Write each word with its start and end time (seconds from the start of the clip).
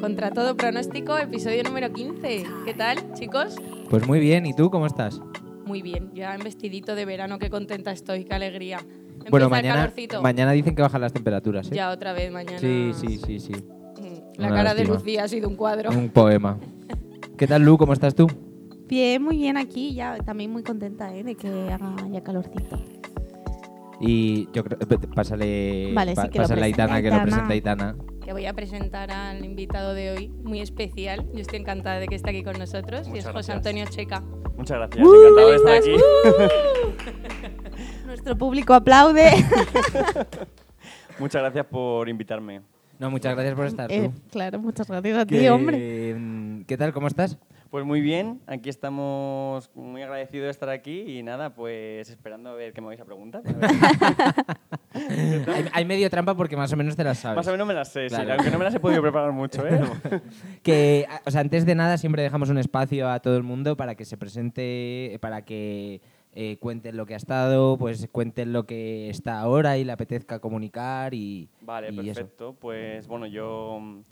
Contra 0.00 0.30
todo 0.30 0.56
pronóstico, 0.56 1.16
episodio 1.18 1.62
número 1.64 1.92
15. 1.92 2.44
¿Qué 2.64 2.74
tal, 2.74 2.98
chicos? 3.14 3.56
Pues 3.90 4.06
muy 4.06 4.20
bien, 4.20 4.46
¿y 4.46 4.54
tú 4.54 4.70
cómo 4.70 4.86
estás? 4.86 5.20
Muy 5.64 5.82
bien, 5.82 6.12
ya 6.14 6.34
en 6.34 6.42
vestidito 6.44 6.94
de 6.94 7.04
verano, 7.06 7.38
qué 7.38 7.50
contenta 7.50 7.90
estoy, 7.90 8.24
qué 8.24 8.34
alegría. 8.34 8.78
Empieza 8.78 9.30
bueno, 9.30 9.46
el 9.46 9.50
mañana, 9.50 9.74
calorcito. 9.76 10.22
mañana 10.22 10.52
dicen 10.52 10.76
que 10.76 10.82
bajan 10.82 11.00
las 11.00 11.12
temperaturas, 11.12 11.72
¿eh? 11.72 11.74
Ya 11.74 11.90
otra 11.90 12.12
vez 12.12 12.30
mañana. 12.30 12.58
Sí, 12.58 12.92
sí, 12.94 13.18
sí, 13.18 13.40
sí. 13.40 13.52
Mm, 13.52 14.40
La 14.40 14.46
Una 14.48 14.56
cara 14.56 14.74
de. 14.74 14.84
Lucía 14.84 15.24
ha 15.24 15.28
sido 15.28 15.48
un 15.48 15.56
cuadro. 15.56 15.90
Un 15.90 16.10
poema. 16.10 16.58
¿Qué 17.36 17.46
tal, 17.46 17.62
Lu? 17.62 17.76
¿Cómo 17.78 17.92
estás 17.92 18.14
tú? 18.14 18.26
Bien, 18.86 19.22
muy 19.22 19.36
bien 19.38 19.56
aquí, 19.56 19.94
ya 19.94 20.16
también 20.18 20.52
muy 20.52 20.62
contenta 20.62 21.14
¿eh? 21.14 21.24
de 21.24 21.34
que 21.34 21.48
haga 21.72 21.96
ya 22.10 22.22
calorcito. 22.22 22.78
Y 24.00 24.48
yo 24.52 24.62
creo... 24.64 24.78
eh, 24.80 24.98
Pásale, 25.14 25.92
Vale, 25.94 26.14
sí, 26.14 26.28
que 26.30 26.38
pásale 26.38 26.62
a 26.62 26.64
Aitana, 26.66 27.02
que 27.02 27.10
lo 27.10 27.22
presenta 27.22 27.52
Aitana. 27.52 27.96
Que 28.24 28.32
voy 28.32 28.46
a 28.46 28.52
presentar 28.52 29.10
al 29.10 29.44
invitado 29.44 29.94
de 29.94 30.10
hoy, 30.10 30.28
muy 30.28 30.60
especial. 30.60 31.26
Yo 31.32 31.40
estoy 31.40 31.60
encantada 31.60 31.98
de 31.98 32.06
que 32.08 32.14
esté 32.14 32.30
aquí 32.30 32.42
con 32.42 32.58
nosotros. 32.58 33.06
y 33.06 33.10
Muchas 33.10 33.26
es 33.26 33.32
José 33.32 33.52
gracias. 33.52 33.56
Antonio 33.56 33.84
Checa. 33.86 34.20
Muchas 34.56 34.78
gracias, 34.78 35.06
encantado 35.06 35.50
de 35.50 35.56
estar 35.56 35.76
aquí. 35.76 35.96
Nuestro 38.06 38.38
público 38.38 38.74
aplaude. 38.74 39.30
Muchas 41.18 41.42
gracias 41.42 41.66
por 41.66 42.08
invitarme. 42.08 42.62
No, 42.98 43.10
muchas 43.10 43.34
gracias 43.34 43.54
por 43.54 43.66
estar 43.66 43.90
Eh, 43.92 44.10
tú. 44.12 44.20
claro, 44.30 44.58
muchas 44.60 44.86
gracias 44.88 45.18
a 45.18 45.26
ti, 45.26 45.46
hombre. 45.48 46.14
mm, 46.16 46.64
¿Qué 46.64 46.76
tal? 46.76 46.92
¿Cómo 46.92 47.06
estás? 47.08 47.36
Pues 47.70 47.84
muy 47.84 48.00
bien, 48.00 48.40
aquí 48.46 48.68
estamos 48.70 49.68
muy 49.74 50.00
agradecidos 50.02 50.44
de 50.44 50.50
estar 50.52 50.68
aquí 50.68 51.00
y 51.18 51.24
nada, 51.24 51.50
pues 51.54 52.08
esperando 52.08 52.50
a 52.50 52.54
ver 52.54 52.72
qué 52.72 52.80
me 52.80 52.86
vais 52.86 53.00
a 53.00 53.04
preguntar. 53.04 53.42
hay, 54.94 55.64
hay 55.72 55.84
medio 55.84 56.08
trampa 56.08 56.36
porque 56.36 56.56
más 56.56 56.72
o 56.72 56.76
menos 56.76 56.94
te 56.94 57.02
las 57.02 57.18
sabes. 57.18 57.36
Más 57.36 57.48
o 57.48 57.50
menos 57.50 57.66
me 57.66 57.74
las 57.74 57.88
sé, 57.88 58.08
sí, 58.08 58.14
Claro. 58.14 58.34
aunque 58.34 58.50
no 58.50 58.58
me 58.58 58.64
las 58.64 58.74
he 58.74 58.80
podido 58.80 59.02
preparar 59.02 59.32
mucho, 59.32 59.66
¿eh? 59.66 59.80
Que, 60.62 61.06
o 61.26 61.30
sea, 61.32 61.40
antes 61.40 61.66
de 61.66 61.74
nada 61.74 61.98
siempre 61.98 62.22
dejamos 62.22 62.48
un 62.48 62.58
espacio 62.58 63.08
a 63.10 63.18
todo 63.20 63.36
el 63.36 63.42
mundo 63.42 63.76
para 63.76 63.96
que 63.96 64.04
se 64.04 64.16
presente, 64.16 65.18
para 65.20 65.42
que 65.42 66.00
eh, 66.36 66.56
cuenten 66.58 66.96
lo 66.96 67.06
que 67.06 67.14
ha 67.14 67.16
estado, 67.16 67.78
pues 67.78 68.08
cuenten 68.10 68.52
lo 68.52 68.66
que 68.66 69.08
está 69.08 69.38
ahora 69.38 69.78
y 69.78 69.84
le 69.84 69.92
apetezca 69.92 70.40
comunicar 70.40 71.14
y 71.14 71.48
Vale, 71.60 71.92
y 71.92 72.10
eso. 72.10 72.20
perfecto. 72.20 72.56
Pues 72.58 73.06
bueno, 73.06 73.26
yo 73.26 73.78
mm, 73.80 74.02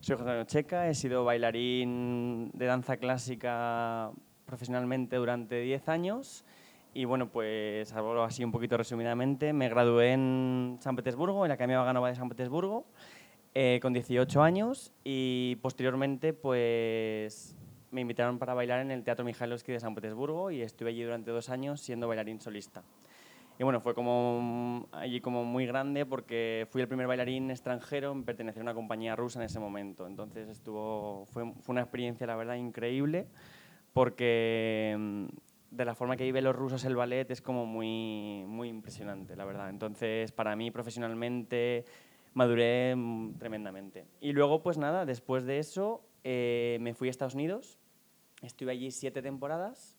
soy 0.00 0.16
José 0.16 0.28
Antonio 0.28 0.44
Checa, 0.44 0.88
he 0.90 0.94
sido 0.94 1.24
bailarín 1.24 2.50
de 2.52 2.66
danza 2.66 2.98
clásica 2.98 4.10
profesionalmente 4.44 5.16
durante 5.16 5.62
10 5.62 5.88
años. 5.88 6.44
Y 6.92 7.06
bueno, 7.06 7.30
pues 7.30 7.90
hablo 7.94 8.22
así 8.22 8.44
un 8.44 8.52
poquito 8.52 8.76
resumidamente. 8.76 9.54
Me 9.54 9.70
gradué 9.70 10.12
en 10.12 10.76
San 10.80 10.94
Petersburgo, 10.94 11.46
en 11.46 11.48
la 11.48 11.54
Academia 11.54 11.78
Vaganova 11.78 12.08
de 12.10 12.16
San 12.16 12.28
Petersburgo, 12.28 12.84
eh, 13.54 13.78
con 13.80 13.94
18 13.94 14.42
años. 14.42 14.92
Y 15.04 15.56
posteriormente, 15.62 16.34
pues 16.34 17.56
me 17.92 18.00
invitaron 18.00 18.38
para 18.38 18.54
bailar 18.54 18.80
en 18.80 18.90
el 18.90 19.04
Teatro 19.04 19.24
Mikhailovsky 19.24 19.72
de 19.72 19.80
San 19.80 19.94
Petersburgo 19.94 20.50
y 20.50 20.62
estuve 20.62 20.90
allí 20.90 21.02
durante 21.02 21.30
dos 21.30 21.48
años 21.48 21.80
siendo 21.80 22.08
bailarín 22.08 22.40
solista. 22.40 22.82
Y 23.58 23.62
bueno, 23.62 23.80
fue 23.80 23.94
como 23.94 24.40
mm, 24.40 24.94
allí 24.96 25.20
como 25.20 25.44
muy 25.44 25.66
grande 25.66 26.04
porque 26.06 26.66
fui 26.70 26.82
el 26.82 26.88
primer 26.88 27.06
bailarín 27.06 27.50
extranjero 27.50 28.10
en 28.10 28.24
pertenecer 28.24 28.60
a 28.60 28.64
una 28.64 28.74
compañía 28.74 29.14
rusa 29.14 29.38
en 29.38 29.44
ese 29.44 29.60
momento. 29.60 30.06
Entonces 30.06 30.48
estuvo, 30.48 31.26
fue, 31.26 31.52
fue 31.60 31.72
una 31.74 31.82
experiencia, 31.82 32.26
la 32.26 32.34
verdad, 32.34 32.56
increíble 32.56 33.28
porque 33.92 34.96
mm, 34.98 35.26
de 35.70 35.84
la 35.84 35.94
forma 35.94 36.16
que 36.16 36.24
viven 36.24 36.44
los 36.44 36.56
rusos 36.56 36.84
el 36.84 36.96
ballet 36.96 37.30
es 37.30 37.40
como 37.40 37.66
muy, 37.66 38.44
muy 38.46 38.68
impresionante, 38.68 39.36
la 39.36 39.44
verdad. 39.44 39.70
Entonces, 39.70 40.32
para 40.32 40.56
mí 40.56 40.70
profesionalmente 40.70 41.84
maduré 42.34 42.94
mm, 42.96 43.38
tremendamente. 43.38 44.06
Y 44.20 44.32
luego, 44.32 44.62
pues 44.62 44.78
nada, 44.78 45.04
después 45.04 45.44
de 45.44 45.58
eso 45.58 46.04
eh, 46.24 46.78
me 46.80 46.94
fui 46.94 47.08
a 47.08 47.10
Estados 47.10 47.34
Unidos. 47.34 47.78
Estuve 48.42 48.72
allí 48.72 48.90
siete 48.90 49.22
temporadas 49.22 49.98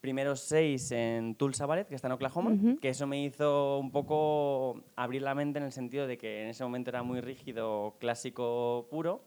primero 0.00 0.36
seis 0.36 0.92
en 0.92 1.34
Tulsa 1.34 1.66
Ballet, 1.66 1.88
que 1.88 1.94
está 1.96 2.06
en 2.06 2.12
Oklahoma, 2.12 2.50
Ujú. 2.50 2.78
que 2.78 2.90
eso 2.90 3.06
me 3.06 3.22
hizo 3.24 3.78
un 3.78 3.90
poco 3.90 4.84
abrir 4.94 5.22
la 5.22 5.34
mente 5.34 5.58
en 5.58 5.64
el 5.64 5.72
sentido 5.72 6.06
de 6.06 6.16
que 6.16 6.42
en 6.42 6.48
ese 6.48 6.62
momento 6.62 6.90
era 6.90 7.02
muy 7.02 7.20
rígido, 7.20 7.96
clásico 7.98 8.86
puro. 8.88 9.24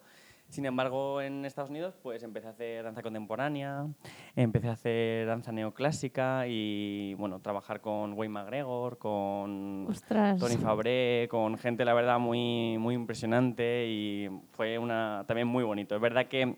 Sin 0.47 0.65
embargo, 0.65 1.21
en 1.21 1.43
Estados 1.45 1.69
Unidos 1.69 1.95
pues 2.01 2.23
empecé 2.23 2.47
a 2.47 2.51
hacer 2.51 2.83
danza 2.83 3.03
contemporánea, 3.03 3.87
empecé 4.35 4.69
a 4.69 4.71
hacer 4.71 5.27
danza 5.27 5.51
neoclásica 5.51 6.47
y 6.47 7.13
bueno, 7.15 7.39
trabajar 7.39 7.81
con 7.81 8.13
Wayne 8.13 8.33
McGregor, 8.33 8.97
con 8.97 9.85
Ostras. 9.89 10.39
Tony 10.39 10.55
Fabré, 10.55 11.27
con 11.29 11.57
gente, 11.57 11.83
la 11.83 11.93
verdad, 11.93 12.19
muy, 12.19 12.77
muy 12.79 12.95
impresionante 12.95 13.85
y 13.87 14.29
fue 14.51 14.79
una, 14.79 15.23
también 15.27 15.47
muy 15.47 15.63
bonito. 15.63 15.93
Es 15.95 16.01
verdad 16.01 16.27
que 16.27 16.55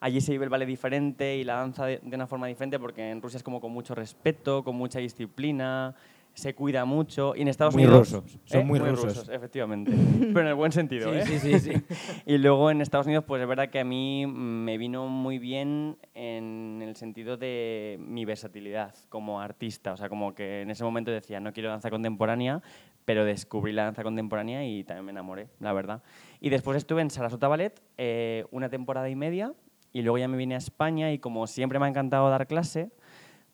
allí 0.00 0.20
se 0.20 0.32
vive 0.32 0.44
el 0.44 0.50
ballet 0.50 0.66
diferente 0.66 1.36
y 1.36 1.44
la 1.44 1.54
danza 1.54 1.86
de, 1.86 2.00
de 2.02 2.16
una 2.16 2.26
forma 2.26 2.46
diferente 2.46 2.78
porque 2.78 3.10
en 3.10 3.22
Rusia 3.22 3.36
es 3.36 3.42
como 3.42 3.60
con 3.60 3.72
mucho 3.72 3.94
respeto, 3.94 4.64
con 4.64 4.76
mucha 4.76 4.98
disciplina, 4.98 5.94
se 6.34 6.54
cuida 6.54 6.84
mucho 6.84 7.34
y 7.36 7.42
en 7.42 7.48
Estados 7.48 7.74
Muy 7.74 7.84
Unidos... 7.84 8.12
rusos, 8.12 8.38
son 8.44 8.66
muy 8.66 8.78
rusos. 8.78 9.28
efectivamente, 9.28 9.92
pero 10.18 10.40
en 10.40 10.46
el 10.46 10.54
buen 10.54 10.72
sentido, 10.72 11.12
¿eh? 11.12 11.24
Sí, 11.26 11.38
sí, 11.38 11.58
sí, 11.58 11.72
sí. 11.72 11.82
Y 12.26 12.38
luego 12.38 12.70
en 12.70 12.80
Estados 12.80 13.06
Unidos, 13.06 13.24
pues 13.26 13.42
es 13.42 13.48
verdad 13.48 13.68
que 13.68 13.80
a 13.80 13.84
mí 13.84 14.26
me 14.26 14.78
vino 14.78 15.06
muy 15.06 15.38
bien 15.38 15.98
en 16.14 16.80
el 16.82 16.96
sentido 16.96 17.36
de 17.36 17.98
mi 18.00 18.24
versatilidad 18.24 18.94
como 19.08 19.40
artista. 19.40 19.92
O 19.92 19.96
sea, 19.96 20.08
como 20.08 20.34
que 20.34 20.62
en 20.62 20.70
ese 20.70 20.84
momento 20.84 21.10
decía, 21.10 21.40
no 21.40 21.52
quiero 21.52 21.70
danza 21.70 21.90
contemporánea, 21.90 22.62
pero 23.04 23.24
descubrí 23.24 23.72
la 23.72 23.84
danza 23.84 24.02
contemporánea 24.02 24.64
y 24.64 24.84
también 24.84 25.06
me 25.06 25.12
enamoré, 25.12 25.48
la 25.58 25.72
verdad. 25.72 26.02
Y 26.40 26.50
después 26.50 26.76
estuve 26.76 27.02
en 27.02 27.10
Sarasota 27.10 27.48
Ballet 27.48 27.80
eh, 27.98 28.44
una 28.50 28.68
temporada 28.68 29.08
y 29.10 29.16
media 29.16 29.52
y 29.92 30.02
luego 30.02 30.18
ya 30.18 30.28
me 30.28 30.36
vine 30.36 30.54
a 30.54 30.58
España 30.58 31.12
y 31.12 31.18
como 31.18 31.46
siempre 31.46 31.78
me 31.78 31.86
ha 31.86 31.88
encantado 31.88 32.28
dar 32.30 32.46
clase, 32.46 32.90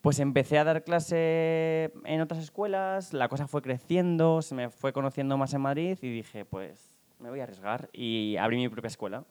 pues 0.00 0.20
empecé 0.20 0.58
a 0.58 0.64
dar 0.64 0.84
clase 0.84 1.92
en 2.04 2.20
otras 2.20 2.40
escuelas, 2.42 3.12
la 3.12 3.28
cosa 3.28 3.48
fue 3.48 3.62
creciendo, 3.62 4.42
se 4.42 4.54
me 4.54 4.70
fue 4.70 4.92
conociendo 4.92 5.36
más 5.36 5.52
en 5.54 5.62
Madrid 5.62 5.98
y 6.00 6.10
dije, 6.10 6.44
pues 6.44 6.92
me 7.18 7.30
voy 7.30 7.40
a 7.40 7.44
arriesgar 7.44 7.88
y 7.92 8.36
abrí 8.36 8.56
mi 8.56 8.68
propia 8.68 8.88
escuela. 8.88 9.24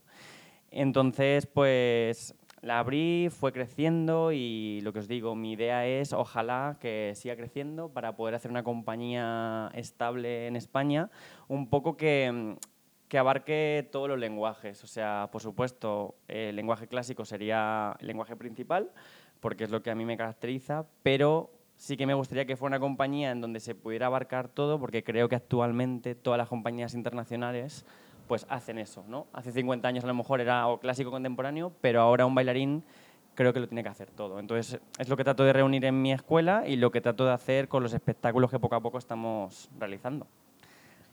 Entonces, 0.71 1.45
pues 1.45 2.35
la 2.61 2.79
abrí, 2.79 3.29
fue 3.29 3.53
creciendo 3.53 4.31
y 4.31 4.81
lo 4.81 4.91
que 4.91 4.99
os 4.99 5.07
digo, 5.07 5.35
mi 5.35 5.53
idea 5.53 5.85
es 5.85 6.13
ojalá 6.13 6.77
que 6.81 7.13
siga 7.16 7.35
creciendo 7.35 7.89
para 7.89 8.16
poder 8.16 8.35
hacer 8.35 8.49
una 8.49 8.63
compañía 8.63 9.69
estable 9.75 10.47
en 10.47 10.55
España, 10.55 11.11
un 11.47 11.69
poco 11.69 11.95
que, 11.95 12.57
que 13.07 13.17
abarque 13.17 13.88
todos 13.91 14.09
los 14.09 14.19
lenguajes. 14.19 14.83
O 14.83 14.88
sea, 14.88 15.29
por 15.31 15.41
supuesto, 15.41 16.16
el 16.27 16.55
lenguaje 16.55 16.88
clásico 16.88 17.25
sería 17.25 17.95
el 17.99 18.07
lenguaje 18.07 18.35
principal, 18.35 18.91
porque 19.39 19.66
es 19.66 19.69
lo 19.69 19.83
que 19.83 19.91
a 19.91 19.95
mí 19.95 20.05
me 20.05 20.17
caracteriza, 20.17 20.85
pero 21.03 21.51
sí 21.77 21.97
que 21.97 22.05
me 22.05 22.13
gustaría 22.13 22.45
que 22.45 22.55
fuera 22.55 22.77
una 22.77 22.79
compañía 22.79 23.31
en 23.31 23.41
donde 23.41 23.59
se 23.59 23.75
pudiera 23.75 24.07
abarcar 24.07 24.47
todo, 24.47 24.79
porque 24.79 25.03
creo 25.03 25.29
que 25.29 25.35
actualmente 25.35 26.16
todas 26.16 26.38
las 26.38 26.47
compañías 26.47 26.93
internacionales 26.93 27.85
pues 28.27 28.47
hacen 28.49 28.79
eso, 28.79 29.03
¿no? 29.07 29.27
Hace 29.33 29.51
50 29.51 29.87
años 29.87 30.03
a 30.03 30.07
lo 30.07 30.16
mejor 30.16 30.41
era 30.41 30.67
o 30.67 30.79
clásico 30.79 31.11
contemporáneo, 31.11 31.72
pero 31.81 32.01
ahora 32.01 32.25
un 32.25 32.33
bailarín 32.33 32.83
creo 33.35 33.53
que 33.53 33.59
lo 33.59 33.67
tiene 33.67 33.83
que 33.83 33.89
hacer 33.89 34.09
todo. 34.09 34.39
Entonces 34.39 34.79
es 34.97 35.09
lo 35.09 35.16
que 35.16 35.23
trato 35.23 35.43
de 35.43 35.53
reunir 35.53 35.85
en 35.85 36.01
mi 36.01 36.11
escuela 36.11 36.63
y 36.67 36.77
lo 36.77 36.91
que 36.91 37.01
trato 37.01 37.25
de 37.25 37.33
hacer 37.33 37.67
con 37.67 37.83
los 37.83 37.93
espectáculos 37.93 38.49
que 38.49 38.57
poco 38.57 38.75
a 38.75 38.81
poco 38.81 38.97
estamos 38.97 39.69
realizando. 39.77 40.25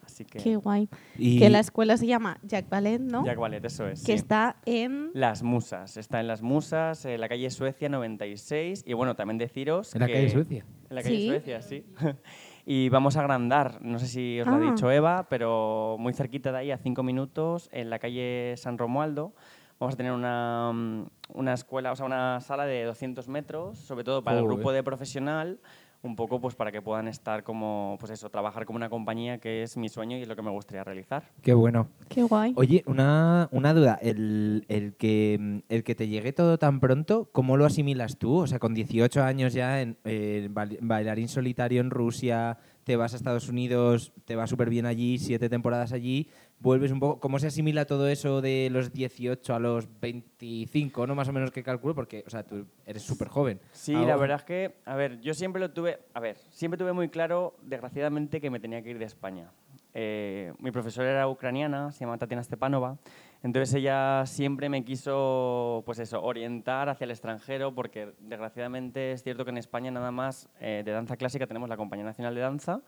Así 0.05 0.25
que 0.25 0.39
Qué 0.41 0.57
guay. 0.57 0.89
Y 1.17 1.39
Que 1.39 1.49
la 1.49 1.61
escuela 1.61 1.97
se 1.97 2.07
llama 2.07 2.39
Jack 2.43 2.69
Ballet, 2.69 2.99
¿no? 3.01 3.25
Jack 3.25 3.39
Ballet, 3.39 3.65
eso 3.65 3.87
es. 3.87 4.01
que 4.01 4.07
sí. 4.07 4.13
está 4.13 4.57
en... 4.67 5.11
Las 5.15 5.43
Musas, 5.43 5.97
está 5.97 6.21
en 6.21 6.27
Las 6.27 6.43
Musas, 6.43 7.05
en 7.05 7.21
la 7.21 7.29
calle 7.29 7.49
Suecia 7.51 7.89
96 7.89 8.85
y 8.87 8.93
bueno, 8.95 9.15
también 9.17 9.39
deciros 9.39 9.95
en 9.95 10.01
la 10.01 10.07
que- 10.07 10.13
calle 10.15 10.31
Suecia. 10.31 10.67
En 10.91 10.97
la 10.97 11.03
calle 11.03 11.17
Sí. 11.17 11.27
Suecia, 11.29 11.63
sí. 11.63 11.87
y 12.67 12.89
vamos 12.89 13.17
a 13.17 13.21
agrandar, 13.21 13.79
no 13.83 13.99
sé 13.99 14.07
si 14.07 14.41
os 14.41 14.47
lo 14.47 14.55
ha 14.55 14.57
Ah. 14.57 14.71
dicho 14.73 14.91
Eva, 14.91 15.27
pero 15.29 15.97
muy 15.99 16.13
cerquita 16.13 16.53
de 16.53 16.59
ahí, 16.59 16.71
a 16.71 16.79
cinco 16.79 17.03
minutos, 17.03 17.69
en 17.73 17.89
la 17.89 17.99
calle 17.99 18.55
San 18.57 18.79
Romualdo, 18.79 19.35
vamos 19.81 19.95
a 19.95 19.97
tener 19.97 20.13
una, 20.13 20.71
mm, 20.73 21.07
una 21.35 21.55
escuela, 21.55 21.93
o 21.93 21.97
sea, 21.97 22.07
una 22.07 22.41
sala 22.41 22.67
de 22.67 22.85
200 22.85 23.29
metros, 23.29 23.79
sobre 23.79 24.05
todo 24.05 24.23
para 24.23 24.39
el 24.39 24.45
Joder. 24.45 24.57
grupo 24.57 24.73
de 24.73 24.83
profesional, 24.83 25.61
un 26.03 26.17
poco 26.17 26.41
pues 26.41 26.55
para 26.57 26.73
que 26.73 26.83
puedan 26.83 27.07
estar 27.07 27.45
como, 27.45 27.97
pues 28.01 28.11
eso, 28.13 28.29
trabajar 28.29 28.67
como 28.67 28.77
una 28.77 28.91
compañía 28.91 29.39
que 29.39 29.63
es 29.63 29.77
mi 29.77 29.89
sueño 29.89 30.17
y 30.17 30.23
es 30.23 30.29
lo 30.29 30.35
que 30.35 30.43
me 30.43 30.51
gustaría 30.51 30.83
realizar. 30.83 31.23
Qué 31.43 31.55
bueno. 31.55 31.89
Qué 32.09 32.23
guay. 32.25 32.53
Oye, 32.57 32.83
una, 32.87 33.49
una 33.53 33.73
duda. 33.73 33.99
El, 34.03 34.65
el 34.69 34.95
que, 34.97 35.63
el 35.69 35.85
que 35.85 35.95
te 35.95 36.09
llegue 36.09 36.33
todo 36.33 36.59
tan 36.59 36.81
pronto, 36.81 37.29
¿cómo 37.33 37.57
lo 37.57 37.65
asimilas 37.67 38.19
tú? 38.19 38.39
O 38.39 38.47
sea, 38.47 38.59
con 38.59 38.75
18 38.75 39.23
años 39.23 39.53
ya 39.53 39.81
en 39.81 39.97
eh, 40.05 40.49
bail- 40.51 40.79
bailarín 40.81 41.29
solitario 41.29 41.81
en 41.81 41.91
Rusia, 41.91 42.59
te 42.85 42.97
vas 42.97 43.13
a 43.13 43.17
Estados 43.17 43.49
Unidos, 43.49 44.13
te 44.25 44.35
va 44.35 44.49
súper 44.49 44.69
bien 44.71 44.87
allí, 44.87 45.19
siete 45.19 45.49
temporadas 45.49 45.93
allí. 45.93 46.29
Vuelves 46.63 46.93
un 46.93 47.01
poco. 47.01 47.21
¿Cómo 47.21 47.39
se 47.39 47.49
asimila 47.49 47.85
todo 47.85 48.09
eso 48.09 48.41
de 48.41 48.69
los 48.71 48.93
18 48.93 49.55
a 49.55 49.59
los 49.59 49.89
25, 50.01 51.07
no 51.07 51.15
más 51.15 51.29
o 51.29 51.33
menos 51.33 51.51
que 51.51 51.63
calculo? 51.63 51.95
Porque, 51.95 52.25
o 52.27 52.31
sea, 52.31 52.45
tú 52.45 52.67
eres 52.87 53.03
súper 53.03 53.29
joven. 53.29 53.61
Sí, 53.73 53.93
la 53.93 54.17
verdad 54.17 54.39
es 54.39 54.45
que, 54.45 54.77
a 54.85 54.95
ver, 54.95 55.21
yo 55.21 55.35
siempre 55.35 55.61
lo 55.61 55.73
tuve, 55.73 55.99
a 56.15 56.21
ver, 56.21 56.39
siempre 56.51 56.79
tuve 56.79 56.93
muy 56.93 57.09
claro, 57.09 57.57
desgraciadamente, 57.63 58.41
que 58.41 58.51
me 58.51 58.61
tenía 58.61 58.83
que 58.83 58.91
ir 58.91 58.99
de 58.99 59.05
España. 59.05 59.51
Eh, 59.95 60.55
mi 60.59 60.71
profesora 60.71 61.11
era 61.11 61.29
ucraniana, 61.29 61.93
se 61.93 62.01
llama 62.01 62.17
Tatiana 62.17 62.43
Stepanova, 62.43 62.97
entonces 63.43 63.75
ella 63.75 64.25
siempre 64.25 64.71
me 64.71 64.85
quiso, 64.85 65.83
pues 65.85 65.99
eso, 65.99 66.23
orientar 66.23 66.89
hacia 66.89 67.05
el 67.05 67.11
extranjero, 67.11 67.75
porque 67.75 68.15
desgraciadamente 68.21 69.13
es 69.13 69.23
cierto 69.23 69.45
que 69.45 69.51
en 69.51 69.59
España 69.59 69.91
nada 69.91 70.11
más 70.11 70.49
eh, 70.61 70.83
de 70.85 70.93
danza 70.93 71.17
clásica 71.17 71.47
tenemos 71.47 71.69
la 71.69 71.77
Compañía 71.77 72.07
Nacional 72.07 72.35
de 72.35 72.41
Danza, 72.41 72.81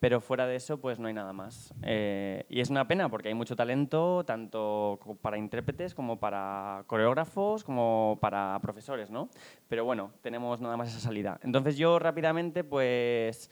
pero 0.00 0.20
fuera 0.20 0.46
de 0.46 0.56
eso 0.56 0.78
pues 0.78 0.98
no 0.98 1.08
hay 1.08 1.14
nada 1.14 1.32
más. 1.32 1.72
Eh, 1.82 2.44
y 2.48 2.60
es 2.60 2.70
una 2.70 2.86
pena 2.86 3.08
porque 3.08 3.28
hay 3.28 3.34
mucho 3.34 3.56
talento, 3.56 4.24
tanto 4.24 4.98
para 5.22 5.38
intérpretes 5.38 5.94
como 5.94 6.18
para 6.18 6.84
coreógrafos, 6.86 7.64
como 7.64 8.18
para 8.20 8.58
profesores, 8.60 9.10
¿no? 9.10 9.28
Pero 9.68 9.84
bueno, 9.84 10.12
tenemos 10.22 10.60
nada 10.60 10.76
más 10.76 10.88
esa 10.88 11.00
salida. 11.00 11.40
Entonces 11.42 11.76
yo 11.76 11.98
rápidamente 11.98 12.64
pues 12.64 13.50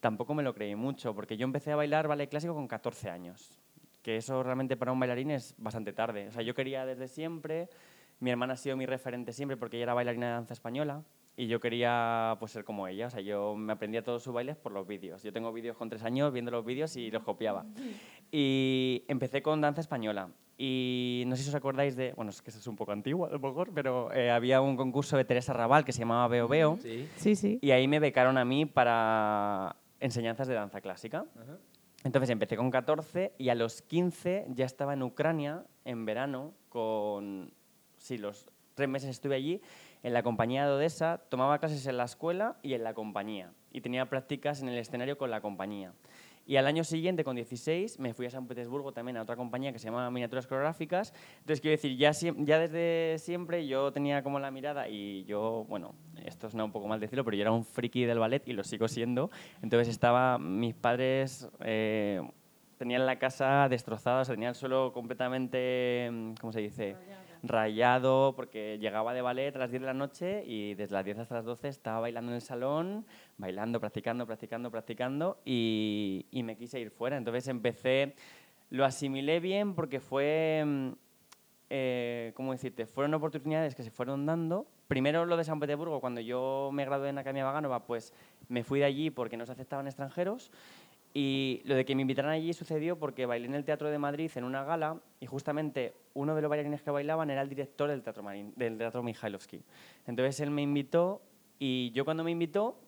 tampoco 0.00 0.34
me 0.34 0.42
lo 0.42 0.54
creí 0.54 0.74
mucho, 0.74 1.14
porque 1.14 1.36
yo 1.36 1.44
empecé 1.44 1.72
a 1.72 1.76
bailar 1.76 2.08
ballet 2.08 2.28
clásico 2.28 2.54
con 2.54 2.68
14 2.68 3.10
años, 3.10 3.58
que 4.02 4.16
eso 4.16 4.42
realmente 4.42 4.76
para 4.76 4.92
un 4.92 5.00
bailarín 5.00 5.30
es 5.30 5.54
bastante 5.58 5.92
tarde. 5.92 6.28
O 6.28 6.32
sea, 6.32 6.42
yo 6.42 6.54
quería 6.54 6.86
desde 6.86 7.08
siempre, 7.08 7.68
mi 8.20 8.30
hermana 8.30 8.54
ha 8.54 8.56
sido 8.56 8.76
mi 8.76 8.86
referente 8.86 9.32
siempre 9.32 9.56
porque 9.56 9.76
ella 9.76 9.84
era 9.84 9.94
bailarina 9.94 10.26
de 10.26 10.32
danza 10.32 10.52
española 10.54 11.02
y 11.38 11.46
yo 11.46 11.60
quería 11.60 12.36
pues, 12.40 12.50
ser 12.50 12.64
como 12.64 12.88
ella. 12.88 13.06
O 13.06 13.10
sea, 13.10 13.20
yo 13.20 13.54
me 13.54 13.72
aprendía 13.72 14.02
todos 14.02 14.24
sus 14.24 14.34
bailes 14.34 14.56
por 14.56 14.72
los 14.72 14.88
vídeos. 14.88 15.22
Yo 15.22 15.32
tengo 15.32 15.52
vídeos 15.52 15.76
con 15.76 15.88
tres 15.88 16.02
años 16.02 16.32
viendo 16.32 16.50
los 16.50 16.64
vídeos 16.64 16.96
y 16.96 17.12
los 17.12 17.22
copiaba. 17.22 17.64
Y 18.32 19.04
empecé 19.06 19.40
con 19.40 19.60
danza 19.60 19.80
española. 19.80 20.30
Y 20.58 21.22
no 21.28 21.36
sé 21.36 21.44
si 21.44 21.50
os 21.50 21.54
acordáis 21.54 21.94
de, 21.94 22.12
bueno, 22.14 22.30
es 22.30 22.42
que 22.42 22.50
eso 22.50 22.58
es 22.58 22.66
un 22.66 22.74
poco 22.74 22.90
antiguo 22.90 23.26
a 23.26 23.30
lo 23.30 23.38
mejor, 23.38 23.70
pero 23.72 24.12
eh, 24.12 24.32
había 24.32 24.60
un 24.60 24.76
concurso 24.76 25.16
de 25.16 25.24
Teresa 25.24 25.52
Raval 25.52 25.84
que 25.84 25.92
se 25.92 26.00
llamaba 26.00 26.26
Veo 26.26 26.48
Veo. 26.48 26.76
Sí, 27.16 27.36
sí. 27.36 27.60
Y 27.62 27.70
ahí 27.70 27.86
me 27.86 28.00
becaron 28.00 28.36
a 28.36 28.44
mí 28.44 28.66
para 28.66 29.76
enseñanzas 30.00 30.48
de 30.48 30.54
danza 30.54 30.80
clásica. 30.80 31.24
Entonces 32.02 32.30
empecé 32.30 32.56
con 32.56 32.72
14 32.72 33.34
y 33.38 33.50
a 33.50 33.54
los 33.54 33.82
15 33.82 34.46
ya 34.48 34.66
estaba 34.66 34.94
en 34.94 35.04
Ucrania 35.04 35.64
en 35.84 36.04
verano 36.04 36.54
con... 36.68 37.52
Sí, 37.96 38.18
los 38.18 38.50
tres 38.74 38.88
meses 38.88 39.10
estuve 39.10 39.36
allí 39.36 39.60
en 40.02 40.12
la 40.12 40.22
compañía 40.22 40.66
de 40.66 40.72
Odessa, 40.72 41.20
tomaba 41.28 41.58
clases 41.58 41.86
en 41.86 41.96
la 41.96 42.04
escuela 42.04 42.56
y 42.62 42.74
en 42.74 42.84
la 42.84 42.94
compañía. 42.94 43.52
Y 43.72 43.80
tenía 43.80 44.08
prácticas 44.08 44.62
en 44.62 44.68
el 44.68 44.78
escenario 44.78 45.18
con 45.18 45.30
la 45.30 45.40
compañía. 45.40 45.92
Y 46.48 46.56
al 46.56 46.66
año 46.66 46.82
siguiente, 46.82 47.24
con 47.24 47.36
16, 47.36 47.98
me 47.98 48.14
fui 48.14 48.24
a 48.24 48.30
San 48.30 48.46
Petersburgo 48.46 48.90
también 48.90 49.18
a 49.18 49.22
otra 49.22 49.36
compañía 49.36 49.70
que 49.70 49.78
se 49.78 49.84
llama 49.84 50.10
Miniaturas 50.10 50.46
Coreográficas. 50.46 51.12
Entonces, 51.40 51.60
quiero 51.60 51.76
decir, 51.76 51.94
ya, 51.98 52.12
ya 52.12 52.58
desde 52.58 53.18
siempre 53.18 53.66
yo 53.66 53.92
tenía 53.92 54.22
como 54.22 54.40
la 54.40 54.50
mirada 54.50 54.88
y 54.88 55.24
yo, 55.24 55.66
bueno, 55.68 55.94
esto 56.24 56.48
suena 56.48 56.64
un 56.64 56.72
poco 56.72 56.88
mal 56.88 57.00
decirlo, 57.00 57.22
pero 57.22 57.36
yo 57.36 57.42
era 57.42 57.52
un 57.52 57.66
friki 57.66 58.06
del 58.06 58.18
ballet 58.18 58.48
y 58.48 58.54
lo 58.54 58.64
sigo 58.64 58.88
siendo. 58.88 59.30
Entonces, 59.60 59.88
estaba, 59.88 60.38
mis 60.38 60.74
padres 60.74 61.50
eh, 61.60 62.22
tenían 62.78 63.04
la 63.04 63.18
casa 63.18 63.68
destrozada, 63.68 64.22
o 64.22 64.24
sea, 64.24 64.34
tenían 64.34 64.50
el 64.50 64.54
suelo 64.54 64.90
completamente, 64.94 66.10
¿cómo 66.40 66.50
se 66.54 66.60
dice? 66.60 66.96
Rayado, 67.42 68.34
porque 68.36 68.78
llegaba 68.78 69.14
de 69.14 69.22
ballet 69.22 69.54
a 69.54 69.58
las 69.58 69.70
10 69.70 69.82
de 69.82 69.86
la 69.86 69.94
noche 69.94 70.44
y 70.46 70.74
desde 70.74 70.94
las 70.94 71.04
10 71.04 71.18
hasta 71.18 71.36
las 71.36 71.44
12 71.44 71.68
estaba 71.68 72.00
bailando 72.00 72.30
en 72.32 72.36
el 72.36 72.42
salón, 72.42 73.06
bailando, 73.36 73.80
practicando, 73.80 74.26
practicando, 74.26 74.70
practicando 74.70 75.40
y, 75.44 76.26
y 76.30 76.42
me 76.42 76.56
quise 76.56 76.80
ir 76.80 76.90
fuera. 76.90 77.16
Entonces 77.16 77.48
empecé, 77.48 78.14
lo 78.70 78.84
asimilé 78.84 79.40
bien 79.40 79.74
porque 79.74 80.00
fue, 80.00 80.62
mm, 80.66 80.88
eh, 81.70 82.32
¿cómo 82.34 82.52
decirte? 82.52 82.86
Fueron 82.86 83.14
oportunidades 83.14 83.74
que 83.74 83.82
se 83.82 83.90
fueron 83.90 84.26
dando. 84.26 84.66
Primero 84.88 85.26
lo 85.26 85.36
de 85.36 85.44
San 85.44 85.60
Petersburgo, 85.60 86.00
cuando 86.00 86.20
yo 86.20 86.70
me 86.72 86.84
gradué 86.84 87.10
en 87.10 87.18
Academia 87.18 87.44
Vaganova, 87.44 87.84
pues 87.84 88.14
me 88.48 88.64
fui 88.64 88.80
de 88.80 88.86
allí 88.86 89.10
porque 89.10 89.36
no 89.36 89.44
se 89.44 89.52
aceptaban 89.52 89.86
extranjeros. 89.86 90.50
Y 91.20 91.62
lo 91.64 91.74
de 91.74 91.84
que 91.84 91.96
me 91.96 92.02
invitaran 92.02 92.30
allí 92.30 92.52
sucedió 92.52 92.96
porque 92.96 93.26
bailé 93.26 93.46
en 93.46 93.56
el 93.56 93.64
Teatro 93.64 93.90
de 93.90 93.98
Madrid 93.98 94.30
en 94.36 94.44
una 94.44 94.62
gala 94.62 95.00
y 95.18 95.26
justamente 95.26 95.92
uno 96.14 96.36
de 96.36 96.42
los 96.42 96.48
bailarines 96.48 96.80
que 96.80 96.92
bailaban 96.92 97.28
era 97.28 97.42
el 97.42 97.48
director 97.48 97.90
del 97.90 98.04
Teatro, 98.04 98.22
Marín, 98.22 98.52
del 98.54 98.78
teatro 98.78 99.02
Mikhailovsky. 99.02 99.60
Entonces 100.06 100.38
él 100.38 100.52
me 100.52 100.62
invitó 100.62 101.20
y 101.58 101.90
yo 101.90 102.04
cuando 102.04 102.22
me 102.22 102.30
invitó, 102.30 102.78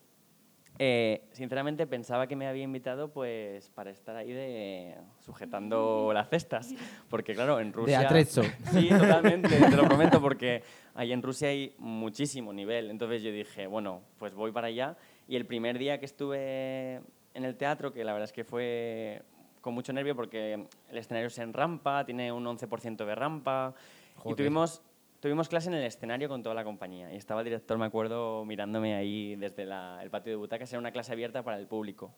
eh, 0.79 1.25
sinceramente 1.33 1.89
pensaba 1.89 2.29
que 2.29 2.37
me 2.37 2.47
había 2.47 2.63
invitado 2.63 3.13
pues 3.13 3.69
para 3.71 3.91
estar 3.91 4.15
ahí 4.15 4.31
de 4.31 4.95
sujetando 5.19 6.13
las 6.15 6.29
cestas. 6.29 6.73
Porque 7.09 7.35
claro, 7.35 7.59
en 7.59 7.73
Rusia... 7.73 7.99
atrezzo. 7.99 8.45
Sí, 8.71 8.91
totalmente, 8.91 9.49
te 9.49 9.77
lo 9.77 9.89
prometo, 9.89 10.21
porque 10.21 10.63
ahí 10.95 11.11
en 11.11 11.21
Rusia 11.21 11.49
hay 11.49 11.75
muchísimo 11.79 12.53
nivel. 12.53 12.91
Entonces 12.91 13.25
yo 13.25 13.33
dije, 13.33 13.67
bueno, 13.67 14.03
pues 14.19 14.35
voy 14.35 14.53
para 14.53 14.69
allá. 14.69 14.97
Y 15.27 15.35
el 15.35 15.47
primer 15.47 15.79
día 15.79 15.99
que 15.99 16.07
estuve 16.07 17.01
en 17.35 17.45
el 17.45 17.57
teatro, 17.57 17.93
que 17.93 18.05
la 18.05 18.13
verdad 18.13 18.25
es 18.25 18.33
que 18.33 18.45
fue 18.45 19.23
con 19.61 19.75
mucho 19.75 19.93
nervio 19.93 20.17
porque 20.17 20.55
el 20.91 20.99
escenario 20.99 21.29
se 21.31 21.43
enrampa, 21.43 22.05
tiene 22.05 22.33
un 22.33 22.45
11% 22.47 23.05
de 23.05 23.15
rampa. 23.15 23.75
Y 24.17 24.21
Joder. 24.21 24.37
tuvimos, 24.37 24.83
tuvimos 25.21 25.49
clase 25.49 25.69
en 25.69 25.75
el 25.75 25.85
escenario 25.85 26.29
con 26.29 26.43
toda 26.43 26.55
la 26.55 26.65
compañía. 26.65 27.13
Y 27.13 27.17
estaba 27.17 27.41
el 27.41 27.45
director, 27.45 27.77
me 27.79 27.85
acuerdo, 27.87 28.45
mirándome 28.45 28.95
ahí 28.95 29.37
desde 29.37 29.65
la- 29.67 30.01
el 30.03 30.11
patio 30.11 30.33
de 30.33 30.37
butacas. 30.37 30.71
Era 30.73 30.79
una 30.79 30.93
clase 30.93 31.13
abierta 31.13 31.43
para 31.43 31.59
el 31.59 31.67
público. 31.67 32.13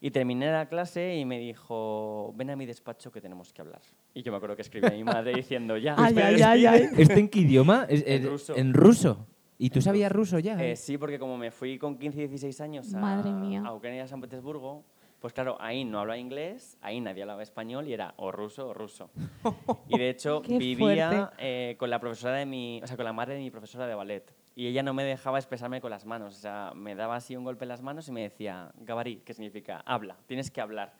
Y 0.00 0.10
terminé 0.10 0.50
la 0.52 0.68
clase 0.68 1.16
y 1.16 1.24
me 1.24 1.38
dijo, 1.38 2.34
ven 2.36 2.50
a 2.50 2.56
mi 2.56 2.66
despacho 2.66 3.10
que 3.10 3.22
tenemos 3.22 3.52
que 3.54 3.62
hablar. 3.62 3.80
Y 4.12 4.22
yo 4.22 4.32
me 4.32 4.36
acuerdo 4.36 4.54
que 4.56 4.62
escribí 4.62 4.86
a 4.86 4.90
mi 4.90 5.04
madre 5.04 5.32
diciendo, 5.32 5.78
ya. 5.78 5.94
Ay, 5.98 6.18
ay. 6.42 6.88
¿Esto 6.98 7.14
en 7.14 7.28
qué 7.30 7.38
idioma? 7.40 7.86
Es- 7.88 8.04
En 8.06 8.22
es- 8.22 8.28
ruso. 8.28 8.56
En 8.56 8.74
ruso. 8.74 9.26
¿Y 9.58 9.70
tú 9.70 9.80
sabías 9.80 10.10
ruso 10.10 10.38
ya? 10.38 10.62
Eh, 10.62 10.76
sí, 10.76 10.98
porque 10.98 11.18
como 11.18 11.36
me 11.36 11.50
fui 11.50 11.78
con 11.78 11.96
15 11.96 12.18
y 12.18 12.28
16 12.28 12.60
años 12.60 12.94
a, 12.94 12.98
Madre 12.98 13.32
mía. 13.32 13.62
a 13.64 13.74
Ucrania 13.74 14.00
y 14.00 14.04
a 14.04 14.08
San 14.08 14.20
Petersburgo, 14.20 14.84
pues 15.20 15.32
claro, 15.32 15.56
ahí 15.60 15.84
no 15.84 16.00
hablaba 16.00 16.18
inglés, 16.18 16.76
ahí 16.82 17.00
nadie 17.00 17.22
hablaba 17.22 17.42
español 17.42 17.88
y 17.88 17.94
era 17.94 18.14
o 18.16 18.30
ruso 18.30 18.68
o 18.68 18.74
ruso. 18.74 19.10
Y 19.88 19.98
de 19.98 20.10
hecho 20.10 20.40
vivía 20.42 21.32
eh, 21.38 21.76
con 21.78 21.88
la 21.88 21.98
profesora 22.00 22.34
de 22.34 22.46
mi, 22.46 22.80
o 22.82 22.86
sea, 22.86 22.96
con 22.96 23.04
la 23.04 23.12
madre 23.12 23.34
de 23.34 23.40
mi 23.40 23.50
profesora 23.50 23.86
de 23.86 23.94
ballet. 23.94 24.34
Y 24.56 24.66
ella 24.66 24.82
no 24.82 24.92
me 24.92 25.02
dejaba 25.02 25.38
expresarme 25.38 25.80
con 25.80 25.90
las 25.90 26.04
manos, 26.04 26.36
o 26.36 26.40
sea, 26.40 26.72
me 26.74 26.94
daba 26.94 27.16
así 27.16 27.36
un 27.36 27.44
golpe 27.44 27.64
en 27.64 27.70
las 27.70 27.82
manos 27.82 28.06
y 28.08 28.12
me 28.12 28.22
decía, 28.22 28.72
Gabarí, 28.80 29.16
que 29.24 29.34
significa 29.34 29.82
habla, 29.86 30.16
tienes 30.26 30.50
que 30.50 30.60
hablar. 30.60 30.94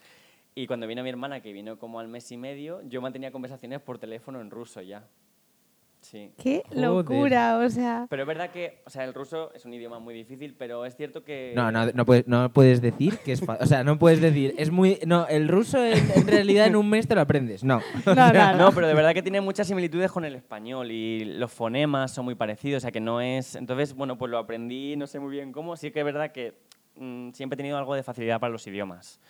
Y 0.55 0.67
cuando 0.67 0.87
vino 0.87 1.03
mi 1.03 1.11
hermana, 1.11 1.41
que 1.41 1.53
vino 1.53 1.79
como 1.79 1.99
al 1.99 2.09
mes 2.09 2.31
y 2.31 2.37
medio, 2.37 2.81
yo 2.83 3.01
mantenía 3.01 3.33
conversaciones 3.33 3.81
por 3.81 3.99
teléfono 3.99 4.41
en 4.41 4.51
ruso 4.51 4.81
ya. 4.81 5.07
Sí. 6.05 6.31
Qué 6.37 6.63
Joder. 6.69 6.83
locura, 6.83 7.59
o 7.59 7.71
sea. 7.71 8.07
Pero 8.11 8.23
es 8.23 8.29
verdad 8.29 8.51
que, 8.51 8.83
o 8.85 8.91
sea, 8.91 9.05
el 9.05 9.15
ruso 9.15 9.51
es 9.55 9.65
un 9.65 9.73
idioma 9.73 9.99
muy 9.99 10.13
difícil, 10.13 10.55
pero 10.55 10.85
es 10.85 10.95
cierto 10.97 11.25
que... 11.25 11.55
No, 11.57 11.73
no, 11.73 11.87
no 11.93 12.05
puedes, 12.05 12.29
no 12.29 12.53
puedes 12.53 12.83
decir 12.83 13.19
que 13.25 13.33
es 13.33 13.43
O 13.43 13.67
sea, 13.67 13.85
no 13.85 13.99
puedes 13.99 14.21
decir. 14.21 14.55
Es 14.59 14.71
muy. 14.71 14.99
No, 15.07 15.27
el 15.29 15.49
ruso 15.49 15.83
en, 15.83 15.97
en 16.15 16.27
realidad 16.27 16.67
en 16.67 16.77
un 16.77 16.91
mes 16.91 17.09
te 17.09 17.15
lo 17.15 17.23
aprendes. 17.23 17.65
No. 17.65 17.81
No, 18.05 18.15
no, 18.15 18.33
no. 18.33 18.59
No, 18.59 18.73
pero 18.73 18.87
de 18.87 18.95
verdad 18.95 19.15
que 19.15 19.23
tiene 19.23 19.41
muchas 19.41 19.67
similitudes 19.67 20.13
con 20.13 20.27
el 20.27 20.35
español 20.35 20.91
y 20.91 21.25
los 21.25 21.51
fonemas 21.51 22.13
son 22.13 22.27
muy 22.27 22.35
parecidos, 22.35 22.79
o 22.79 22.83
sea 22.83 22.93
que 22.93 23.01
no 23.01 23.21
es... 23.23 23.57
Entonces, 23.57 23.95
bueno, 23.95 24.19
pues 24.19 24.31
lo 24.31 24.37
aprendí, 24.39 24.95
no 24.97 25.07
sé 25.07 25.19
muy 25.19 25.31
bien 25.31 25.53
cómo, 25.53 25.75
sí 25.77 25.91
que 25.91 26.01
es 26.01 26.05
verdad 26.05 26.33
que 26.33 26.55
mm, 26.97 27.31
siempre 27.31 27.55
he 27.55 27.57
tenido 27.57 27.79
algo 27.79 27.95
de 27.95 28.03
facilidad 28.03 28.41
para 28.41 28.53
los 28.53 28.67
idiomas. 28.67 29.21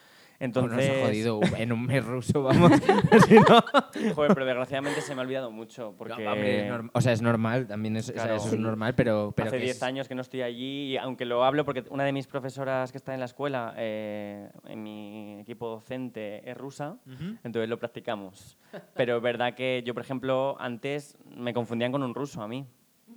Entonces, 0.41 0.89
Nos 0.89 0.97
ha 0.99 1.07
jodido 1.07 1.41
en 1.57 1.73
un 1.73 1.87
mes 1.87 2.05
ruso, 2.05 2.43
vamos. 2.43 2.73
Si 3.29 3.35
no- 3.37 4.15
joder, 4.15 4.35
pero 4.35 4.45
desgraciadamente 4.47 5.01
se 5.01 5.15
me 5.15 5.21
ha 5.21 5.25
olvidado 5.25 5.51
mucho 5.51 5.95
porque... 5.97 6.25
No, 6.25 6.33
hombre, 6.33 6.67
es 6.67 6.73
norm- 6.73 6.91
o 6.93 7.01
sea, 7.01 7.13
es 7.13 7.23
normal, 7.23 7.67
también 7.67 7.97
es, 7.97 8.09
o 8.11 8.13
sea, 8.13 8.23
Claro. 8.25 8.37
eso 8.37 8.49
es 8.49 8.59
normal, 8.59 8.95
pero, 8.95 9.33
pero 9.37 9.49
Hace 9.49 9.59
que 9.59 9.65
10 9.65 9.77
es- 9.77 9.83
años 9.85 10.09
que 10.09 10.15
no 10.15 10.23
estoy 10.23 10.43
allí 10.43 10.93
y 10.93 10.97
aunque 10.97 11.25
lo 11.25 11.45
hablo 11.45 11.65
porque 11.65 11.85
una 11.91 12.05
de 12.05 12.13
mis 12.13 12.27
profesoras 12.27 12.91
que 12.91 12.99
está 12.99 13.15
en 13.15 13.21
la 13.21 13.27
escuela, 13.27 13.75
eh, 13.77 14.51
en 14.67 14.83
mi 14.83 15.39
equipo 15.41 15.69
docente, 15.69 16.49
es 16.51 16.57
rusa, 16.57 16.97
entonces 17.45 17.69
lo 17.69 17.79
practicamos. 17.79 18.59
Pero 18.95 19.17
es 19.19 19.23
verdad 19.23 19.55
que 19.55 19.83
yo, 19.87 19.95
por 19.95 20.03
ejemplo, 20.03 20.57
antes 20.59 21.17
me 21.37 21.55
confundían 21.55 21.93
con 21.93 22.03
un 22.03 22.15
ruso 22.15 22.43
a 22.43 22.49
mí 22.49 22.67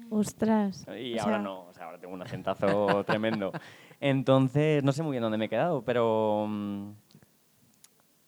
Ostras. 0.10 0.86
y 0.98 1.18
o 1.18 1.22
ahora 1.24 1.36
sea, 1.38 1.44
no, 1.44 1.62
o 1.68 1.74
sea, 1.74 1.86
ahora 1.86 1.98
tengo 2.00 2.14
un 2.14 2.22
acentazo 2.22 3.04
tremendo. 3.08 3.52
Entonces, 4.00 4.84
no 4.84 4.92
sé 4.92 5.02
muy 5.02 5.12
bien 5.12 5.24
dónde 5.24 5.38
me 5.40 5.46
he 5.46 5.50
quedado, 5.50 5.82
pero... 5.84 6.48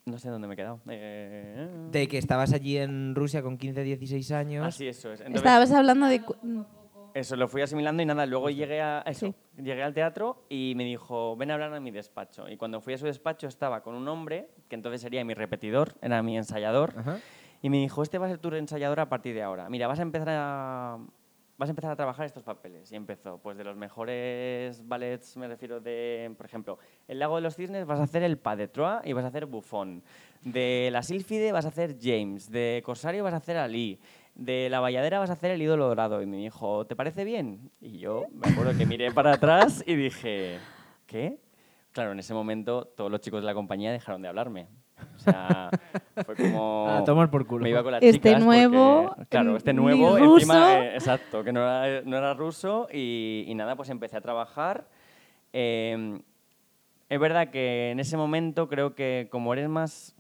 No 0.06 0.18
sé 0.18 0.30
dónde 0.30 0.48
me 0.48 0.54
he 0.56 0.58
quedado. 0.58 0.80
Eh, 0.90 1.68
De 1.92 2.08
que 2.08 2.18
estabas 2.18 2.54
allí 2.54 2.78
en 2.78 3.14
Rusia 3.16 3.42
con 3.42 3.58
15, 3.58 3.84
16 3.84 4.32
años. 4.32 4.66
Así, 4.66 4.88
eso 4.88 5.12
es. 5.12 5.20
Entonces, 5.20 5.42
Estabas 5.42 5.72
hablando 5.72 6.08
de. 6.08 6.22
Eso, 7.14 7.36
lo 7.36 7.48
fui 7.48 7.62
asimilando 7.62 8.04
y 8.04 8.06
nada, 8.06 8.26
luego 8.28 8.50
llegué 8.50 8.82
a 8.82 9.00
eso, 9.02 9.34
llegué 9.58 9.82
al 9.82 9.94
teatro 9.94 10.46
y 10.48 10.74
me 10.76 10.84
dijo, 10.86 11.36
ven 11.36 11.50
a 11.52 11.56
hablar 11.56 11.74
a 11.74 11.80
mi 11.80 11.90
despacho. 11.92 12.48
Y 12.48 12.56
cuando 12.56 12.82
fui 12.82 12.94
a 12.94 12.98
su 13.00 13.06
despacho 13.06 13.48
estaba 13.48 13.82
con 13.82 13.96
un 13.96 14.08
hombre, 14.08 14.50
que 14.68 14.76
entonces 14.76 15.02
sería 15.02 15.26
mi 15.26 15.34
repetidor, 15.34 15.96
era 16.02 16.22
mi 16.22 16.38
ensayador, 16.38 16.94
Ajá. 16.98 17.18
y 17.64 17.70
me 17.72 17.78
dijo, 17.78 18.04
este 18.04 18.20
va 18.20 18.28
a 18.28 18.30
ser 18.30 18.38
tu 18.38 18.54
ensayador 18.54 19.00
a 19.00 19.10
partir 19.10 19.34
de 19.34 19.42
ahora. 19.42 19.70
Mira, 19.70 19.88
vas 19.88 19.98
a 20.00 20.04
empezar 20.04 20.30
a, 20.30 21.00
vas 21.60 21.68
a 21.68 21.72
empezar 21.72 21.92
a 21.92 21.96
trabajar 21.98 22.26
estos 22.26 22.42
papeles. 22.42 22.90
Y 22.90 22.96
empezó, 22.96 23.38
pues 23.38 23.58
de 23.58 23.66
los 23.66 23.76
mejores 23.76 24.82
ballets, 24.88 25.36
me 25.36 25.46
refiero 25.46 25.82
de, 25.82 26.34
por 26.38 26.46
ejemplo, 26.46 26.80
El 27.06 27.20
lago 27.20 27.36
de 27.36 27.42
los 27.42 27.58
cisnes 27.58 27.86
vas 27.86 28.00
a 28.00 28.04
hacer 28.04 28.24
el 28.24 28.38
Pas 28.38 28.58
de 28.58 28.70
Troyes 28.70 29.06
y 29.06 29.12
vas 29.12 29.26
a 29.26 29.28
hacer 29.28 29.46
Buffon. 29.46 30.02
De 30.42 30.88
La 30.90 31.04
Sílfide 31.04 31.52
vas 31.52 31.66
a 31.66 31.68
hacer 31.68 31.98
James. 32.02 32.50
De 32.50 32.82
Corsario 32.86 33.26
vas 33.26 33.34
a 33.34 33.38
hacer 33.38 33.58
Ali. 33.58 34.00
De 34.36 34.70
La 34.70 34.80
Valladera 34.80 35.20
vas 35.20 35.30
a 35.30 35.34
hacer 35.34 35.52
El 35.52 35.62
ídolo 35.62 35.90
dorado. 35.90 36.22
Y 36.22 36.26
me 36.26 36.38
dijo, 36.38 36.88
¿te 36.88 36.96
parece 36.96 37.26
bien? 37.26 37.70
Y 37.82 38.00
yo 38.00 38.24
me 38.32 38.48
acuerdo 38.48 38.78
que 38.78 38.86
miré 38.86 39.12
para 39.12 39.34
atrás 39.34 39.84
y 39.86 39.96
dije, 39.96 40.60
¿qué? 41.08 41.42
Claro, 41.92 42.14
en 42.14 42.20
ese 42.20 42.34
momento 42.34 42.86
todos 42.86 43.12
los 43.12 43.20
chicos 43.20 43.42
de 43.42 43.48
la 43.48 43.54
compañía 43.54 43.92
dejaron 43.92 44.22
de 44.22 44.30
hablarme. 44.30 44.70
O 45.20 45.32
sea, 45.32 45.70
fue 46.26 46.36
como... 46.36 46.88
A 46.90 47.04
tomar 47.04 47.30
por 47.30 47.46
culo. 47.46 47.64
Me 47.64 47.70
iba 47.70 47.84
con 47.84 47.92
las 47.92 48.02
Este 48.02 48.30
chicas 48.30 48.44
nuevo, 48.44 49.10
porque- 49.16 49.26
claro, 49.28 49.58
este 49.58 49.74
nuevo, 49.74 50.18
ruso. 50.18 50.36
encima, 50.36 50.80
eh, 50.80 50.94
exacto, 50.96 51.44
que 51.44 51.52
no 51.52 51.60
era, 51.62 52.02
no 52.06 52.18
era 52.18 52.34
ruso 52.34 52.88
y, 52.92 53.44
y 53.48 53.54
nada, 53.56 53.76
pues 53.76 53.90
empecé 53.90 54.18
a 54.18 54.22
trabajar. 54.22 54.88
Eh, 55.54 56.20
es 57.10 57.20
verdad 57.20 57.50
que 57.50 57.92
en 57.92 58.00
ese 58.00 58.18
momento 58.18 58.68
creo 58.70 58.96
que 58.96 59.28
como 59.32 59.52
eres 59.54 59.68
más 59.68 60.16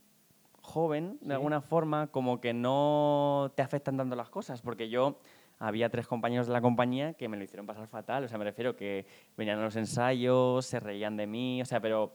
joven, 0.61 1.17
de 1.21 1.33
alguna 1.35 1.61
forma, 1.61 2.07
como 2.07 2.41
que 2.41 2.53
no 2.53 3.51
te 3.55 3.61
afectan 3.61 3.97
tanto 3.97 4.15
las 4.15 4.29
cosas, 4.29 4.61
porque 4.61 4.89
yo 4.89 5.19
había 5.59 5.89
tres 5.89 6.07
compañeros 6.07 6.47
de 6.47 6.53
la 6.53 6.61
compañía 6.61 7.13
que 7.13 7.27
me 7.27 7.37
lo 7.37 7.43
hicieron 7.43 7.65
pasar 7.65 7.87
fatal, 7.87 8.23
o 8.23 8.27
sea, 8.27 8.37
me 8.37 8.45
refiero 8.45 8.75
que 8.75 9.05
venían 9.35 9.59
a 9.59 9.63
los 9.63 9.75
ensayos, 9.75 10.65
se 10.65 10.79
reían 10.79 11.17
de 11.17 11.27
mí, 11.27 11.61
o 11.61 11.65
sea, 11.65 11.79
pero 11.81 12.13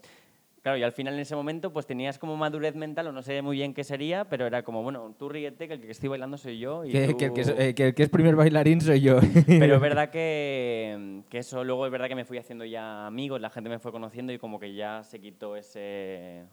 claro, 0.65 0.79
y 0.79 0.83
al 0.83 0.93
final 0.93 1.13
en 1.13 1.21
ese 1.21 1.37
momento 1.37 1.71
pues 1.75 1.87
tenías 1.87 2.19
como 2.19 2.37
madurez 2.39 2.75
mental, 2.75 3.07
o 3.09 3.13
no 3.13 3.21
sé 3.21 3.43
muy 3.43 3.57
bien 3.59 3.75
qué 3.75 3.85
sería, 3.85 4.25
pero 4.25 4.47
era 4.47 4.63
como, 4.63 4.83
bueno, 4.83 5.15
tú 5.19 5.29
ríete, 5.29 5.69
que 5.69 5.75
el 5.75 5.81
que 5.83 5.91
estoy 5.91 6.09
bailando 6.09 6.39
soy 6.39 6.59
yo. 6.59 6.87
Y 6.87 6.91
Que, 6.91 7.09
tú- 7.09 7.17
que 7.19 7.25
el 7.27 7.33
que 7.35 7.41
es, 7.43 7.49
eh, 7.51 7.75
que 7.75 7.87
el 7.89 7.95
que 7.95 8.03
es 8.05 8.09
primer 8.09 8.35
bailarín 8.35 8.81
soy 8.81 9.03
yo. 9.03 9.19
pero 9.47 9.75
es 9.75 9.81
verdad 9.83 10.09
que, 10.09 11.21
que 11.29 11.37
eso 11.39 11.65
luego 11.65 11.85
es 11.85 11.93
verdad 11.93 12.09
que 12.09 12.15
me 12.15 12.25
fui 12.25 12.39
haciendo 12.39 12.65
ya 12.65 13.07
amigos, 13.07 13.43
la 13.43 13.51
gente 13.51 13.69
me 13.69 13.79
fue 13.79 13.93
conociendo 13.93 14.33
y 14.33 14.39
como 14.39 14.59
que 14.59 14.75
ya 14.75 15.03
se 15.05 15.21
quitó 15.21 15.55
ese, 15.55 16.45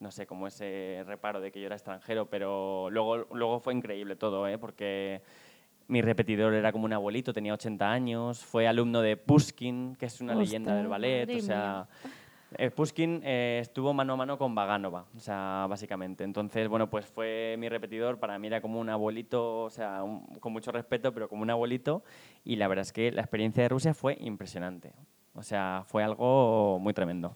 no 0.00 0.10
sé, 0.10 0.26
como 0.26 0.48
ese 0.48 1.04
reparo 1.06 1.40
de 1.40 1.52
que 1.52 1.60
yo 1.60 1.66
era 1.66 1.76
extranjero, 1.76 2.26
pero 2.26 2.90
luego, 2.90 3.18
luego 3.32 3.60
fue 3.60 3.72
increíble 3.72 4.16
todo, 4.16 4.48
¿eh? 4.48 4.58
porque 4.58 5.22
mi 5.86 6.02
repetidor 6.02 6.54
era 6.54 6.72
como 6.72 6.86
un 6.86 6.92
abuelito, 6.92 7.32
tenía 7.32 7.54
80 7.54 7.88
años, 7.88 8.44
fue 8.44 8.66
alumno 8.66 9.00
de 9.00 9.16
Pushkin, 9.16 9.94
que 9.94 10.06
es 10.06 10.20
una 10.20 10.34
leyenda 10.34 10.74
del 10.74 10.88
ballet, 10.88 11.30
o 11.36 11.40
sea... 11.40 11.86
eh, 12.58 12.70
Pushkin 12.70 13.20
eh, 13.24 13.58
estuvo 13.60 13.92
mano 13.94 14.14
a 14.14 14.16
mano 14.16 14.38
con 14.38 14.54
Vaganova, 14.54 15.06
o 15.16 15.20
sea, 15.20 15.66
básicamente. 15.68 16.24
Entonces, 16.24 16.68
bueno, 16.68 16.88
pues 16.90 17.06
fue 17.06 17.56
mi 17.58 17.68
repetidor, 17.68 18.18
para 18.18 18.38
mí 18.38 18.46
era 18.46 18.60
como 18.60 18.80
un 18.80 18.88
abuelito, 18.90 19.62
o 19.64 19.70
sea, 19.70 20.02
un- 20.02 20.24
con 20.40 20.52
mucho 20.52 20.72
respeto, 20.72 21.12
pero 21.12 21.28
como 21.28 21.42
un 21.42 21.50
abuelito. 21.50 22.02
Y 22.44 22.56
la 22.56 22.68
verdad 22.68 22.82
es 22.82 22.92
que 22.92 23.10
la 23.12 23.22
experiencia 23.22 23.62
de 23.62 23.68
Rusia 23.68 23.94
fue 23.94 24.16
impresionante. 24.20 24.92
O 25.34 25.42
sea, 25.42 25.82
fue 25.86 26.02
algo 26.04 26.78
muy 26.80 26.92
tremendo. 26.94 27.34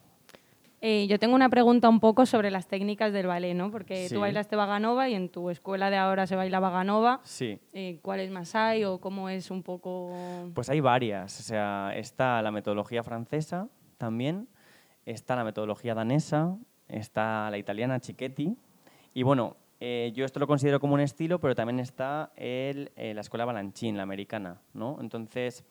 Eh, 0.82 1.06
yo 1.08 1.18
tengo 1.18 1.34
una 1.34 1.48
pregunta 1.48 1.88
un 1.88 2.00
poco 2.00 2.26
sobre 2.26 2.50
las 2.50 2.68
técnicas 2.68 3.10
del 3.12 3.26
ballet, 3.26 3.54
¿no? 3.54 3.70
Porque 3.70 4.08
Sí. 4.08 4.14
tú 4.14 4.20
bailaste 4.20 4.56
Vaganova 4.56 5.08
y 5.08 5.14
en 5.14 5.30
tu 5.30 5.48
escuela 5.48 5.88
de 5.88 5.96
ahora 5.96 6.26
se 6.26 6.36
baila 6.36 6.60
Vaganova. 6.60 7.20
Sí. 7.24 7.58
Eh, 7.72 7.98
¿Cuáles 8.02 8.30
más 8.30 8.54
hay 8.54 8.84
o 8.84 8.98
cómo 9.00 9.30
es 9.30 9.50
un 9.50 9.62
poco...? 9.62 10.12
Pues 10.54 10.68
hay 10.68 10.80
varias. 10.80 11.40
O 11.40 11.42
sea, 11.42 11.92
está 11.96 12.42
la 12.42 12.50
metodología 12.50 13.02
francesa 13.02 13.68
también, 13.96 14.48
está 15.06 15.36
la 15.36 15.44
metodología 15.44 15.94
danesa, 15.94 16.56
está 16.88 17.50
la 17.50 17.58
italiana 17.58 18.00
Cicchetti. 18.00 18.56
Y 19.14 19.22
bueno, 19.22 19.56
eh, 19.80 20.12
yo 20.14 20.24
esto 20.24 20.40
lo 20.40 20.46
considero 20.46 20.80
como 20.80 20.94
un 20.94 21.00
estilo, 21.00 21.38
pero 21.38 21.54
también 21.54 21.80
está 21.80 22.32
el, 22.36 22.92
eh, 22.96 23.14
la 23.14 23.20
escuela 23.20 23.44
Balanchín, 23.44 23.96
la 23.96 24.02
americana, 24.02 24.60
¿no? 24.74 24.98
Entonces, 25.00 25.64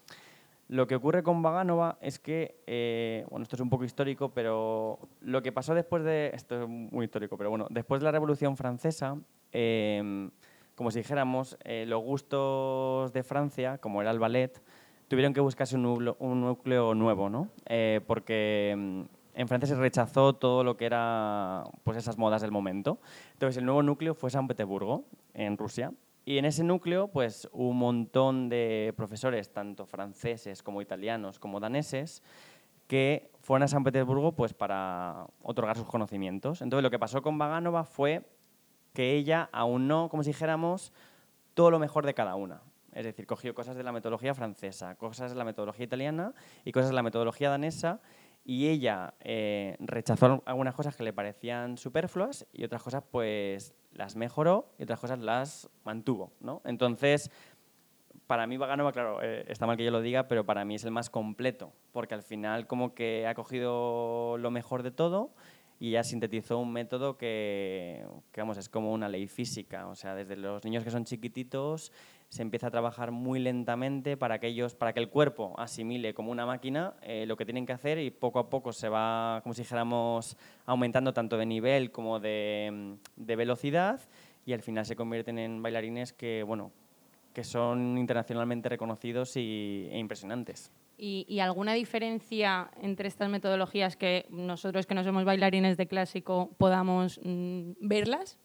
lo 0.68 0.88
que 0.88 0.96
ocurre 0.96 1.24
con 1.24 1.42
Vaganova 1.42 1.98
es 2.02 2.20
que, 2.20 2.62
eh, 2.68 3.26
bueno, 3.30 3.44
esto 3.44 3.56
es 3.56 3.62
un 3.62 3.70
poco 3.70 3.84
histórico, 3.84 4.30
pero 4.30 5.00
lo 5.22 5.42
que 5.42 5.52
pasó 5.52 5.74
después 5.74 6.04
de, 6.04 6.32
esto 6.34 6.64
es 6.64 6.70
muy 6.70 7.06
histórico, 7.06 7.38
pero 7.38 7.50
bueno, 7.50 7.68
después 7.70 8.00
de 8.00 8.06
la 8.06 8.12
Revolución 8.12 8.58
Francesa, 8.58 9.18
eh, 9.52 10.30
como 10.76 10.92
si 10.92 11.00
dijéramos, 11.00 11.58
los 11.64 12.04
gustos 12.04 13.14
de 13.14 13.24
Francia, 13.24 13.78
como 13.78 14.02
era 14.02 14.12
el 14.12 14.20
ballet, 14.20 14.62
tuvieron 15.08 15.34
que 15.34 15.40
buscarse 15.40 15.78
un 15.78 15.84
núcleo, 15.84 16.18
un 16.20 16.42
núcleo 16.42 16.94
nuevo, 16.94 17.30
¿no? 17.30 17.50
Porque 18.06 18.76
mm, 18.76 19.02
en 19.36 19.48
Francia 19.48 19.68
se 19.68 19.76
rechazó 19.76 20.34
todo 20.34 20.64
lo 20.64 20.78
que 20.78 20.86
era 20.86 21.64
pues 21.84 21.98
esas 21.98 22.18
modas 22.18 22.42
del 22.42 22.52
momento. 22.52 23.00
Entonces 23.34 23.58
el 23.58 23.66
nuevo 23.66 23.84
núcleo 23.84 24.16
fue 24.16 24.30
San 24.30 24.48
Petersburgo, 24.48 25.06
en 25.34 25.58
Rusia. 25.58 25.92
Y 26.28 26.40
en 26.40 26.46
ese 26.46 26.64
núcleo, 26.64 27.10
pues, 27.10 27.48
un 27.52 27.78
montón 27.78 28.50
de 28.50 28.96
profesores, 28.98 29.54
tanto 29.54 29.86
franceses 29.86 30.64
como 30.64 30.82
italianos 30.82 31.38
como 31.38 31.60
daneses, 31.60 32.24
que 32.88 33.32
fueron 33.42 33.64
a 33.64 33.68
San 33.68 33.84
Petersburgo 33.84 34.32
pues, 34.32 34.54
para 34.54 35.28
otorgar 35.44 35.78
sus 35.78 35.88
conocimientos. 35.88 36.64
Entonces 36.64 36.82
lo 36.82 36.90
que 36.90 36.98
pasó 36.98 37.22
con 37.22 37.38
Vaganova 37.38 37.84
fue 37.84 38.26
que 38.94 39.14
ella 39.14 39.50
no, 39.54 40.10
como 40.10 40.24
si 40.24 40.32
dijéramos, 40.32 40.94
todo 41.54 41.70
lo 41.70 41.78
mejor 41.78 42.06
de 42.08 42.16
cada 42.16 42.36
una. 42.36 42.62
Es 42.94 43.04
decir, 43.04 43.28
cogió 43.28 43.54
cosas 43.54 43.76
de 43.76 43.84
la 43.84 43.92
metodología 43.92 44.34
francesa, 44.34 44.96
cosas 44.96 45.32
de 45.32 45.38
la 45.38 45.44
metodología 45.44 45.86
italiana 45.86 46.34
y 46.64 46.72
cosas 46.72 46.90
de 46.90 46.96
la 46.96 47.04
metodología 47.04 47.50
danesa 47.50 48.00
y 48.46 48.68
ella 48.68 49.16
eh, 49.22 49.76
rechazó 49.80 50.44
algunas 50.46 50.76
cosas 50.76 50.96
que 50.96 51.04
le 51.04 51.12
parecían 51.12 51.78
superfluas 51.78 52.46
y 52.54 52.64
otras 52.64 52.84
cosas 52.84 53.04
pues 53.10 53.74
las 53.92 54.16
mejoró 54.16 54.72
y 54.78 54.84
otras 54.84 55.00
cosas 55.00 55.20
las 55.20 55.68
mantuvo, 55.84 56.32
¿no? 56.40 56.62
Entonces, 56.64 57.32
para 58.28 58.46
mí 58.46 58.58
Vaganova, 58.58 58.92
claro, 58.92 59.20
eh, 59.24 59.46
está 59.48 59.66
mal 59.66 59.78
que 59.78 59.84
yo 59.84 59.90
lo 59.90 60.02
diga, 60.02 60.28
pero 60.28 60.46
para 60.46 60.64
mí 60.64 60.76
es 60.76 60.84
el 60.84 60.92
más 60.92 61.10
completo, 61.10 61.74
porque 61.92 62.14
al 62.14 62.22
final 62.22 62.68
como 62.68 62.94
que 62.94 63.26
ha 63.26 63.34
cogido 63.34 64.38
lo 64.38 64.52
mejor 64.52 64.84
de 64.84 64.92
todo 64.92 65.34
y 65.80 65.92
ya 65.92 66.04
sintetizó 66.04 66.60
un 66.60 66.72
método 66.72 67.18
que, 67.18 68.06
que, 68.32 68.42
vamos, 68.42 68.58
es 68.58 68.70
como 68.70 68.94
una 68.94 69.10
ley 69.10 69.28
física. 69.28 69.88
O 69.88 69.96
sea, 69.96 70.16
desde 70.16 70.38
los 70.38 70.64
niños 70.64 70.84
que 70.84 70.92
son 70.92 71.04
chiquititos 71.04 71.92
se 72.36 72.42
empieza 72.42 72.68
a 72.68 72.72
trabajar 72.72 73.12
muy 73.12 73.40
lentamente 73.40 74.18
para 74.18 74.40
que, 74.40 74.48
ellos, 74.48 74.76
para 74.76 74.92
que 74.92 75.00
el 75.00 75.08
cuerpo 75.08 75.54
asimile 75.58 76.14
como 76.14 76.32
una 76.32 76.46
máquina 76.46 76.94
eh, 77.02 77.26
lo 77.26 77.38
que 77.38 77.46
tienen 77.46 77.66
que 77.66 77.72
hacer 77.72 77.98
y 77.98 78.12
poco 78.12 78.40
a 78.40 78.50
poco 78.50 78.74
se 78.74 78.90
va, 78.90 79.40
como 79.42 79.54
si 79.54 79.62
dijéramos, 79.62 80.36
aumentando 80.66 81.14
tanto 81.14 81.38
de 81.38 81.46
nivel 81.46 81.92
como 81.92 82.20
de, 82.20 82.98
de 83.16 83.36
velocidad 83.38 84.02
y 84.46 84.52
al 84.52 84.62
final 84.62 84.86
se 84.86 84.98
convierten 84.98 85.40
en 85.40 85.64
bailarines 85.64 86.12
que, 86.12 86.44
bueno, 86.44 86.74
que 87.32 87.46
son 87.46 87.98
internacionalmente 87.98 88.68
reconocidos 88.68 89.38
y, 89.38 89.88
e 89.90 89.98
impresionantes. 89.98 90.74
¿Y, 90.98 91.26
¿Y, 91.30 91.40
alguna 91.40 91.74
diferencia 91.74 92.70
entre 92.82 93.08
estas 93.08 93.30
metodologías 93.30 93.96
que 93.96 94.26
nosotros 94.30 94.86
que 94.86 94.94
no 94.94 95.06
somos 95.06 95.24
bailarines 95.24 95.78
de 95.78 95.88
clásico 95.88 96.50
podamos 96.58 97.18
mmm, 97.24 97.72
verlas? 97.80 98.38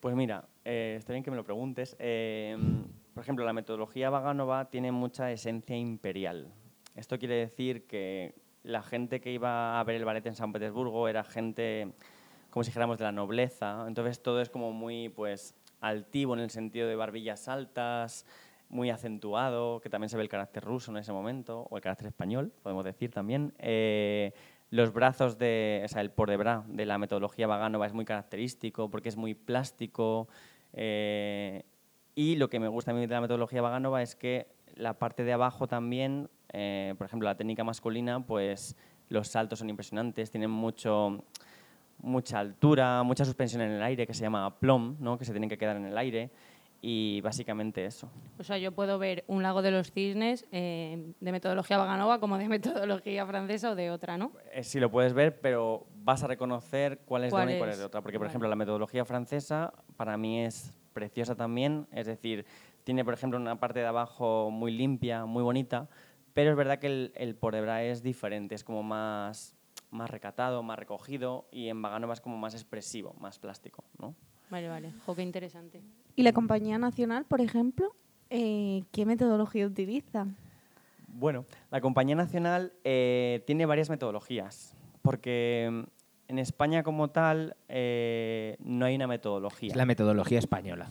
Pues 0.00 0.16
mira, 0.16 0.48
eh, 0.64 0.96
está 0.98 1.12
bien 1.12 1.22
que 1.22 1.30
me 1.30 1.36
lo 1.36 1.44
preguntes. 1.44 1.94
Eh, 2.00 2.56
por 3.14 3.22
ejemplo, 3.22 3.44
la 3.44 3.52
metodología 3.52 4.10
Vaganova 4.10 4.70
tiene 4.70 4.92
mucha 4.92 5.30
esencia 5.30 5.76
imperial. 5.76 6.52
Esto 6.96 7.18
quiere 7.18 7.34
decir 7.34 7.86
que 7.86 8.34
la 8.62 8.82
gente 8.82 9.20
que 9.20 9.32
iba 9.32 9.80
a 9.80 9.84
ver 9.84 9.96
el 9.96 10.04
ballet 10.04 10.26
en 10.26 10.34
San 10.34 10.52
Petersburgo 10.52 11.08
era 11.08 11.24
gente, 11.24 11.92
como 12.50 12.64
si 12.64 12.70
dijéramos, 12.70 12.98
de 12.98 13.04
la 13.04 13.12
nobleza. 13.12 13.84
Entonces 13.86 14.22
todo 14.22 14.40
es 14.40 14.50
como 14.50 14.72
muy, 14.72 15.08
pues, 15.08 15.54
altivo 15.80 16.34
en 16.34 16.40
el 16.40 16.50
sentido 16.50 16.88
de 16.88 16.96
barbillas 16.96 17.48
altas, 17.48 18.26
muy 18.68 18.90
acentuado, 18.90 19.80
que 19.80 19.90
también 19.90 20.08
se 20.08 20.16
ve 20.16 20.22
el 20.22 20.28
carácter 20.28 20.64
ruso 20.64 20.90
en 20.92 20.98
ese 20.98 21.12
momento, 21.12 21.66
o 21.70 21.76
el 21.76 21.82
carácter 21.82 22.08
español, 22.08 22.52
podemos 22.62 22.84
decir 22.84 23.10
también. 23.10 23.52
Eh, 23.58 24.32
los 24.70 24.92
brazos 24.92 25.36
de, 25.36 25.82
o 25.84 25.88
sea, 25.88 26.00
el 26.00 26.10
por 26.10 26.30
de 26.30 26.36
bras 26.36 26.64
de 26.68 26.86
la 26.86 26.96
metodología 26.98 27.48
Vaganova 27.48 27.86
es 27.86 27.92
muy 27.92 28.04
característico 28.04 28.88
porque 28.88 29.08
es 29.08 29.16
muy 29.16 29.34
plástico. 29.34 30.28
Eh, 30.72 31.64
y 32.20 32.36
lo 32.36 32.50
que 32.50 32.60
me 32.60 32.68
gusta 32.68 32.90
a 32.90 32.94
mí 32.94 33.00
de 33.00 33.14
la 33.14 33.22
metodología 33.22 33.62
Vaganova 33.62 34.02
es 34.02 34.14
que 34.14 34.46
la 34.74 34.98
parte 34.98 35.24
de 35.24 35.32
abajo 35.32 35.66
también, 35.66 36.28
eh, 36.52 36.94
por 36.98 37.06
ejemplo, 37.06 37.26
la 37.26 37.34
técnica 37.34 37.64
masculina, 37.64 38.20
pues 38.26 38.76
los 39.08 39.28
saltos 39.28 39.60
son 39.60 39.70
impresionantes, 39.70 40.30
tienen 40.30 40.50
mucho, 40.50 41.24
mucha 42.02 42.38
altura, 42.38 43.02
mucha 43.04 43.24
suspensión 43.24 43.62
en 43.62 43.70
el 43.70 43.82
aire, 43.82 44.06
que 44.06 44.12
se 44.12 44.20
llama 44.20 44.58
plom, 44.58 44.98
¿no? 45.00 45.16
que 45.16 45.24
se 45.24 45.32
tienen 45.32 45.48
que 45.48 45.56
quedar 45.56 45.78
en 45.78 45.86
el 45.86 45.96
aire. 45.96 46.30
Y 46.82 47.22
básicamente 47.22 47.86
eso. 47.86 48.10
O 48.38 48.44
sea, 48.44 48.58
yo 48.58 48.72
puedo 48.72 48.98
ver 48.98 49.24
un 49.26 49.42
lago 49.42 49.62
de 49.62 49.70
los 49.70 49.90
cisnes 49.90 50.46
eh, 50.52 51.14
de 51.20 51.32
metodología 51.32 51.78
Vaganova 51.78 52.20
como 52.20 52.36
de 52.36 52.48
metodología 52.50 53.24
francesa 53.24 53.70
o 53.70 53.74
de 53.74 53.90
otra, 53.90 54.18
¿no? 54.18 54.32
Eh, 54.52 54.62
sí, 54.62 54.78
lo 54.78 54.90
puedes 54.90 55.14
ver, 55.14 55.40
pero 55.40 55.86
vas 56.04 56.22
a 56.22 56.26
reconocer 56.26 56.98
cuál 57.06 57.24
es 57.24 57.28
de 57.28 57.30
¿Cuál 57.30 57.48
una 57.48 57.56
y 57.56 57.58
cuál 57.58 57.70
es? 57.70 57.76
es 57.76 57.80
de 57.80 57.86
otra. 57.86 58.02
Porque, 58.02 58.18
por 58.18 58.26
Vale. 58.26 58.32
ejemplo, 58.32 58.48
la 58.50 58.56
metodología 58.56 59.06
francesa 59.06 59.72
para 59.96 60.18
mí 60.18 60.42
es 60.42 60.74
preciosa 60.92 61.34
también. 61.34 61.86
Es 61.92 62.06
decir, 62.06 62.44
tiene, 62.84 63.04
por 63.04 63.14
ejemplo, 63.14 63.38
una 63.38 63.58
parte 63.58 63.80
de 63.80 63.86
abajo 63.86 64.50
muy 64.50 64.72
limpia, 64.72 65.24
muy 65.24 65.42
bonita, 65.42 65.88
pero 66.34 66.50
es 66.50 66.56
verdad 66.56 66.78
que 66.78 66.86
el, 66.86 67.12
el 67.16 67.34
por 67.34 67.54
es 67.54 68.02
diferente, 68.02 68.54
es 68.54 68.64
como 68.64 68.82
más, 68.82 69.56
más 69.90 70.10
recatado, 70.10 70.62
más 70.62 70.78
recogido, 70.78 71.46
y 71.50 71.68
en 71.68 71.82
Vaganova 71.82 72.14
es 72.14 72.20
como 72.20 72.36
más 72.36 72.54
expresivo, 72.54 73.14
más 73.20 73.38
plástico, 73.38 73.84
¿no? 73.98 74.14
Vale, 74.50 74.68
vale. 74.68 74.92
Jo, 75.06 75.14
qué 75.14 75.22
interesante. 75.22 75.80
¿Y 76.16 76.22
la 76.22 76.32
compañía 76.32 76.78
nacional, 76.78 77.24
por 77.24 77.40
ejemplo? 77.40 77.94
Eh, 78.30 78.84
¿Qué 78.92 79.06
metodología 79.06 79.66
utiliza? 79.66 80.26
Bueno, 81.08 81.44
la 81.70 81.80
Compañía 81.80 82.14
Nacional 82.14 82.72
eh, 82.84 83.42
tiene 83.46 83.66
varias 83.66 83.90
metodologías, 83.90 84.74
porque 85.02 85.84
en 86.30 86.38
España 86.38 86.84
como 86.84 87.08
tal 87.08 87.56
eh, 87.68 88.56
no 88.60 88.86
hay 88.86 88.94
una 88.94 89.08
metodología. 89.08 89.70
Es 89.70 89.76
la 89.76 89.84
metodología 89.84 90.38
española. 90.38 90.88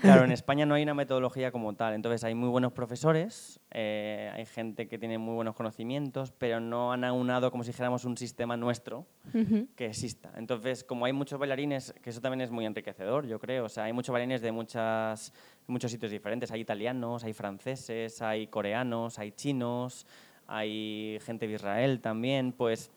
Claro, 0.00 0.24
en 0.24 0.32
España 0.32 0.66
no 0.66 0.74
hay 0.74 0.82
una 0.82 0.94
metodología 0.94 1.52
como 1.52 1.72
tal. 1.74 1.94
Entonces 1.94 2.24
hay 2.24 2.34
muy 2.34 2.48
buenos 2.48 2.72
profesores, 2.72 3.60
eh, 3.70 4.32
hay 4.34 4.46
gente 4.46 4.88
que 4.88 4.98
tiene 4.98 5.16
muy 5.18 5.34
buenos 5.34 5.54
conocimientos, 5.54 6.32
pero 6.32 6.58
no 6.58 6.92
han 6.92 7.04
aunado 7.04 7.52
como 7.52 7.62
si 7.62 7.70
dijéramos 7.70 8.04
un 8.04 8.16
sistema 8.16 8.56
nuestro 8.56 9.06
Ujú. 9.32 9.68
que 9.76 9.86
exista. 9.86 10.32
Entonces, 10.36 10.82
como 10.82 11.04
hay 11.04 11.12
muchos 11.12 11.38
bailarines, 11.38 11.94
que 12.02 12.10
eso 12.10 12.20
también 12.20 12.40
es 12.40 12.50
muy 12.50 12.66
enriquecedor, 12.66 13.26
yo 13.28 13.38
creo. 13.38 13.66
O 13.66 13.68
sea, 13.68 13.84
hay 13.84 13.92
muchos 13.92 14.12
bailarines 14.12 14.40
de 14.40 14.50
muchas, 14.50 15.32
muchos 15.68 15.92
sitios 15.92 16.10
diferentes. 16.10 16.50
Hay 16.50 16.60
italianos, 16.62 17.22
hay 17.22 17.32
franceses, 17.32 18.20
hay 18.22 18.48
coreanos, 18.48 19.20
hay 19.20 19.30
chinos, 19.30 20.04
hay 20.48 21.18
gente 21.24 21.46
de 21.46 21.54
Israel 21.54 22.00
también. 22.00 22.50
Pues 22.52 22.90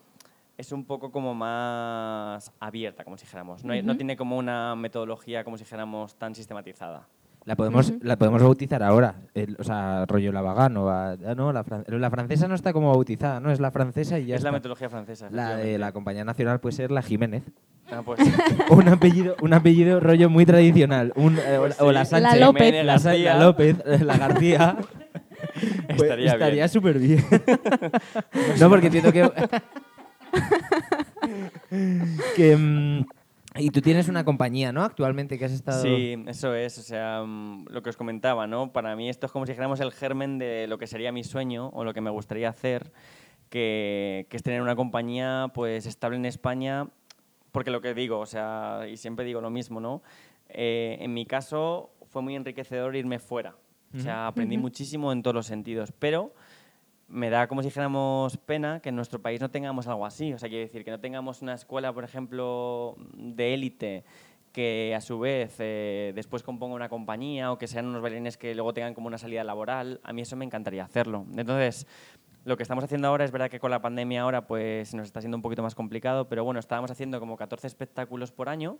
es 0.59 0.73
un 0.73 0.83
poco 0.83 1.09
como 1.09 1.33
más 1.33 2.51
abierta, 2.59 3.03
como 3.05 3.17
si 3.17 3.25
dijéramos. 3.25 3.63
No, 3.63 3.71
hay- 3.73 3.81
no 3.81 3.95
tiene 3.95 4.17
como 4.17 4.37
una 4.37 4.75
metodología, 4.75 5.43
como 5.45 5.57
si 5.57 5.63
dijéramos, 5.63 6.15
tan 6.15 6.35
sistematizada. 6.35 7.07
La 7.45 7.55
podemos, 7.55 7.93
la 8.01 8.17
podemos 8.17 8.43
bautizar 8.43 8.83
ahora. 8.83 9.15
el- 9.33 9.55
o 9.57 9.63
sea, 9.63 10.05
rollo 10.05 10.33
la 10.33 10.41
vagano. 10.41 10.89
ah, 10.89 11.15
no, 11.35 11.53
la, 11.53 11.63
fran- 11.63 11.85
la 11.87 12.09
francesa 12.09 12.49
no 12.49 12.55
está 12.55 12.73
como 12.73 12.89
bautizada, 12.91 13.39
¿no? 13.39 13.49
Es 13.51 13.61
la 13.61 13.71
francesa 13.71 14.19
y 14.19 14.25
ya 14.25 14.35
es 14.35 14.43
la 14.43 14.51
metodología 14.51 14.89
francesa. 14.89 15.29
La 15.31 15.55
de 15.55 15.77
la 15.77 15.93
compañía 15.93 16.25
nacional 16.25 16.59
puede 16.59 16.75
ser 16.75 16.91
la 16.91 17.01
Jiménez. 17.01 17.43
Ah, 17.89 18.01
pues, 18.05 18.19
O 18.69 18.75
un 18.75 18.89
apellido, 18.89 19.37
un 19.41 19.53
apellido 19.53 20.01
rollo 20.01 20.29
muy 20.29 20.45
tradicional. 20.45 21.13
Un, 21.15 21.37
eh, 21.39 21.57
o- 21.57 21.61
Pues 21.61 21.81
o 21.81 21.91
la. 21.93 22.03
Sánchez. 22.03 22.33
La 22.37 22.45
López. 22.45 22.63
Jiménez 22.65 22.85
La, 22.85 22.95
la 22.97 23.01
García. 23.01 23.35
López, 23.39 23.75
eh, 23.85 23.99
la 24.03 24.17
García. 24.17 24.77
Pues 25.87 26.01
Estaría 26.03 26.15
bien. 26.17 26.33
estaría 26.33 26.67
súper 26.67 26.99
bien. 26.99 27.23
no, 28.59 28.69
porque 28.69 28.87
entiendo 28.87 29.11
que. 29.11 29.29
que 32.35 32.55
mm, 32.55 33.05
y 33.55 33.71
tú 33.71 33.81
tienes 33.81 34.07
una 34.07 34.23
compañía, 34.23 34.71
¿no? 34.71 34.83
Actualmente 34.83 35.39
que 35.39 35.45
has 35.45 35.51
estado. 35.51 35.81
Sí, 35.81 36.15
eso 36.27 36.53
es, 36.53 36.77
o 36.77 36.83
sea, 36.83 37.23
mm, 37.25 37.65
lo 37.69 37.81
que 37.81 37.89
os 37.89 37.97
comentaba, 37.97 38.45
¿no? 38.45 38.71
Para 38.71 38.95
mí 38.95 39.09
esto 39.09 39.25
es 39.25 39.31
como 39.31 39.45
si 39.45 39.51
dijéramos 39.51 39.79
el 39.79 39.91
germen 39.91 40.37
de 40.37 40.67
lo 40.67 40.77
que 40.77 40.87
sería 40.87 41.11
mi 41.11 41.23
sueño 41.23 41.69
o 41.69 41.83
lo 41.83 41.93
que 41.93 42.01
me 42.01 42.11
gustaría 42.11 42.49
hacer, 42.49 42.91
que, 43.49 44.27
que 44.29 44.37
es 44.37 44.43
tener 44.43 44.61
una 44.61 44.75
compañía 44.75 45.51
pues 45.53 45.87
estable 45.87 46.17
en 46.17 46.25
España, 46.25 46.87
porque 47.51 47.71
lo 47.71 47.81
que 47.81 47.95
digo, 47.95 48.19
o 48.19 48.27
sea, 48.27 48.81
y 48.89 48.97
siempre 48.97 49.25
digo 49.25 49.41
lo 49.41 49.49
mismo, 49.49 49.79
¿no? 49.79 50.03
Eh, 50.49 50.97
en 51.01 51.13
mi 51.13 51.25
caso 51.25 51.91
fue 52.05 52.21
muy 52.21 52.35
enriquecedor 52.35 52.95
irme 52.95 53.19
fuera, 53.19 53.55
o 53.95 53.99
sea, 53.99 54.27
aprendí 54.27 54.57
muchísimo 54.57 55.11
en 55.11 55.23
todos 55.23 55.33
los 55.33 55.47
sentidos, 55.47 55.91
pero 55.97 56.33
me 57.09 57.29
da 57.29 57.47
como 57.47 57.61
si 57.61 57.67
dijéramos 57.67 58.37
pena 58.37 58.79
que 58.81 58.89
en 58.89 58.95
nuestro 58.95 59.21
país 59.21 59.41
no 59.41 59.49
tengamos 59.49 59.87
algo 59.87 60.05
así. 60.05 60.33
O 60.33 60.37
sea, 60.37 60.49
quiero 60.49 60.63
decir, 60.63 60.83
que 60.83 60.91
no 60.91 60.99
tengamos 60.99 61.41
una 61.41 61.53
escuela, 61.53 61.91
por 61.93 62.03
ejemplo, 62.03 62.95
de 63.13 63.53
élite 63.53 64.03
que 64.51 64.95
a 64.95 65.01
su 65.01 65.19
vez 65.19 65.55
eh, 65.59 66.11
después 66.15 66.41
componga 66.41 66.75
una 66.75 66.89
compañía 66.89 67.51
o 67.51 67.57
que 67.57 67.67
sean 67.67 67.85
unos 67.85 68.01
bailarines 68.01 68.35
que 68.37 68.55
luego 68.55 68.73
tengan 68.73 68.93
como 68.93 69.07
una 69.07 69.17
salida 69.17 69.43
laboral. 69.43 69.99
A 70.03 70.13
mí 70.13 70.21
eso 70.21 70.35
me 70.35 70.45
encantaría 70.45 70.83
hacerlo. 70.83 71.25
Entonces, 71.35 71.87
lo 72.45 72.57
que 72.57 72.63
estamos 72.63 72.83
haciendo 72.83 73.07
ahora 73.07 73.25
es 73.25 73.31
verdad 73.31 73.49
que 73.49 73.59
con 73.59 73.71
la 73.71 73.81
pandemia 73.81 74.21
ahora 74.21 74.47
pues 74.47 74.93
nos 74.93 75.05
está 75.05 75.21
siendo 75.21 75.37
un 75.37 75.41
poquito 75.41 75.61
más 75.61 75.75
complicado, 75.75 76.27
pero 76.27 76.43
bueno, 76.43 76.59
estábamos 76.59 76.89
haciendo 76.89 77.19
como 77.19 77.37
14 77.37 77.67
espectáculos 77.67 78.31
por 78.31 78.49
año 78.49 78.77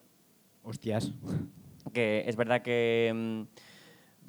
Hostias. 0.63 1.11
que 1.93 2.23
es 2.25 2.35
verdad 2.35 2.61
que 2.61 3.11
mm, 3.13 3.41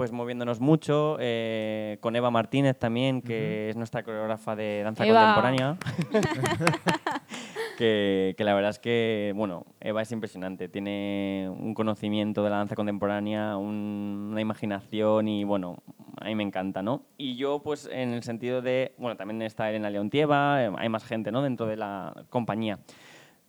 pues 0.01 0.13
moviéndonos 0.13 0.61
mucho, 0.61 1.19
eh, 1.21 1.99
con 2.01 2.17
Eva 2.17 2.31
Martínez 2.31 2.79
también, 2.79 3.21
que 3.21 3.69
es 3.69 3.77
nuestra 3.77 4.03
coreógrafa 4.03 4.57
de 4.57 4.81
danza 4.83 5.05
Eva. 5.05 5.35
contemporánea. 5.35 5.77
que, 7.77 8.35
que 8.35 8.45
la 8.45 8.55
verdad 8.55 8.71
es 8.71 8.79
que, 8.79 9.35
bueno, 9.37 9.67
Eva 9.79 10.01
es 10.01 10.11
impresionante, 10.11 10.71
tiene 10.71 11.51
un 11.55 11.75
conocimiento 11.75 12.43
de 12.43 12.49
la 12.49 12.57
danza 12.57 12.77
contemporánea, 12.77 13.59
un- 13.59 14.29
una 14.33 14.41
imaginación 14.41 15.29
y, 15.29 15.45
bueno, 15.45 15.83
a 16.17 16.25
mí 16.25 16.35
me 16.35 16.45
encanta, 16.45 16.81
¿no? 16.83 17.03
Y 17.19 17.37
yo, 17.37 17.59
pues, 17.63 17.87
en 17.93 18.15
el 18.15 18.23
sentido 18.23 18.63
de, 18.63 18.95
bueno, 18.97 19.19
también 19.19 19.43
está 19.43 19.69
Elena 19.69 19.91
Leontieva, 19.91 20.65
eh, 20.65 20.73
hay 20.79 20.89
más 20.89 21.05
gente, 21.05 21.31
¿no?, 21.31 21.43
dentro 21.43 21.67
de 21.67 21.77
la 21.77 22.25
compañía. 22.31 22.79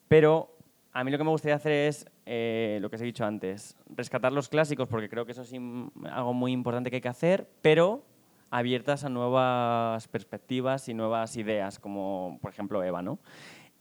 Pero 0.09 0.57
a 0.93 1.03
mí 1.03 1.11
lo 1.11 1.17
que 1.17 1.23
me 1.23 1.29
gustaría 1.29 1.55
hacer 1.55 1.71
es 1.71 2.05
eh, 2.25 2.79
lo 2.81 2.89
que 2.89 2.97
os 2.97 3.01
he 3.01 3.05
dicho 3.05 3.25
antes, 3.25 3.77
rescatar 3.87 4.31
los 4.31 4.49
clásicos, 4.49 4.87
porque 4.87 5.09
creo 5.09 5.25
que 5.25 5.31
eso 5.31 5.43
es 5.43 5.53
algo 5.53 6.33
muy 6.33 6.51
importante 6.51 6.89
que 6.89 6.97
hay 6.97 7.01
que 7.01 7.07
hacer, 7.07 7.49
pero 7.61 8.03
abiertas 8.49 9.05
a 9.05 9.09
nuevas 9.09 10.07
perspectivas 10.09 10.89
y 10.89 10.93
nuevas 10.93 11.37
ideas, 11.37 11.79
como 11.79 12.37
por 12.41 12.51
ejemplo 12.51 12.83
Eva, 12.83 13.01
¿no? 13.01 13.19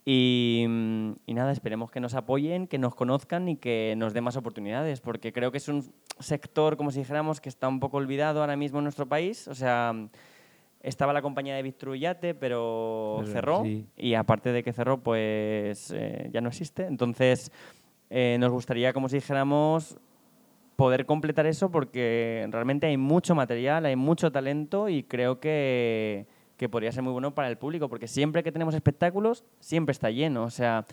Y, 0.04 0.64
y 1.26 1.34
nada, 1.34 1.52
esperemos 1.52 1.90
que 1.90 2.00
nos 2.00 2.14
apoyen, 2.14 2.66
que 2.66 2.78
nos 2.78 2.94
conozcan 2.94 3.48
y 3.48 3.56
que 3.56 3.94
nos 3.98 4.14
den 4.14 4.24
más 4.24 4.36
oportunidades, 4.36 5.00
porque 5.00 5.32
creo 5.32 5.52
que 5.52 5.58
es 5.58 5.68
un 5.68 5.92
sector, 6.18 6.76
como 6.76 6.90
si 6.90 7.00
dijéramos, 7.00 7.40
que 7.40 7.48
está 7.48 7.68
un 7.68 7.80
poco 7.80 7.98
olvidado 7.98 8.40
ahora 8.40 8.56
mismo 8.56 8.78
en 8.78 8.84
nuestro 8.84 9.06
país. 9.06 9.46
O 9.46 9.54
sea, 9.54 9.94
estaba 10.80 11.12
la 11.12 11.22
compañía 11.22 11.54
de 11.56 11.62
Victruyate, 11.62 12.34
pero 12.34 13.16
Pero, 13.20 13.32
cerró. 13.32 13.62
sí. 13.64 13.86
Y 13.96 14.14
aparte 14.14 14.52
de 14.52 14.62
que 14.62 14.72
cerró, 14.72 14.98
pues 15.02 15.90
eh, 15.94 16.30
ya 16.32 16.40
no 16.40 16.48
existe. 16.48 16.86
Entonces, 16.86 17.52
eh, 18.08 18.36
nos 18.40 18.50
gustaría, 18.50 18.92
como 18.92 19.08
si 19.08 19.16
dijéramos, 19.16 19.98
poder 20.76 21.04
completar 21.06 21.46
eso 21.46 21.70
porque 21.70 22.48
realmente 22.50 22.86
hay 22.86 22.96
mucho 22.96 23.34
material, 23.34 23.84
hay 23.84 23.96
mucho 23.96 24.32
talento 24.32 24.88
y 24.88 25.02
creo 25.02 25.38
que, 25.38 26.26
que 26.56 26.68
podría 26.70 26.90
ser 26.92 27.02
muy 27.02 27.12
bueno 27.12 27.34
para 27.34 27.48
el 27.48 27.58
público 27.58 27.88
porque 27.90 28.08
siempre 28.08 28.42
que 28.42 28.50
tenemos 28.50 28.74
espectáculos, 28.74 29.44
siempre 29.60 29.92
está 29.92 30.10
lleno. 30.10 30.44
O 30.44 30.50
sea, 30.50 30.86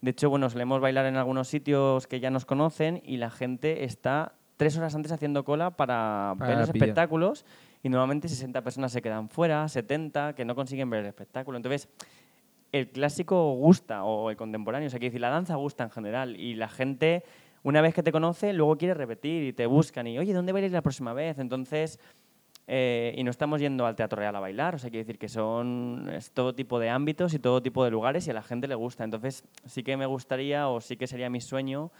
de 0.00 0.10
hecho, 0.10 0.30
bueno, 0.30 0.48
solemos 0.48 0.80
bailar 0.80 1.04
en 1.06 1.16
algunos 1.16 1.48
sitios 1.48 2.06
que 2.06 2.20
ya 2.20 2.30
nos 2.30 2.46
conocen 2.46 3.02
y 3.04 3.18
la 3.18 3.30
gente 3.30 3.84
está 3.84 4.32
tres 4.56 4.76
horas 4.78 4.94
antes 4.94 5.12
haciendo 5.12 5.44
cola 5.44 5.70
para, 5.76 6.34
Para 6.38 6.48
ver 6.50 6.58
los 6.60 6.70
pillar. 6.70 6.88
espectáculos 6.88 7.44
y 7.86 7.88
normalmente 7.88 8.28
60 8.28 8.62
personas 8.62 8.90
se 8.90 9.00
quedan 9.00 9.28
fuera, 9.28 9.68
70 9.68 10.34
que 10.34 10.44
no 10.44 10.56
consiguen 10.56 10.90
ver 10.90 11.02
el 11.02 11.06
espectáculo. 11.06 11.56
Entonces, 11.56 11.88
el 12.72 12.90
clásico 12.90 13.52
gusta 13.52 14.02
o 14.02 14.28
el 14.28 14.36
contemporáneo, 14.36 14.88
o 14.88 14.90
sea, 14.90 14.98
quiero 14.98 15.12
decir, 15.12 15.20
la 15.20 15.30
danza 15.30 15.54
gusta 15.54 15.84
en 15.84 15.90
general 15.90 16.34
y 16.34 16.54
la 16.54 16.68
gente, 16.68 17.22
una 17.62 17.80
vez 17.80 17.94
que 17.94 18.02
te 18.02 18.10
conoce, 18.10 18.52
luego 18.52 18.76
quiere 18.76 18.94
repetir 18.94 19.44
y 19.44 19.52
te 19.52 19.66
buscan 19.66 20.08
y, 20.08 20.18
oye, 20.18 20.32
¿dónde 20.32 20.50
vais 20.50 20.64
a 20.64 20.66
ir 20.66 20.72
la 20.72 20.82
próxima 20.82 21.12
vez? 21.12 21.38
Entonces, 21.38 22.00
eh, 22.66 23.14
y 23.16 23.22
no 23.22 23.30
estamos 23.30 23.60
yendo 23.60 23.86
al 23.86 23.94
Teatro 23.94 24.18
Real 24.18 24.34
a 24.34 24.40
bailar, 24.40 24.74
o 24.74 24.78
sea, 24.78 24.90
quiero 24.90 25.04
decir 25.04 25.20
que 25.20 25.28
son 25.28 26.10
es 26.12 26.32
todo 26.32 26.56
tipo 26.56 26.80
de 26.80 26.90
ámbitos 26.90 27.34
y 27.34 27.38
todo 27.38 27.62
tipo 27.62 27.84
de 27.84 27.92
lugares 27.92 28.26
y 28.26 28.32
a 28.32 28.34
la 28.34 28.42
gente 28.42 28.66
le 28.66 28.74
gusta. 28.74 29.04
Entonces, 29.04 29.44
sí 29.64 29.84
que 29.84 29.96
me 29.96 30.06
gustaría 30.06 30.66
o 30.68 30.80
sí 30.80 30.96
que 30.96 31.06
sería 31.06 31.30
mi 31.30 31.40
sueño 31.40 31.92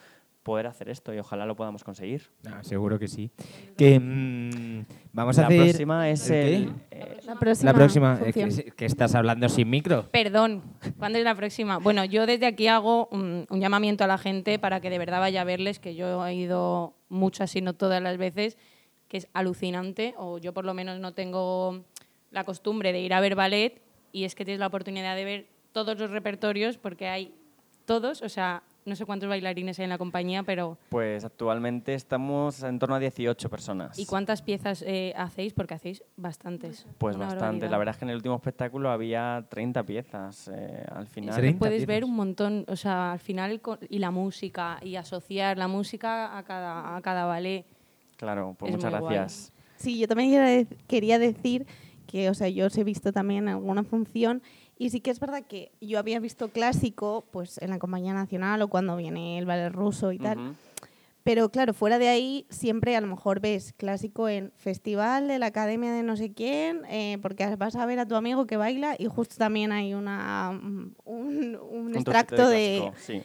poder 0.47 0.67
hacer 0.69 0.89
esto 0.89 1.13
y 1.13 1.19
ojalá 1.19 1.45
lo 1.45 1.57
podamos 1.57 1.83
conseguir. 1.83 2.31
Ah, 2.49 2.63
seguro 2.63 2.99
que 3.01 3.09
sí. 3.09 3.31
Que 3.77 3.99
mm, 3.99 4.85
vamos 5.13 5.37
a 5.39 5.43
la 5.43 5.47
hacer. 5.49 5.63
próxima 5.65 6.09
es 6.09 6.31
¿El 6.31 6.41
qué? 6.41 6.55
el... 6.57 6.73
eh, 6.93 7.17
La 7.27 7.35
próxima, 7.35 7.71
La 7.73 7.77
próxima. 7.77 8.21
eh, 8.25 8.33
función. 8.33 8.65
que, 8.65 8.71
que 8.71 8.85
estás 8.87 9.15
hablando 9.17 9.49
sin 9.49 9.69
micro. 9.69 10.09
Perdón, 10.13 10.63
¿cuándo 10.99 11.19
es 11.19 11.25
la 11.25 11.35
próxima? 11.35 11.79
Bueno, 11.79 12.05
yo 12.05 12.27
desde 12.27 12.47
aquí 12.47 12.69
hago 12.69 13.09
un, 13.11 13.45
un 13.51 13.61
llamamiento 13.61 14.05
a 14.05 14.07
la 14.07 14.19
gente 14.19 14.59
para 14.61 14.81
que 14.81 14.89
de 14.89 14.99
verdad 14.99 15.19
vaya 15.19 15.41
a 15.41 15.45
verles, 15.45 15.81
que 15.81 15.97
yo 15.97 16.25
he 16.25 16.35
ido 16.35 16.95
muchas, 17.09 17.51
si 17.51 17.61
no 17.61 17.75
todas 17.75 18.01
las 18.01 18.17
veces, 18.17 18.57
que 19.09 19.17
es 19.17 19.29
alucinante, 19.35 20.15
o 20.17 20.39
yo 20.39 20.55
por 20.55 20.65
lo 20.65 20.75
menos 20.75 21.01
no 21.01 21.13
tengo 21.13 21.85
la 22.31 22.45
costumbre 22.45 22.93
de 22.93 23.01
ir 23.01 23.13
a 23.15 23.21
ver 23.21 23.35
ballet, 23.35 23.83
y 24.13 24.25
es 24.25 24.35
que 24.37 24.45
tienes 24.45 24.61
la 24.61 24.69
oportunidad 24.69 25.17
de 25.17 25.25
ver 25.25 25.47
todos 25.73 25.99
los 25.99 26.11
repertorios, 26.11 26.79
porque 26.79 27.09
hay 27.09 27.35
todos, 27.85 28.23
o 28.23 28.29
sea, 28.29 28.63
no 28.87 28.96
sé 28.96 29.05
cuántos 29.05 29.29
bailarines 29.29 29.79
hay 29.79 29.85
en 29.85 29.90
la 29.90 29.99
compañía, 29.99 30.42
pero... 30.44 30.79
Pues 30.88 31.25
actualmente 31.25 31.92
estamos 31.94 32.62
en 32.62 32.79
torno 32.79 32.94
a 32.94 32.99
18 32.99 33.51
personas. 33.51 33.99
¿Y 33.99 34.07
cuántas 34.07 34.40
piezas 34.42 34.83
eh, 34.87 35.12
hacéis? 35.16 35.53
Porque 35.53 35.75
hacéis 35.75 36.03
bastantes. 36.16 36.87
Pues 36.99 37.16
Una 37.16 37.27
bastante. 37.27 37.44
barbaridad. 37.44 37.70
La 37.70 37.79
verdad 37.79 37.94
es 37.94 37.99
que 37.99 38.05
en 38.05 38.11
el 38.11 38.16
último 38.16 38.37
espectáculo 38.37 38.90
había 38.90 39.44
30 39.51 39.83
piezas 39.85 40.49
eh, 40.55 40.85
al 40.90 41.07
final. 41.09 41.35
¿Treinta? 41.35 41.40
30 41.40 41.59
puedes 41.59 41.87
ver 41.87 42.05
un 42.05 42.14
montón, 42.14 42.64
o 42.68 42.77
sea, 42.77 43.12
al 43.12 43.18
final, 43.18 43.61
y 43.90 43.99
la 43.99 44.11
música, 44.11 44.79
y 44.83 44.96
asociar 44.96 45.59
la 45.59 45.68
música 45.68 46.38
a 46.38 46.42
cada, 46.44 46.96
a 46.96 47.03
cada 47.03 47.27
ballet. 47.27 47.66
Claro, 48.16 48.55
pues 48.59 48.70
Es 48.70 48.77
muchas 48.77 48.99
guay. 49.01 49.14
gracias. 49.16 49.53
Sí, 49.77 49.99
yo 49.99 50.09
también 50.09 50.31
quería 50.31 50.46
dec- 50.61 50.77
quería 50.87 51.18
decir 51.18 51.66
que, 52.07 52.31
o 52.31 52.35
sea, 52.35 52.49
yo 52.49 52.66
os 52.66 52.79
he 52.79 52.85
visto 52.85 53.12
también 53.12 53.44
en 53.49 53.55
alguna 53.57 53.83
función 53.83 54.40
y 54.79 54.91
sí 54.91 55.01
que 55.01 55.11
es 55.11 55.21
verdad 55.21 55.43
que 55.43 55.73
yo 55.81 55.99
había 55.99 56.21
visto 56.21 56.49
clásico 56.49 57.25
pues 57.31 57.59
en 57.59 57.71
la 57.71 57.79
compañía 57.79 58.12
nacional 58.12 58.61
o 58.62 58.69
cuando 58.69 58.97
viene 58.97 59.39
el 59.39 59.47
ballet 59.47 59.71
ruso 59.71 60.12
y 60.12 60.19
tal. 60.19 60.57
Pero 61.23 61.49
claro, 61.49 61.75
fuera 61.75 61.99
de 61.99 62.09
ahí 62.09 62.47
siempre 62.51 62.95
a 62.95 63.01
lo 63.01 63.09
mejor 63.09 63.41
ves 63.41 63.73
clásico 63.73 64.29
en 64.29 64.53
festival 64.59 65.27
de 65.27 65.41
la 65.41 65.47
academia 65.47 65.93
de 65.93 66.05
no 66.05 66.17
sé 66.17 66.33
quién, 66.33 66.85
eh, 66.89 67.19
porque 67.21 67.57
vas 67.57 67.75
a 67.75 67.85
ver 67.85 67.99
a 67.99 68.07
tu 68.07 68.15
amigo 68.15 68.47
que 68.47 68.57
baila 68.57 68.95
y 68.97 69.07
justo 69.07 69.35
también 69.37 69.73
hay 69.73 69.95
una, 69.95 70.53
mm, 70.53 70.95
un, 71.05 71.57
un 71.57 71.87
Un 71.97 72.05
trocito 72.05 72.11
extracto 72.12 72.49
de... 72.49 72.79
clásico, 72.81 72.95
sí. 73.05 73.23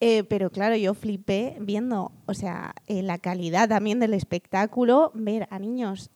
Eh, 0.00 0.24
pero 0.24 0.50
claro, 0.50 0.76
yo 0.76 0.94
flipé 0.94 1.56
viendo, 1.60 2.12
o 2.26 2.34
sea, 2.34 2.74
eh, 2.86 3.02
la 3.02 3.18
calidad 3.18 3.68
también 3.68 3.98
del 3.98 4.14
espectáculo, 4.14 5.10
ver 5.14 5.48
a 5.50 5.58
niños 5.58 6.10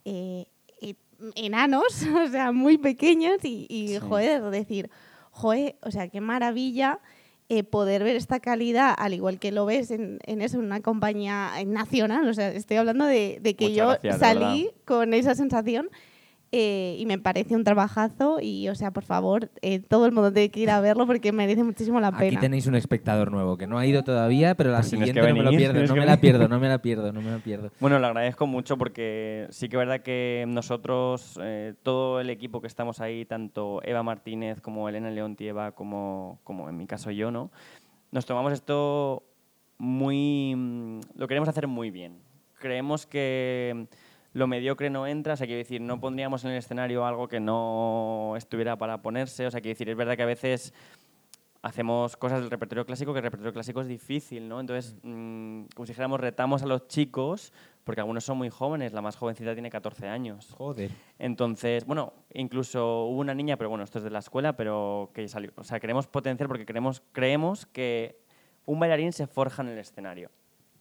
enanos, 1.34 1.84
o 2.26 2.28
sea, 2.28 2.52
muy 2.52 2.78
pequeños 2.78 3.44
y, 3.44 3.66
y, 3.68 3.88
Sí. 3.88 3.98
joder, 4.00 4.42
decir, 4.50 4.90
joder, 5.30 5.76
o 5.82 5.90
sea, 5.90 6.08
qué 6.08 6.20
maravilla 6.20 7.00
eh, 7.48 7.64
poder 7.64 8.02
ver 8.04 8.16
esta 8.16 8.40
calidad, 8.40 8.94
al 8.96 9.12
igual 9.14 9.38
que 9.38 9.52
lo 9.52 9.66
ves 9.66 9.90
en, 9.90 10.18
en 10.24 10.40
eso, 10.40 10.58
en 10.58 10.64
una 10.64 10.80
compañía 10.80 11.50
nacional, 11.66 12.26
o 12.28 12.32
sea, 12.34 12.48
estoy 12.50 12.78
hablando 12.78 13.04
de, 13.04 13.38
de 13.42 13.54
que 13.56 13.64
Muchas 13.66 13.76
yo 13.76 13.86
gracias, 13.88 14.18
salí 14.18 14.70
con 14.86 15.12
esa 15.12 15.34
sensación 15.34 15.90
eh, 16.54 16.96
y 16.98 17.06
me 17.06 17.18
parece 17.18 17.56
un 17.56 17.64
trabajazo 17.64 18.38
y, 18.40 18.68
o 18.68 18.74
sea, 18.74 18.90
por 18.90 19.04
favor, 19.04 19.50
eh, 19.62 19.80
todo 19.80 20.04
el 20.04 20.12
mundo 20.12 20.30
tiene 20.32 20.50
que 20.50 20.60
ir 20.60 20.70
a 20.70 20.80
verlo 20.82 21.06
porque 21.06 21.32
merece 21.32 21.64
muchísimo 21.64 21.98
la 21.98 22.08
Aquí 22.08 22.18
pena. 22.28 22.40
tenéis 22.40 22.66
un 22.66 22.74
espectador 22.74 23.32
nuevo 23.32 23.56
que 23.56 23.66
no 23.66 23.78
ha 23.78 23.86
ido 23.86 24.04
todavía, 24.04 24.54
pero 24.54 24.70
la 24.70 24.78
Pues 24.78 24.88
siguiente 24.90 25.20
no 25.20 25.34
me 25.34 25.42
lo 25.42 25.50
pierdo, 25.50 25.82
no 25.86 25.96
me 25.96 26.04
la 26.06 26.16
pierdo, 26.18 26.48
no 26.48 26.60
me 26.60 26.68
la 26.68 26.78
pierdo, 26.82 27.12
no 27.12 27.22
me 27.22 27.30
la 27.30 27.38
pierdo. 27.38 27.70
Bueno, 27.80 27.98
lo 27.98 28.06
agradezco 28.06 28.46
mucho 28.46 28.76
porque 28.76 29.46
sí 29.50 29.68
que 29.70 29.76
es 29.76 29.78
verdad 29.78 30.00
que 30.02 30.44
nosotros, 30.46 31.38
eh, 31.42 31.74
todo 31.82 32.20
el 32.20 32.28
equipo 32.28 32.60
que 32.60 32.66
estamos 32.66 33.00
ahí, 33.00 33.24
tanto 33.24 33.80
Eva 33.82 34.02
Martínez 34.02 34.60
como 34.60 34.88
Elena 34.90 35.10
Leontieva, 35.10 35.72
como, 35.72 36.38
como 36.44 36.68
en 36.68 36.76
mi 36.76 36.86
caso 36.86 37.10
yo, 37.10 37.30
¿no? 37.30 37.50
Nos 38.10 38.26
tomamos 38.26 38.52
esto 38.52 39.22
muy... 39.78 40.54
mm, 40.54 41.00
Lo 41.16 41.26
queremos 41.28 41.48
hacer 41.48 41.66
muy 41.66 41.90
bien. 41.90 42.18
Creemos 42.58 43.06
que 43.06 43.86
lo 44.32 44.46
mediocre 44.46 44.90
no 44.90 45.06
entra, 45.06 45.34
o 45.34 45.36
sea, 45.36 45.46
quiero 45.46 45.58
decir, 45.58 45.80
no 45.80 46.00
pondríamos 46.00 46.44
en 46.44 46.52
el 46.52 46.58
escenario 46.58 47.04
algo 47.04 47.28
que 47.28 47.40
no 47.40 48.34
estuviera 48.36 48.76
para 48.76 49.02
ponerse, 49.02 49.46
o 49.46 49.50
sea, 49.50 49.60
quiero 49.60 49.74
decir, 49.74 49.88
es 49.90 49.96
verdad 49.96 50.16
que 50.16 50.22
a 50.22 50.26
veces 50.26 50.72
hacemos 51.62 52.16
cosas 52.16 52.40
del 52.40 52.50
repertorio 52.50 52.84
clásico, 52.84 53.12
que 53.12 53.20
el 53.20 53.24
repertorio 53.24 53.52
clásico 53.52 53.80
es 53.80 53.86
difícil, 53.86 54.48
¿no? 54.48 54.58
Entonces, 54.58 54.96
mm, 55.02 55.64
como 55.74 55.86
si 55.86 55.92
dijéramos, 55.92 56.20
retamos 56.20 56.62
a 56.62 56.66
los 56.66 56.88
chicos, 56.88 57.52
porque 57.84 58.00
algunos 58.00 58.24
son 58.24 58.36
muy 58.36 58.50
jóvenes, 58.50 58.92
la 58.92 59.00
más 59.00 59.16
jovencita 59.16 59.52
tiene 59.54 59.70
14 59.70 60.08
años. 60.08 60.52
Joder. 60.56 60.90
Entonces, 61.18 61.84
bueno, 61.86 62.14
incluso 62.34 63.04
hubo 63.04 63.20
una 63.20 63.34
niña, 63.34 63.56
pero 63.56 63.70
bueno, 63.70 63.84
esto 63.84 63.98
es 63.98 64.04
de 64.04 64.10
la 64.10 64.18
escuela, 64.18 64.56
pero 64.56 65.10
que 65.14 65.28
salió. 65.28 65.52
O 65.56 65.64
sea, 65.64 65.78
queremos 65.78 66.08
potenciar 66.08 66.48
porque 66.48 66.66
queremos, 66.66 67.02
creemos 67.12 67.66
que 67.66 68.20
un 68.66 68.80
bailarín 68.80 69.12
se 69.12 69.26
forja 69.28 69.62
en 69.62 69.68
el 69.68 69.78
escenario. 69.78 70.30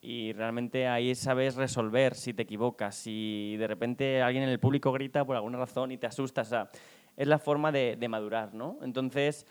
Y 0.02 0.34
realmente 0.34 0.88
ahí 0.88 1.14
sabes 1.14 1.56
resolver 1.56 2.16
si 2.16 2.34
te 2.34 2.42
equivocas, 2.42 2.96
si 2.96 3.56
de 3.58 3.68
repente 3.68 4.22
alguien 4.22 4.44
en 4.44 4.50
el 4.50 4.60
público 4.60 4.92
grita 4.92 5.24
por 5.24 5.36
alguna 5.36 5.60
razón 5.60 5.92
y 5.92 5.98
te 5.98 6.08
asustas. 6.08 6.52
Es 7.16 7.28
la 7.28 7.38
forma 7.38 7.72
de, 7.72 7.96
de 8.00 8.08
madurar, 8.08 8.54
¿no? 8.54 8.80
Entonces, 8.82 9.46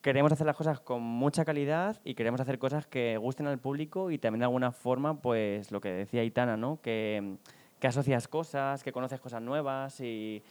queremos 0.00 0.32
hacer 0.32 0.46
las 0.46 0.56
cosas 0.56 0.80
con 0.80 1.02
mucha 1.02 1.44
calidad 1.44 2.00
y 2.04 2.14
queremos 2.14 2.40
hacer 2.40 2.58
cosas 2.58 2.86
que 2.86 3.18
gusten 3.18 3.46
al 3.46 3.58
público 3.58 4.10
y 4.10 4.18
también 4.18 4.40
de 4.40 4.44
alguna 4.44 4.72
forma, 4.72 5.20
pues 5.20 5.70
lo 5.70 5.80
que 5.80 5.90
decía 5.90 6.24
Itana, 6.24 6.56
¿no? 6.56 6.80
Que, 6.80 7.36
que 7.80 7.86
asocias 7.86 8.28
cosas, 8.28 8.82
que 8.82 8.92
conoces 8.92 9.20
cosas 9.20 9.42
nuevas 9.42 10.00
y 10.00 10.42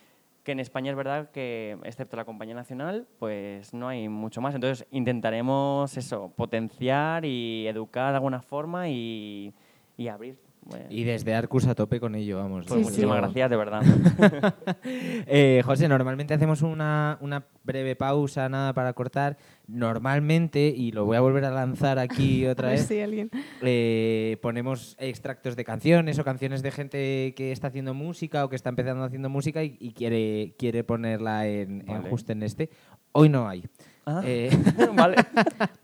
que 0.43 0.51
en 0.51 0.59
España 0.59 0.91
es 0.91 0.97
verdad 0.97 1.31
que, 1.31 1.77
excepto 1.83 2.17
la 2.17 2.25
compañía 2.25 2.53
nacional, 2.53 3.07
pues 3.17 3.73
no 3.73 3.87
hay 3.87 4.09
mucho 4.09 4.41
más. 4.41 4.53
Entonces 4.53 4.85
intentaremos 4.91 5.95
eso, 5.97 6.33
potenciar 6.35 7.25
y 7.25 7.65
educar 7.67 8.11
de 8.11 8.15
alguna 8.17 8.41
forma 8.41 8.89
y, 8.89 9.53
y 9.97 10.07
abrir. 10.09 10.37
Bueno, 10.65 10.85
Y 10.89 11.03
desde 11.03 11.33
Arcus 11.35 11.67
a 11.67 11.75
tope 11.75 11.99
con 11.99 12.15
ello, 12.15 12.37
vamos. 12.37 12.65
pues 12.67 12.79
Sí, 12.79 12.85
muchísimas 12.85 13.17
sí. 13.17 13.21
gracias, 13.21 13.49
de 13.49 13.55
verdad. 13.57 13.81
Eh, 15.25 15.61
José, 15.65 15.87
normalmente 15.87 16.33
hacemos 16.33 16.61
una, 16.61 17.17
una 17.21 17.45
breve 17.63 17.95
pausa, 17.95 18.47
nada 18.49 18.73
para 18.73 18.93
cortar. 18.93 19.37
Normalmente, 19.67 20.67
y 20.75 20.91
lo 20.91 21.05
voy 21.05 21.17
a 21.17 21.21
volver 21.21 21.45
a 21.45 21.51
lanzar 21.51 21.99
aquí 21.99 22.45
otra 22.47 22.69
vez, 22.69 22.89
alguien- 22.91 23.29
eh, 23.61 24.37
ponemos 24.41 24.95
extractos 24.99 25.55
de 25.55 25.63
canciones 25.63 26.19
o 26.19 26.23
canciones 26.23 26.61
de 26.61 26.71
gente 26.71 27.33
que 27.35 27.51
está 27.51 27.67
haciendo 27.67 27.93
música 27.93 28.43
o 28.45 28.49
que 28.49 28.55
está 28.55 28.69
empezando 28.69 29.03
haciendo 29.03 29.29
música 29.29 29.63
y, 29.63 29.77
y 29.79 29.91
quiere, 29.93 30.55
quiere 30.57 30.83
ponerla 30.83 31.47
en, 31.47 31.79
en 31.81 31.85
Vale. 31.85 32.09
justo 32.09 32.31
en 32.31 32.43
este. 32.43 32.69
Hoy 33.11 33.29
no 33.29 33.47
hay. 33.47 33.63
Ah, 34.05 34.21
Eh, 34.25 34.49
vale. 34.95 35.15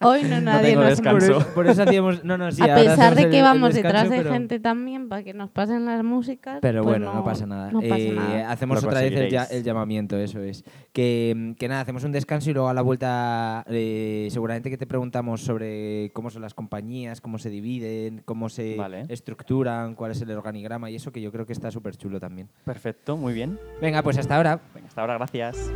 Hoy 0.01 0.23
no 0.23 0.41
nadie 0.41 0.69
tengo 0.71 0.81
nos 0.81 0.89
descanso. 0.91 1.27
por, 1.27 1.37
eso, 1.41 1.53
por 1.53 1.67
eso 1.67 1.83
hacíamos. 1.83 2.23
No, 2.23 2.37
no, 2.37 2.51
sí, 2.51 2.61
a 2.61 2.75
pesar 2.75 3.15
de 3.15 3.23
el- 3.23 3.29
que 3.31 3.37
el 3.37 3.43
vamos 3.43 3.73
descanso, 3.73 3.97
detrás 3.97 4.09
de 4.09 4.17
pero- 4.17 4.33
gente 4.33 4.59
también 4.59 5.07
para 5.09 5.23
que 5.23 5.33
nos 5.33 5.49
pasen 5.49 5.85
las 5.85 6.03
músicas. 6.03 6.59
Pero 6.61 6.83
pues 6.83 6.97
bueno, 6.99 7.13
no, 7.13 7.23
pasa 7.23 7.45
nada. 7.45 7.71
No 7.71 7.79
pasa 7.81 7.97
Eh, 7.97 8.11
nada. 8.13 8.51
Hacemos 8.51 8.83
otra 8.83 9.01
vez 9.01 9.13
el, 9.13 9.35
el 9.57 9.63
llamamiento, 9.63 10.17
eso 10.17 10.39
es. 10.41 10.63
Que, 10.91 11.55
que 11.57 11.67
nada, 11.67 11.81
hacemos 11.81 12.03
un 12.03 12.11
descanso 12.11 12.49
y 12.49 12.53
luego 12.53 12.67
a 12.69 12.73
la 12.73 12.81
vuelta 12.81 13.63
eh, 13.69 14.27
seguramente 14.31 14.69
que 14.69 14.77
te 14.77 14.85
preguntamos 14.87 15.41
sobre 15.41 16.11
cómo 16.13 16.29
son 16.29 16.41
las 16.41 16.53
compañías, 16.53 17.21
cómo 17.21 17.37
se 17.39 17.49
dividen, 17.49 18.21
cómo 18.25 18.49
se 18.49 18.75
Vale. 18.75 19.05
estructuran, 19.07 19.95
cuál 19.95 20.11
es 20.11 20.21
el 20.21 20.31
organigrama 20.31 20.89
y 20.89 20.95
eso 20.95 21.11
que 21.11 21.21
yo 21.21 21.31
creo 21.31 21.45
que 21.45 21.53
está 21.53 21.71
súper 21.71 21.95
chulo 21.95 22.19
también. 22.19 22.49
Perfecto, 22.65 23.15
muy 23.17 23.33
bien. 23.33 23.57
Venga, 23.81 24.01
pues 24.03 24.17
hasta 24.17 24.35
ahora. 24.35 24.59
Venga, 24.75 24.87
hasta 24.87 25.01
ahora, 25.01 25.15
gracias. 25.17 25.71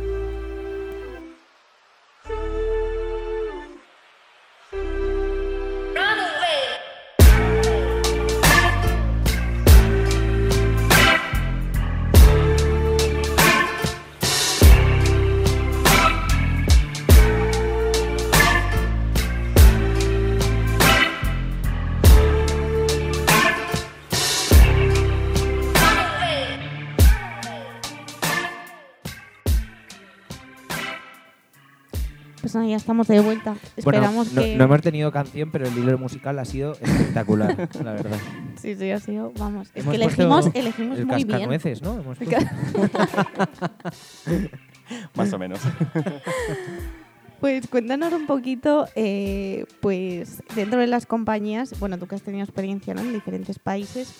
Ya 32.68 32.76
estamos 32.76 33.08
de 33.08 33.20
vuelta. 33.20 33.50
Bueno, 33.52 33.68
Esperamos 33.76 34.32
no, 34.32 34.42
que. 34.42 34.56
no 34.56 34.64
hemos 34.64 34.80
tenido 34.80 35.12
canción, 35.12 35.50
pero 35.50 35.66
el 35.66 35.76
hilo 35.76 35.98
musical 35.98 36.38
ha 36.38 36.44
sido 36.44 36.72
espectacular, 36.80 37.68
la 37.82 37.92
verdad. 37.92 38.18
Sí, 38.56 38.74
sí, 38.76 38.90
ha 38.90 39.00
sido. 39.00 39.32
Vamos. 39.38 39.68
Es 39.74 39.84
que 39.84 39.96
elegimos, 39.96 40.48
elegimos 40.54 40.98
el 40.98 41.06
muy 41.06 41.16
bien. 41.16 41.28
cascanueces, 41.28 41.82
¿no? 41.82 42.00
Hemos. 42.00 42.18
Más 45.14 45.32
o 45.32 45.38
menos. 45.38 45.60
Pues 47.40 47.66
cuéntanos 47.66 48.12
un 48.14 48.26
poquito, 48.26 48.86
eh, 48.94 49.66
pues 49.80 50.42
dentro 50.54 50.80
de 50.80 50.86
las 50.86 51.04
compañías, 51.04 51.78
bueno, 51.78 51.98
tú 51.98 52.06
que 52.06 52.14
has 52.14 52.22
tenido 52.22 52.42
experiencia 52.42 52.94
¿no? 52.94 53.02
en 53.02 53.12
diferentes 53.12 53.58
países, 53.58 54.14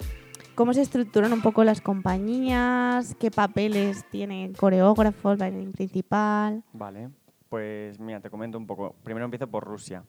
¿cómo 0.54 0.74
se 0.74 0.82
estructuran 0.82 1.32
un 1.32 1.40
poco 1.40 1.64
las 1.64 1.80
compañías? 1.80 3.16
¿Qué 3.18 3.30
papeles 3.30 4.04
tiene 4.10 4.44
el 4.44 4.54
coreógrafo, 4.58 5.32
el 5.32 5.38
bailarín 5.38 5.72
principal? 5.72 6.62
Vale, 6.74 7.08
pues 7.54 8.00
mira, 8.00 8.18
te 8.18 8.30
comento 8.30 8.58
un 8.58 8.66
poco. 8.66 8.96
Primero 9.04 9.24
empiezo 9.26 9.46
por 9.46 9.62
Rusia. 9.62 10.02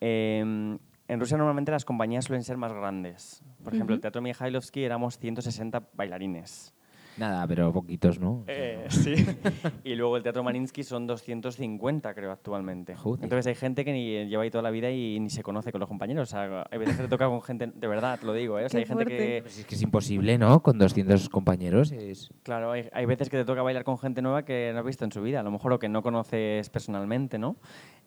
Eh, 0.00 0.40
en 0.40 1.20
Rusia 1.20 1.36
normalmente 1.36 1.70
las 1.70 1.84
compañías 1.84 2.24
suelen 2.24 2.42
ser 2.42 2.56
más 2.56 2.72
grandes. 2.72 3.44
Por 3.62 3.74
ejemplo, 3.74 3.92
el 3.92 3.98
Ujú. 3.98 4.00
Teatro 4.00 4.22
Mikhailovsky 4.22 4.82
éramos 4.82 5.18
160 5.18 5.90
bailarines. 5.92 6.72
Nada, 7.16 7.46
pero 7.46 7.72
poquitos, 7.72 8.18
¿no? 8.18 8.44
Eh, 8.46 8.86
sí. 8.88 9.14
y 9.84 9.94
luego 9.94 10.16
el 10.16 10.22
Teatro 10.22 10.42
Marinsky 10.42 10.82
son 10.82 11.06
250, 11.06 12.14
creo, 12.14 12.32
actualmente. 12.32 12.94
Joder. 12.94 13.24
Entonces 13.24 13.46
hay 13.46 13.54
gente 13.54 13.84
que 13.84 13.92
ni 13.92 14.26
lleva 14.26 14.42
ahí 14.42 14.50
toda 14.50 14.62
la 14.62 14.70
vida 14.70 14.90
y 14.90 15.18
ni 15.20 15.30
se 15.30 15.42
conoce 15.42 15.72
con 15.72 15.80
los 15.80 15.88
compañeros. 15.88 16.28
O 16.28 16.30
sea, 16.30 16.66
hay 16.70 16.78
veces 16.78 16.96
que 16.96 17.02
te 17.02 17.08
toca 17.08 17.28
con 17.28 17.42
gente, 17.42 17.70
de 17.74 17.86
verdad, 17.86 18.18
te 18.18 18.26
lo 18.26 18.32
digo, 18.32 18.58
¿eh? 18.58 18.64
O 18.64 18.68
sea, 18.68 18.80
hay 18.80 18.86
gente 18.86 19.04
fuerte. 19.04 19.16
que, 19.16 19.42
Pues 19.42 19.58
es 19.58 19.66
que 19.66 19.74
es 19.74 19.82
imposible, 19.82 20.38
¿no? 20.38 20.62
Con 20.62 20.78
200 20.78 21.28
compañeros 21.28 21.92
es... 21.92 22.30
Claro, 22.42 22.72
hay, 22.72 22.88
hay 22.92 23.06
veces 23.06 23.28
que 23.28 23.36
te 23.36 23.44
toca 23.44 23.62
bailar 23.62 23.84
con 23.84 23.98
gente 23.98 24.22
nueva 24.22 24.44
que 24.44 24.70
no 24.72 24.80
has 24.80 24.86
visto 24.86 25.04
en 25.04 25.12
su 25.12 25.22
vida, 25.22 25.40
a 25.40 25.42
lo 25.42 25.50
mejor 25.50 25.72
o 25.72 25.78
que 25.78 25.88
no 25.88 26.02
conoces 26.02 26.70
personalmente, 26.70 27.38
¿no? 27.38 27.56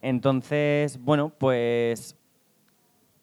Entonces, 0.02 1.00
bueno, 1.00 1.32
pues, 1.38 2.18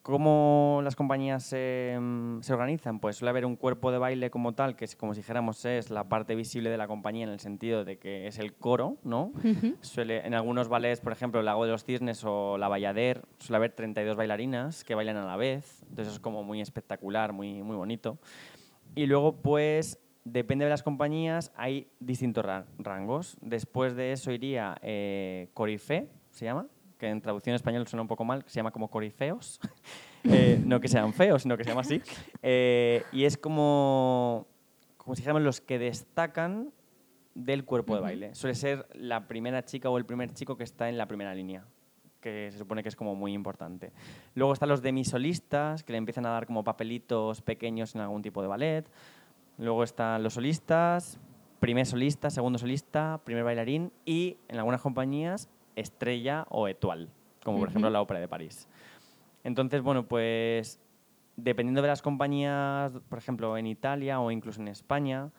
¿cómo 0.03 0.81
las 0.83 0.97
compañías 0.97 1.43
se, 1.45 1.97
mm, 2.01 2.41
se 2.43 2.53
organizan? 2.53 3.01
Pues 3.01 3.17
suele 3.17 3.31
haber 3.31 3.45
un 3.47 3.57
cuerpo 3.57 3.93
de 3.93 3.99
baile 3.99 4.31
como 4.31 4.53
tal, 4.55 4.77
que 4.77 4.85
es 4.85 4.97
como 4.97 5.15
si 5.15 5.21
dijéramos 5.21 5.65
es 5.65 5.91
la 5.91 6.09
parte 6.09 6.35
visible 6.35 6.71
de 6.71 6.77
la 6.77 6.87
compañía 6.89 7.25
en 7.25 7.31
el 7.31 7.41
sentido 7.41 7.85
de 7.85 7.99
que 7.99 8.27
es 8.27 8.39
el 8.39 8.55
coro, 8.55 8.97
¿no? 9.05 9.33
Suele, 9.81 10.27
en 10.27 10.35
algunos 10.35 10.69
ballets, 10.69 11.01
por 11.01 11.13
ejemplo, 11.13 11.41
el 11.41 11.47
Lago 11.47 11.65
de 11.65 11.73
los 11.73 11.85
Cisnes 11.85 12.25
o 12.25 12.59
la 12.59 12.69
Bayader, 12.69 13.23
suele 13.39 13.57
haber 13.57 13.73
32 13.73 14.17
bailarinas 14.17 14.85
que 14.85 14.95
bailan 14.95 15.17
a 15.17 15.25
la 15.27 15.37
vez. 15.37 15.83
Entonces 15.89 16.15
es 16.15 16.21
como 16.21 16.43
muy 16.43 16.61
espectacular, 16.61 17.33
muy, 17.33 17.63
muy 17.63 17.77
bonito. 17.77 18.19
Y 18.95 19.07
luego, 19.07 19.37
pues, 19.41 19.99
depende 20.25 20.65
de 20.65 20.71
las 20.71 20.83
compañías, 20.83 21.53
hay 21.57 21.89
distintos 22.01 22.45
ra- 22.45 22.67
rangos. 22.79 23.37
Después 23.41 23.95
de 23.97 24.13
eso 24.13 24.33
iría 24.33 24.77
eh, 24.83 25.49
Corifé, 25.55 26.09
se 26.31 26.45
llama, 26.45 26.67
que 27.01 27.09
en 27.09 27.21
traducción 27.21 27.57
español 27.57 27.89
suena 27.89 28.03
un 28.03 28.09
poco 28.09 28.25
mal, 28.25 28.45
se 28.47 28.57
llama 28.57 28.71
como 28.71 28.89
Corifeos. 28.89 29.59
Eh, 30.23 30.61
no 30.67 30.83
que 30.83 30.89
sean 30.89 31.15
feos, 31.15 31.41
sino 31.41 31.57
que 31.57 31.65
se 31.65 31.71
llama 31.71 31.81
así. 31.81 32.03
Eh, 32.43 33.03
y 33.11 33.25
es 33.25 33.39
como, 33.39 34.47
como 34.99 35.15
si 35.17 35.23
dijéramos 35.23 35.41
los 35.41 35.63
que 35.63 35.79
destacan 35.79 36.75
del 37.35 37.65
cuerpo 37.65 37.95
de 37.95 38.03
baile. 38.03 38.35
Suele 38.35 38.55
ser 38.55 38.87
la 38.93 39.27
primera 39.27 39.65
chica 39.65 39.89
o 39.89 39.97
el 39.97 40.05
primer 40.05 40.35
chico 40.35 40.59
que 40.59 40.65
está 40.65 40.91
en 40.91 40.99
la 40.99 41.09
primera 41.09 41.35
línea. 41.35 41.65
que 42.21 42.51
se 42.53 42.59
supone 42.59 42.83
que 42.83 42.91
es 42.91 42.97
como 42.97 43.15
muy 43.15 43.33
importante. 43.33 43.95
Luego 44.35 44.53
están 44.53 44.69
los 44.69 44.83
demisolistas, 44.83 45.83
que 45.85 45.93
le 45.93 45.97
empiezan 45.97 46.27
a 46.27 46.33
dar 46.33 46.45
como 46.45 46.65
papelitos 46.65 47.41
pequeños 47.41 47.95
en 47.95 48.03
algún 48.03 48.21
tipo 48.21 48.43
de 48.43 48.49
ballet. 48.49 48.91
Luego 49.57 49.85
están 49.85 50.23
los 50.23 50.35
solistas, 50.35 51.19
primer 51.61 51.87
solista, 51.87 52.29
segundo 52.29 52.59
solista, 52.59 53.23
primer 53.25 53.45
bailarín 53.45 53.91
y 54.05 54.37
en 54.49 54.59
algunas 54.59 54.83
compañías 54.83 55.49
estrella 55.81 56.47
o 56.49 56.69
étoile, 56.69 57.09
como 57.45 57.59
por 57.59 57.69
ejemplo 57.69 57.91
la 57.91 58.01
Ópera 58.01 58.21
de 58.21 58.29
París. 58.29 58.69
Entonces, 59.45 59.83
bueno, 59.83 60.07
pues 60.07 60.81
dependiendo 61.37 61.83
de 61.83 61.89
las 61.89 62.03
compañías, 62.03 62.93
por 63.09 63.19
ejemplo, 63.19 63.57
en 63.57 63.67
Italia 63.67 64.21
o 64.21 64.31
incluso 64.31 64.61
en 64.61 64.69
España, 64.69 65.31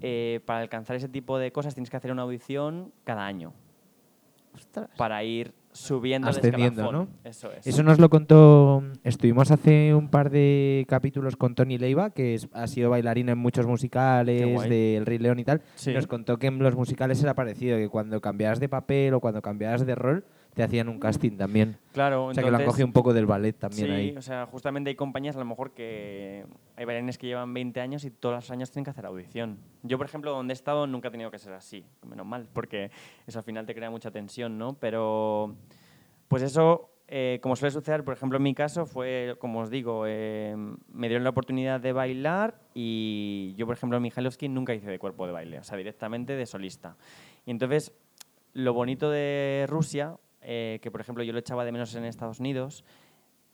eh, 0.00 0.40
para 0.44 0.60
alcanzar 0.60 0.96
ese 0.96 1.08
tipo 1.08 1.38
de 1.38 1.50
cosas 1.50 1.74
tienes 1.74 1.90
que 1.90 1.96
hacer 1.96 2.12
una 2.12 2.22
audición 2.22 2.92
cada 3.04 3.24
año 3.26 3.54
Ostras. 4.54 4.90
para 4.96 5.24
ir 5.24 5.54
subiendo 5.78 6.28
Ascendiendo. 6.28 6.90
¿no? 6.92 7.08
Eso 7.24 7.50
es. 7.52 7.66
Eso 7.66 7.82
nos 7.82 7.98
lo 7.98 8.08
contó. 8.10 8.82
Estuvimos 9.04 9.50
hace 9.50 9.94
un 9.94 10.08
par 10.08 10.30
de 10.30 10.84
capítulos 10.88 11.36
con 11.36 11.54
Tony 11.54 11.78
Leiva, 11.78 12.10
que 12.10 12.34
es- 12.34 12.48
ha 12.52 12.66
sido 12.66 12.90
bailarina 12.90 13.32
en 13.32 13.38
muchos 13.38 13.66
musicales 13.66 14.40
del 14.68 15.06
Rey 15.06 15.18
León 15.18 15.38
y 15.38 15.44
tal. 15.44 15.62
Sí. 15.76 15.92
Nos 15.94 16.06
contó 16.06 16.38
que 16.38 16.48
en 16.48 16.58
los 16.58 16.74
musicales 16.74 17.22
era 17.22 17.34
parecido, 17.34 17.76
que 17.78 17.88
cuando 17.88 18.20
cambiabas 18.20 18.60
de 18.60 18.68
papel 18.68 19.14
o 19.14 19.20
cuando 19.20 19.40
cambiabas 19.42 19.86
de 19.86 19.94
rol, 19.94 20.24
te 20.58 20.64
hacían 20.64 20.88
un 20.88 20.98
casting 20.98 21.36
también. 21.36 21.76
Claro, 21.92 22.26
O 22.26 22.34
sea, 22.34 22.42
que 22.42 22.50
lo 22.50 22.56
han 22.56 22.62
entonces- 22.62 22.74
cogido 22.74 22.86
un 22.88 22.92
poco 22.92 23.14
del 23.14 23.26
ballet 23.26 23.52
también 23.56 23.86
sí, 23.86 23.92
ahí. 23.92 24.16
o 24.16 24.22
sea, 24.22 24.44
justamente 24.46 24.90
hay 24.90 24.96
compañías 24.96 25.36
a 25.36 25.38
lo 25.38 25.44
mejor 25.44 25.70
que 25.70 26.44
hay 26.74 26.84
bailarines 26.84 27.16
que 27.16 27.28
llevan 27.28 27.54
20 27.54 27.80
años 27.80 28.04
y 28.04 28.10
todos 28.10 28.34
los 28.34 28.50
años 28.50 28.68
tienen 28.72 28.82
que 28.84 28.90
hacer 28.90 29.06
audición. 29.06 29.60
Yo, 29.84 29.98
por 29.98 30.06
ejemplo, 30.08 30.32
donde 30.32 30.50
he 30.52 30.54
estado 30.56 30.88
nunca 30.88 31.08
he 31.08 31.10
tenido 31.12 31.30
que 31.30 31.38
ser 31.38 31.52
así, 31.52 31.84
menos 32.04 32.26
mal, 32.26 32.48
porque 32.52 32.90
eso 33.24 33.38
al 33.38 33.44
final 33.44 33.66
te 33.66 33.74
crea 33.76 33.88
mucha 33.88 34.10
tensión, 34.10 34.58
¿no? 34.58 34.72
Pero, 34.80 35.54
pues 36.26 36.42
eso, 36.42 36.90
eh, 37.06 37.38
como 37.40 37.54
suele 37.54 37.70
suceder, 37.70 38.02
por 38.02 38.14
ejemplo, 38.14 38.38
en 38.38 38.42
mi 38.42 38.52
caso 38.52 38.84
fue, 38.84 39.36
como 39.38 39.60
os 39.60 39.70
digo, 39.70 40.06
eh, 40.08 40.56
me 40.92 41.06
dieron 41.08 41.22
la 41.22 41.30
oportunidad 41.30 41.78
de 41.80 41.92
bailar 41.92 42.58
y 42.74 43.54
yo, 43.56 43.64
por 43.64 43.76
ejemplo, 43.76 43.96
en 43.96 44.02
Mijailovsky 44.02 44.48
nunca 44.48 44.74
hice 44.74 44.90
de 44.90 44.98
cuerpo 44.98 45.24
de 45.24 45.32
baile, 45.32 45.60
o 45.60 45.62
sea, 45.62 45.78
directamente 45.78 46.34
de 46.34 46.46
solista. 46.46 46.96
Y 47.46 47.52
entonces, 47.52 47.92
lo 48.54 48.72
bonito 48.72 49.08
de 49.10 49.66
Rusia, 49.68 50.16
eh, 50.50 50.78
que 50.80 50.90
por 50.90 51.02
ejemplo 51.02 51.22
yo 51.22 51.34
lo 51.34 51.38
echaba 51.38 51.62
de 51.66 51.72
menos 51.72 51.94
en 51.94 52.06
Estados 52.06 52.40
Unidos, 52.40 52.82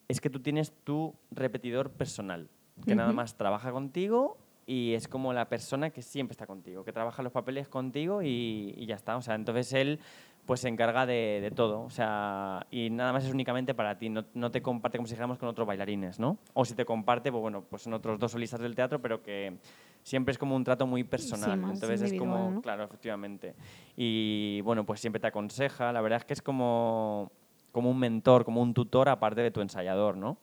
es 0.07 0.21
que 0.21 0.31
tú 0.31 0.39
tienes 0.39 0.73
tu 0.85 1.17
repetidor 1.33 1.91
personal, 1.91 2.49
que 2.87 2.95
nada 2.95 3.13
más 3.13 3.37
trabaja 3.37 3.73
contigo 3.73 4.39
y 4.67 4.95
es 4.95 5.09
como 5.09 5.33
la 5.33 5.49
persona 5.49 5.91
que 5.91 6.03
siempre 6.03 6.33
está 6.33 6.47
contigo, 6.47 6.85
que 6.85 6.93
trabaja 6.93 7.23
los 7.23 7.33
papeles 7.33 7.69
contigo 7.69 8.23
y, 8.23 8.75
y 8.77 8.87
ya 8.87 8.95
está. 8.95 9.17
O 9.17 9.23
sea, 9.23 9.35
entonces 9.35 9.73
él 9.73 10.01
pues 10.47 10.61
se 10.61 10.69
encarga 10.69 11.07
de, 11.07 11.41
de 11.41 11.51
todo, 11.51 11.83
o 11.83 11.91
sea, 11.91 12.67
y 12.71 12.91
nada 12.91 13.13
más 13.13 13.25
es 13.25 13.33
únicamente 13.33 13.73
para 13.73 13.97
ti, 13.97 14.11
no, 14.11 14.27
no 14.35 14.51
te 14.51 14.61
comparte 14.61 14.99
como 14.99 15.07
si 15.07 15.15
dijéramos 15.15 15.39
con 15.39 15.49
otros 15.49 15.67
bailarines, 15.67 16.21
¿no? 16.21 16.37
O 16.53 16.67
si 16.67 16.75
te 16.75 16.85
comparte, 16.85 17.31
pues 17.31 17.41
bueno, 17.41 17.63
pues 17.63 17.83
son 17.83 17.95
otros 17.95 18.19
dos 18.19 18.33
solistas 18.33 18.61
del 18.61 18.75
teatro, 18.75 19.01
pero 19.01 19.23
que 19.23 19.57
siempre 20.03 20.33
es 20.33 20.39
como 20.39 20.55
un 20.55 20.63
trato 20.63 20.87
muy 20.87 21.03
personal. 21.03 21.59
más 21.59 21.75
entonces 21.75 22.03
es 22.03 22.19
como, 22.19 22.51
¿no? 22.51 22.61
claro, 22.61 22.85
efectivamente. 22.85 23.55
Y 23.97 24.61
bueno, 24.63 24.85
pues 24.85 25.01
siempre 25.01 25.19
te 25.19 25.29
aconseja, 25.29 25.93
la 25.93 26.03
verdad 26.03 26.19
es 26.19 26.25
que 26.27 26.35
es 26.35 26.43
como, 26.43 27.33
como 27.73 27.91
un 27.91 27.99
mentor, 27.99 28.45
como 28.45 28.61
un 28.61 28.75
tutor 28.75 29.09
aparte 29.09 29.41
de 29.41 29.51
tu 29.51 29.63
ensayador, 29.63 30.17
¿no? 30.17 30.37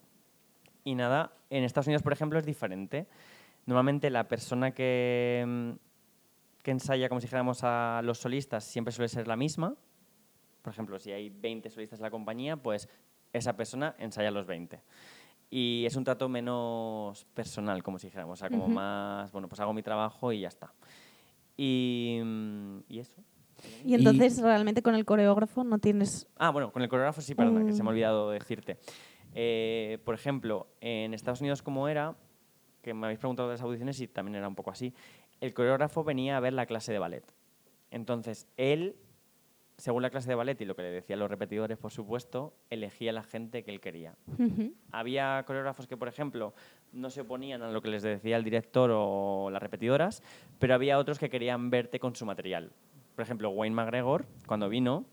Y 0.84 0.96
nada, 0.96 1.32
en 1.52 1.64
Estados 1.64 1.86
Unidos, 1.86 2.02
por 2.02 2.12
ejemplo, 2.12 2.40
es 2.40 2.46
diferente. 2.46 3.06
Normalmente 3.66 4.10
la 4.10 4.28
persona 4.28 4.72
que, 4.72 5.44
mm, 5.48 5.72
que 6.64 6.72
ensaya, 6.72 7.10
como 7.10 7.22
si 7.22 7.28
dijéramos, 7.28 7.64
a 7.64 8.02
los 8.04 8.20
solistas 8.20 8.64
siempre 8.64 8.92
suele 8.92 9.10
ser 9.10 9.28
la 9.28 9.36
misma. 9.36 9.76
Por 10.62 10.74
ejemplo, 10.74 11.00
si 11.00 11.12
hay 11.12 11.30
20 11.30 11.70
solistas 11.70 12.00
en 12.00 12.04
la 12.04 12.12
compañía, 12.12 12.58
pues 12.58 12.88
esa 13.34 13.56
persona 13.56 13.96
ensaya 13.98 14.30
a 14.30 14.32
los 14.32 14.46
20. 14.46 14.82
Y 15.50 15.84
es 15.86 15.96
un 15.96 16.04
trato 16.04 16.30
menos 16.30 17.26
personal, 17.34 17.84
como 17.84 18.00
si 18.00 18.08
dijéramos, 18.08 18.34
o 18.34 18.40
sea, 18.40 18.50
como 18.50 18.66
Ujú. 18.66 18.74
más, 18.74 19.32
bueno, 19.32 19.50
pues 19.50 19.60
hago 19.60 19.74
mi 19.74 19.84
trabajo 19.84 20.32
y 20.32 20.42
ya 20.42 20.48
está. 20.48 20.74
Y, 21.58 22.20
mm, 22.24 22.80
y 22.88 23.00
eso. 23.00 23.22
Y 23.86 23.94
entonces 23.94 24.42
realmente 24.42 24.82
con 24.82 24.96
el 24.96 25.06
coreógrafo 25.06 25.64
no 25.64 25.78
tienes... 25.80 26.28
Ah, 26.38 26.50
bueno, 26.50 26.72
con 26.72 26.82
el 26.82 26.90
coreógrafo 26.90 27.22
sí, 27.22 27.36
perdona, 27.36 27.66
que 27.66 27.74
se 27.74 27.84
me 27.84 27.90
ha 27.90 27.92
olvidado 27.92 28.32
decirte. 28.32 28.80
Eh, 29.34 30.00
por 30.04 30.16
ejemplo, 30.16 30.68
en 30.82 31.14
Estados 31.14 31.42
Unidos, 31.42 31.62
como 31.62 31.88
era, 31.88 32.16
que 32.82 32.94
me 32.94 33.08
habéis 33.08 33.20
preguntado 33.20 33.50
de 33.50 33.56
las 33.56 33.62
audiciones 33.62 34.00
y 34.00 34.08
también 34.08 34.36
era 34.36 34.48
un 34.48 34.56
poco 34.56 34.72
así, 34.72 34.94
el 35.40 35.54
coreógrafo 35.54 36.04
venía 36.04 36.38
a 36.38 36.40
ver 36.40 36.54
la 36.54 36.66
clase 36.66 36.92
de 36.92 37.00
ballet. 37.00 37.24
Entonces, 37.90 38.48
él, 38.58 38.96
según 39.78 40.02
la 40.02 40.10
clase 40.10 40.30
de 40.30 40.36
ballet 40.36 40.60
y 40.62 40.66
lo 40.66 40.76
que 40.76 40.84
le 40.84 40.92
decían 40.92 41.20
los 41.20 41.30
repetidores, 41.30 41.78
por 41.78 41.92
supuesto, 41.92 42.54
elegía 42.70 43.12
la 43.12 43.24
gente 43.24 43.64
que 43.64 43.72
él 43.72 43.82
quería. 43.82 44.16
Había 44.92 45.44
coreógrafos 45.46 45.88
que, 45.88 45.98
por 45.98 46.08
ejemplo, 46.08 46.54
no 46.94 47.10
se 47.10 47.22
oponían 47.22 47.62
a 47.64 47.72
lo 47.72 47.82
que 47.82 47.90
les 47.90 48.04
decía 48.04 48.38
el 48.38 48.44
director 48.44 48.92
o 48.94 49.50
las 49.52 49.62
repetidoras, 49.62 50.24
pero 50.60 50.74
había 50.76 50.98
otros 50.98 51.20
que 51.20 51.30
querían 51.30 51.70
verte 51.70 52.00
con 52.00 52.16
su 52.16 52.26
material. 52.26 52.72
Por 53.16 53.24
ejemplo, 53.24 53.50
Wayne 53.50 53.76
McGregor, 53.76 54.26
cuando 54.46 54.70
vino, 54.70 55.06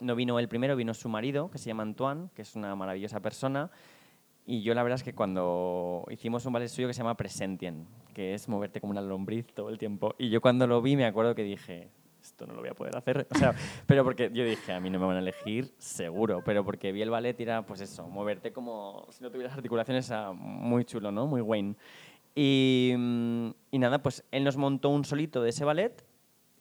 no 0.00 0.14
vino 0.14 0.38
él 0.38 0.48
primero, 0.48 0.76
vino 0.76 0.92
su 0.94 1.08
marido, 1.08 1.50
que 1.50 1.58
se 1.58 1.66
llama 1.66 1.84
Antoine, 1.84 2.28
que 2.34 2.42
es 2.42 2.54
una 2.54 2.74
maravillosa 2.74 3.20
persona. 3.20 3.70
Y 4.46 4.62
yo 4.62 4.74
la 4.74 4.82
verdad 4.82 4.96
es 4.96 5.02
que 5.02 5.14
cuando 5.14 6.04
hicimos 6.10 6.44
un 6.44 6.52
ballet 6.52 6.68
suyo 6.68 6.86
que 6.86 6.94
se 6.94 6.98
llama 6.98 7.16
Presentien, 7.16 7.86
que 8.12 8.34
es 8.34 8.48
moverte 8.48 8.80
como 8.80 8.90
una 8.90 9.00
lombriz 9.00 9.46
todo 9.54 9.70
el 9.70 9.78
tiempo, 9.78 10.14
y 10.18 10.28
yo 10.28 10.40
cuando 10.40 10.66
lo 10.66 10.82
vi 10.82 10.96
me 10.96 11.06
acuerdo 11.06 11.34
que 11.34 11.42
dije, 11.42 11.88
esto 12.22 12.46
no 12.46 12.54
lo 12.54 12.60
voy 12.60 12.68
a 12.68 12.74
poder 12.74 12.96
hacer. 12.96 13.26
O 13.34 13.38
sea, 13.38 13.54
pero 13.86 14.04
porque 14.04 14.30
yo 14.32 14.44
dije, 14.44 14.72
a 14.72 14.80
mí 14.80 14.90
no 14.90 14.98
me 14.98 15.06
van 15.06 15.16
a 15.16 15.20
elegir, 15.20 15.72
seguro, 15.78 16.42
pero 16.44 16.64
porque 16.64 16.92
vi 16.92 17.02
el 17.02 17.10
ballet 17.10 17.38
y 17.40 17.42
era, 17.42 17.64
pues 17.64 17.80
eso, 17.80 18.06
moverte 18.06 18.52
como 18.52 19.06
si 19.10 19.22
no 19.22 19.30
tuvieras 19.30 19.56
articulaciones, 19.56 20.10
era 20.10 20.32
muy 20.32 20.84
chulo, 20.84 21.10
¿no? 21.10 21.26
Muy 21.26 21.40
Wayne. 21.40 21.76
Y, 22.34 22.92
mm, 22.96 23.50
y 23.70 23.78
nada, 23.78 24.02
pues 24.02 24.24
él 24.30 24.44
nos 24.44 24.56
montó 24.56 24.90
un 24.90 25.04
solito 25.04 25.42
de 25.42 25.50
ese 25.50 25.64
ballet 25.64 26.04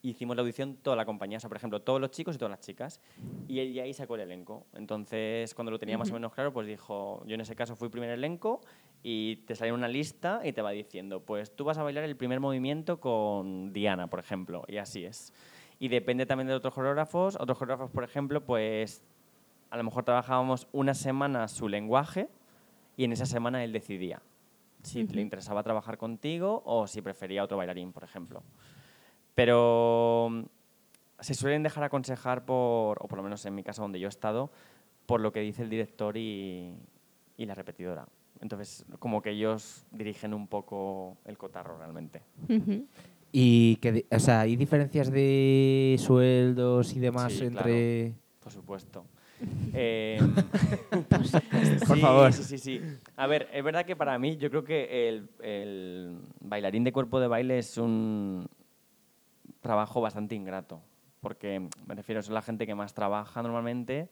hicimos 0.04 0.36
la 0.36 0.42
audición 0.42 0.76
toda 0.76 0.96
la 0.96 1.06
compañía, 1.06 1.38
o 1.38 1.40
sea, 1.40 1.50
por 1.50 1.58
ejemplo, 1.58 1.82
todos 1.82 2.00
los 2.00 2.12
chicos 2.12 2.36
y 2.36 2.38
todas 2.38 2.52
las 2.52 2.60
chicas. 2.60 3.02
Y 3.48 3.60
él 3.60 3.74
ya 3.74 3.84
ahí 3.84 3.94
sacó 3.94 4.16
el 4.16 4.22
elenco. 4.22 4.68
Entonces, 4.74 5.56
cuando 5.56 5.72
lo 5.72 5.80
tenía 5.80 5.98
más 5.98 6.12
o 6.12 6.14
menos 6.14 6.34
claro, 6.34 6.54
pues 6.54 6.68
dijo, 6.68 7.24
yo 7.26 7.36
en 7.36 7.42
ese 7.42 7.56
caso 7.56 7.76
fui 7.76 7.90
primer 7.90 8.10
elenco 8.10 8.62
y 9.02 9.38
te 9.48 9.56
sale 9.56 9.72
una 9.72 9.88
lista 9.88 10.42
y 10.44 10.54
te 10.54 10.62
va 10.62 10.72
diciendo, 10.72 11.22
pues 11.22 11.56
tú 11.56 11.64
vas 11.64 11.78
a 11.78 11.84
bailar 11.84 12.04
el 12.04 12.16
primer 12.16 12.40
movimiento 12.40 13.00
con 13.00 13.72
Diana, 13.74 14.08
por 14.08 14.20
ejemplo, 14.20 14.64
y 14.68 14.78
así 14.78 15.06
es. 15.06 15.34
Y 15.80 15.88
depende 15.88 16.26
también 16.26 16.48
de 16.48 16.54
otros 16.54 16.74
coreógrafos. 16.74 17.36
Otros 17.40 17.58
coreógrafos, 17.58 17.92
por 17.92 18.04
ejemplo, 18.04 18.46
pues 18.46 19.04
a 19.70 19.78
lo 19.78 19.84
mejor 19.84 20.04
trabajábamos 20.04 20.68
una 20.72 20.94
semana 20.94 21.48
su 21.48 21.68
lenguaje 21.68 22.30
y 22.96 23.06
en 23.06 23.12
esa 23.12 23.26
semana 23.26 23.64
él 23.64 23.72
decidía 23.72 24.22
si 24.84 25.08
le 25.08 25.22
interesaba 25.22 25.64
trabajar 25.64 25.98
contigo 25.98 26.62
o 26.66 26.88
si 26.88 27.02
prefería 27.02 27.44
otro 27.44 27.58
bailarín, 27.58 27.92
por 27.92 28.04
ejemplo. 28.04 28.44
Pero 29.36 30.30
mm, 30.32 30.44
se 31.20 31.34
suelen 31.34 31.64
dejar 31.64 31.84
aconsejar 31.84 32.46
por, 32.46 32.98
o 33.04 33.08
por 33.08 33.18
lo 33.18 33.24
menos 33.24 33.46
en 33.46 33.56
mi 33.56 33.64
caso 33.64 33.82
donde 33.82 34.00
yo 34.00 34.08
he 34.08 34.10
estado, 34.10 34.52
por 35.06 35.22
lo 35.22 35.32
que 35.32 35.42
dice 35.42 35.64
el 35.64 35.70
director 35.70 36.18
y, 36.18 36.74
y 37.38 37.46
la 37.46 37.56
repetidora. 37.56 38.08
Entonces, 38.42 38.86
como 39.00 39.22
que 39.22 39.32
ellos 39.32 39.86
dirigen 39.92 40.34
un 40.34 40.48
poco 40.48 41.18
el 41.26 41.38
cotarro 41.38 41.78
realmente. 41.78 42.22
Y 43.32 43.78
que, 43.78 44.06
o 44.12 44.20
sea, 44.20 44.42
hay 44.42 44.58
diferencias 44.58 45.10
de 45.12 45.96
sueldos 45.98 46.94
y 46.94 47.00
demás 47.00 47.34
Sí, 47.34 47.46
entre... 47.46 48.14
Por 48.40 48.52
supuesto. 48.52 49.06
Eh, 49.74 50.22
Por 51.88 52.00
favor. 52.00 52.32
Sí, 52.32 52.44
sí, 52.44 52.58
sí. 52.58 52.82
A 53.18 53.28
ver, 53.28 53.50
es 53.52 53.62
verdad 53.62 53.86
que 53.86 53.96
para 53.96 54.18
mí 54.18 54.38
yo 54.38 54.50
creo 54.50 54.64
que 54.64 55.10
el, 55.10 55.28
el 55.42 56.18
bailarín 56.40 56.86
de 56.86 56.94
cuerpo 56.94 57.20
de 57.20 57.28
baile 57.28 57.58
es 57.58 57.78
un 57.78 58.48
trabajo 59.64 60.00
bastante 60.00 60.36
ingrato. 60.36 60.80
Porque 61.20 61.68
me 61.88 61.96
refiero, 61.96 62.20
es 62.20 62.30
la 62.30 62.44
gente 62.44 62.68
que 62.68 62.76
más 62.76 62.94
trabaja 62.94 63.42
normalmente, 63.42 64.10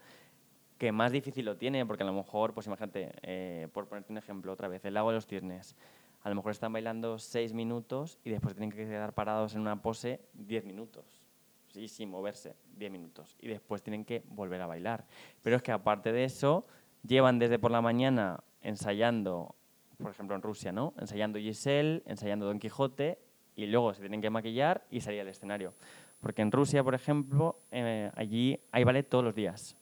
que 0.79 0.91
más 0.91 1.11
difícil 1.11 1.45
lo 1.45 1.57
tiene, 1.57 1.85
porque 1.85 2.01
a 2.01 2.07
lo 2.07 2.13
mejor, 2.13 2.55
pues 2.55 2.65
imagínate, 2.65 3.11
eh, 3.21 3.67
por 3.71 3.87
ponerte 3.87 4.11
un 4.11 4.17
ejemplo 4.17 4.51
otra 4.51 4.67
vez, 4.67 4.83
el 4.85 4.95
lago 4.95 5.09
de 5.09 5.15
los 5.15 5.27
cisnes. 5.27 5.75
A 6.23 6.29
lo 6.29 6.35
mejor 6.35 6.51
están 6.51 6.73
bailando 6.73 7.19
seis 7.19 7.53
minutos 7.53 8.17
y 8.23 8.31
después 8.31 8.55
tienen 8.55 8.71
que 8.71 8.77
quedar 8.77 9.13
parados 9.13 9.53
en 9.53 9.61
una 9.61 9.81
pose 9.83 10.21
diez 10.33 10.65
minutos. 10.65 11.21
Sí, 11.73 11.87
sin 11.87 12.09
moverse, 12.09 12.55
10 12.77 12.91
minutos. 12.91 13.37
Y 13.39 13.47
después 13.47 13.81
tienen 13.81 14.03
que 14.03 14.23
volver 14.27 14.61
a 14.61 14.67
bailar. 14.67 15.05
Pero 15.41 15.55
es 15.55 15.61
que 15.61 15.71
aparte 15.71 16.11
de 16.11 16.25
eso, 16.25 16.65
llevan 17.07 17.39
desde 17.39 17.59
por 17.59 17.71
la 17.71 17.81
mañana 17.81 18.43
ensayando, 18.61 19.55
por 19.97 20.11
ejemplo 20.11 20.35
en 20.35 20.41
Rusia, 20.41 20.73
¿no? 20.73 20.93
Ensayando 20.99 21.39
Giselle, 21.39 22.03
ensayando 22.05 22.45
Don 22.45 22.59
Quijote, 22.59 23.19
y 23.55 23.65
luego 23.65 23.93
se 23.93 24.01
tienen 24.01 24.21
que 24.21 24.29
maquillar 24.29 24.83
y 24.89 25.01
salir 25.01 25.21
al 25.21 25.27
escenario. 25.27 25.73
Porque 26.19 26.41
en 26.41 26.51
Rusia, 26.51 26.83
por 26.83 26.93
ejemplo, 26.93 27.59
eh, 27.71 28.11
allí 28.15 28.59
hay 28.71 28.83
ballet 28.83 29.07
todos 29.07 29.23
los 29.23 29.35
días. 29.35 29.75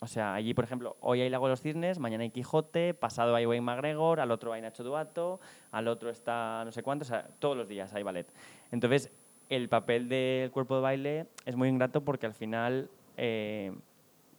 O 0.00 0.06
sea, 0.06 0.34
allí, 0.34 0.52
por 0.52 0.64
ejemplo, 0.64 0.96
hoy 1.00 1.22
hay 1.22 1.30
Lago 1.30 1.46
de 1.46 1.52
los 1.52 1.62
Cisnes, 1.62 1.98
mañana 1.98 2.24
hay 2.24 2.30
Quijote, 2.30 2.92
pasado 2.92 3.34
hay 3.34 3.46
Wayne 3.46 3.64
McGregor, 3.64 4.20
al 4.20 4.30
otro 4.30 4.52
hay 4.52 4.60
Nacho 4.60 4.84
Duato, 4.84 5.40
al 5.70 5.88
otro 5.88 6.10
está 6.10 6.62
no 6.64 6.72
sé 6.72 6.82
cuánto, 6.82 7.04
o 7.04 7.08
sea, 7.08 7.28
todos 7.38 7.56
los 7.56 7.68
días 7.68 7.94
hay 7.94 8.02
ballet. 8.02 8.30
Entonces, 8.70 9.10
el 9.48 9.68
papel 9.70 10.08
del 10.08 10.50
cuerpo 10.50 10.76
de 10.76 10.82
baile 10.82 11.26
es 11.46 11.56
muy 11.56 11.68
ingrato 11.68 12.04
porque 12.04 12.26
al 12.26 12.34
final, 12.34 12.90
eh, 13.16 13.72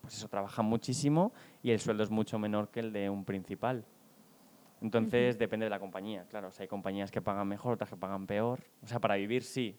pues 0.02 0.18
eso, 0.18 0.28
trabajan 0.28 0.66
muchísimo 0.66 1.34
y 1.64 1.72
el 1.72 1.80
sueldo 1.80 2.04
es 2.04 2.12
mucho 2.12 2.38
menor 2.38 2.70
que 2.70 2.82
el 2.82 2.94
de 2.94 3.10
un 3.10 3.26
principal. 3.26 3.86
Entonces 4.82 5.38
depende 5.38 5.66
de 5.66 5.70
la 5.70 5.80
compañía, 5.80 6.26
claro. 6.30 6.50
O 6.50 6.52
sea, 6.52 6.64
hay 6.64 6.68
compañías 6.68 7.12
que 7.12 7.22
pagan 7.22 7.48
mejor, 7.48 7.74
otras 7.74 7.90
que 7.90 7.98
pagan 7.98 8.28
peor. 8.28 8.60
O 8.84 8.88
sea, 8.88 9.00
para 9.00 9.16
vivir 9.16 9.44
sí, 9.44 9.78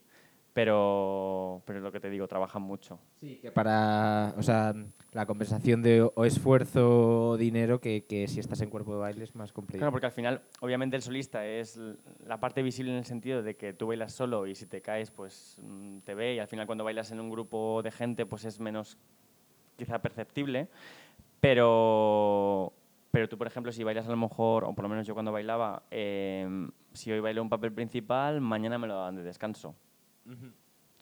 pero, 0.53 1.61
pero 1.65 1.77
es 1.77 1.83
lo 1.83 1.91
que 1.91 1.99
te 1.99 2.09
digo, 2.09 2.27
trabajan 2.27 2.63
mucho. 2.63 2.99
Sí, 3.19 3.37
que 3.41 3.51
para, 3.51 4.33
o 4.37 4.41
sea, 4.41 4.73
la 5.11 5.27
compensación 5.27 5.83
de 5.83 6.01
o 6.01 6.25
esfuerzo 6.25 7.29
o 7.29 7.37
dinero 7.37 7.79
que, 7.79 8.05
que 8.05 8.27
si 8.27 8.39
estás 8.39 8.61
en 8.61 8.71
cuerpo 8.71 8.93
de 8.93 8.99
baile 8.99 9.23
es 9.23 9.35
más 9.35 9.53
complicado. 9.53 9.81
Claro, 9.81 9.91
porque 9.91 10.07
al 10.07 10.11
final, 10.11 10.41
obviamente 10.59 10.95
el 10.95 11.03
solista 11.03 11.45
es 11.45 11.79
la 12.25 12.39
parte 12.39 12.63
visible 12.63 12.91
en 12.91 12.97
el 12.97 13.05
sentido 13.05 13.43
de 13.43 13.55
que 13.55 13.73
tú 13.73 13.85
bailas 13.85 14.13
solo 14.13 14.47
y 14.47 14.55
si 14.55 14.65
te 14.65 14.81
caes, 14.81 15.11
pues 15.11 15.59
mm, 15.61 15.99
te 15.99 16.15
ve 16.15 16.33
y 16.33 16.39
al 16.39 16.47
final 16.47 16.65
cuando 16.65 16.83
bailas 16.83 17.11
en 17.11 17.19
un 17.19 17.29
grupo 17.29 17.83
de 17.83 17.91
gente, 17.91 18.25
pues 18.25 18.43
es 18.43 18.59
menos 18.59 18.97
quizá 19.75 19.99
perceptible, 19.99 20.69
pero, 21.39 22.73
pero 23.17 23.27
tú, 23.27 23.35
por 23.35 23.47
ejemplo, 23.47 23.71
si 23.71 23.83
bailas 23.83 24.05
a 24.05 24.11
lo 24.11 24.15
mejor, 24.17 24.63
o 24.63 24.75
por 24.75 24.83
lo 24.83 24.89
menos 24.89 25.07
yo 25.07 25.15
cuando 25.15 25.31
bailaba, 25.31 25.81
em, 25.89 26.69
si 26.93 27.11
hoy 27.11 27.19
bailo 27.19 27.41
un 27.41 27.49
papel 27.49 27.71
principal, 27.73 28.41
mañana 28.41 28.77
me 28.77 28.85
lo 28.85 28.95
dan 28.95 29.15
de 29.15 29.23
descanso. 29.23 29.73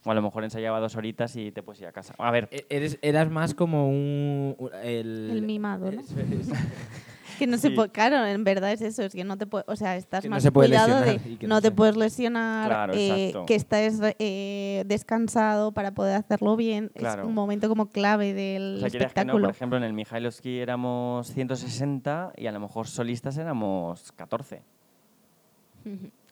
O 0.05 0.11
a 0.11 0.13
lo 0.13 0.21
mejor 0.21 0.45
ensayaba 0.45 0.79
dos 0.79 0.95
horitas 0.95 1.35
y 1.35 1.51
te 1.51 1.61
puedes 1.61 1.81
ir 1.81 1.87
a 1.87 1.91
casa. 1.91 2.15
A 2.17 2.31
ver, 2.31 2.47
E- 2.53 2.65
Eres, 2.69 2.97
eras 3.01 3.29
más 3.29 3.53
como 3.53 3.89
un... 3.89 4.55
un- 4.57 4.69
El, 4.81 5.29
El 5.29 5.41
mimado, 5.41 5.91
¿no? 5.91 6.01
Es. 7.35 7.39
Que 7.39 7.47
no 7.47 7.57
se 7.57 7.69
Sí. 7.69 7.75
puede, 7.75 7.89
claro, 7.89 8.25
en 8.25 8.43
verdad 8.43 8.71
es 8.71 8.81
eso, 8.81 9.03
es 9.03 9.13
que 9.13 9.23
no 9.23 9.37
te 9.37 9.45
puede, 9.47 9.65
o 9.67 9.75
sea, 9.75 9.95
estás 9.97 10.21
Que 10.21 10.29
no 10.29 10.35
más 10.35 10.43
se 10.43 10.51
puede 10.51 10.69
cuidado 10.69 11.01
de 11.01 11.19
que 11.37 11.47
no 11.47 11.55
no 11.55 11.61
te 11.61 11.71
puedes 11.71 11.95
lesionar, 11.97 12.67
Claro, 12.69 12.93
eh, 12.95 13.33
que 13.47 13.55
estés 13.55 13.99
eh, 14.19 14.83
descansado 14.87 15.71
para 15.71 15.91
poder 15.93 16.15
hacerlo 16.17 16.55
bien, 16.55 16.91
es 16.95 17.01
Claro. 17.01 17.27
un 17.27 17.33
momento 17.33 17.67
como 17.69 17.87
clave 17.89 18.33
del 18.33 18.77
O 18.77 18.79
sea, 18.79 18.89
quieras 18.89 19.13
que 19.13 19.19
no, 19.19 19.21
espectáculo. 19.21 19.47
por 19.47 19.55
ejemplo, 19.55 19.77
en 19.77 19.83
el 19.83 19.93
Mihailovsky 19.93 20.59
éramos 20.59 21.27
160 21.27 22.33
y 22.37 22.47
a 22.47 22.51
lo 22.51 22.59
mejor 22.59 22.87
solistas 22.87 23.37
éramos 23.37 24.11
14. 24.13 24.61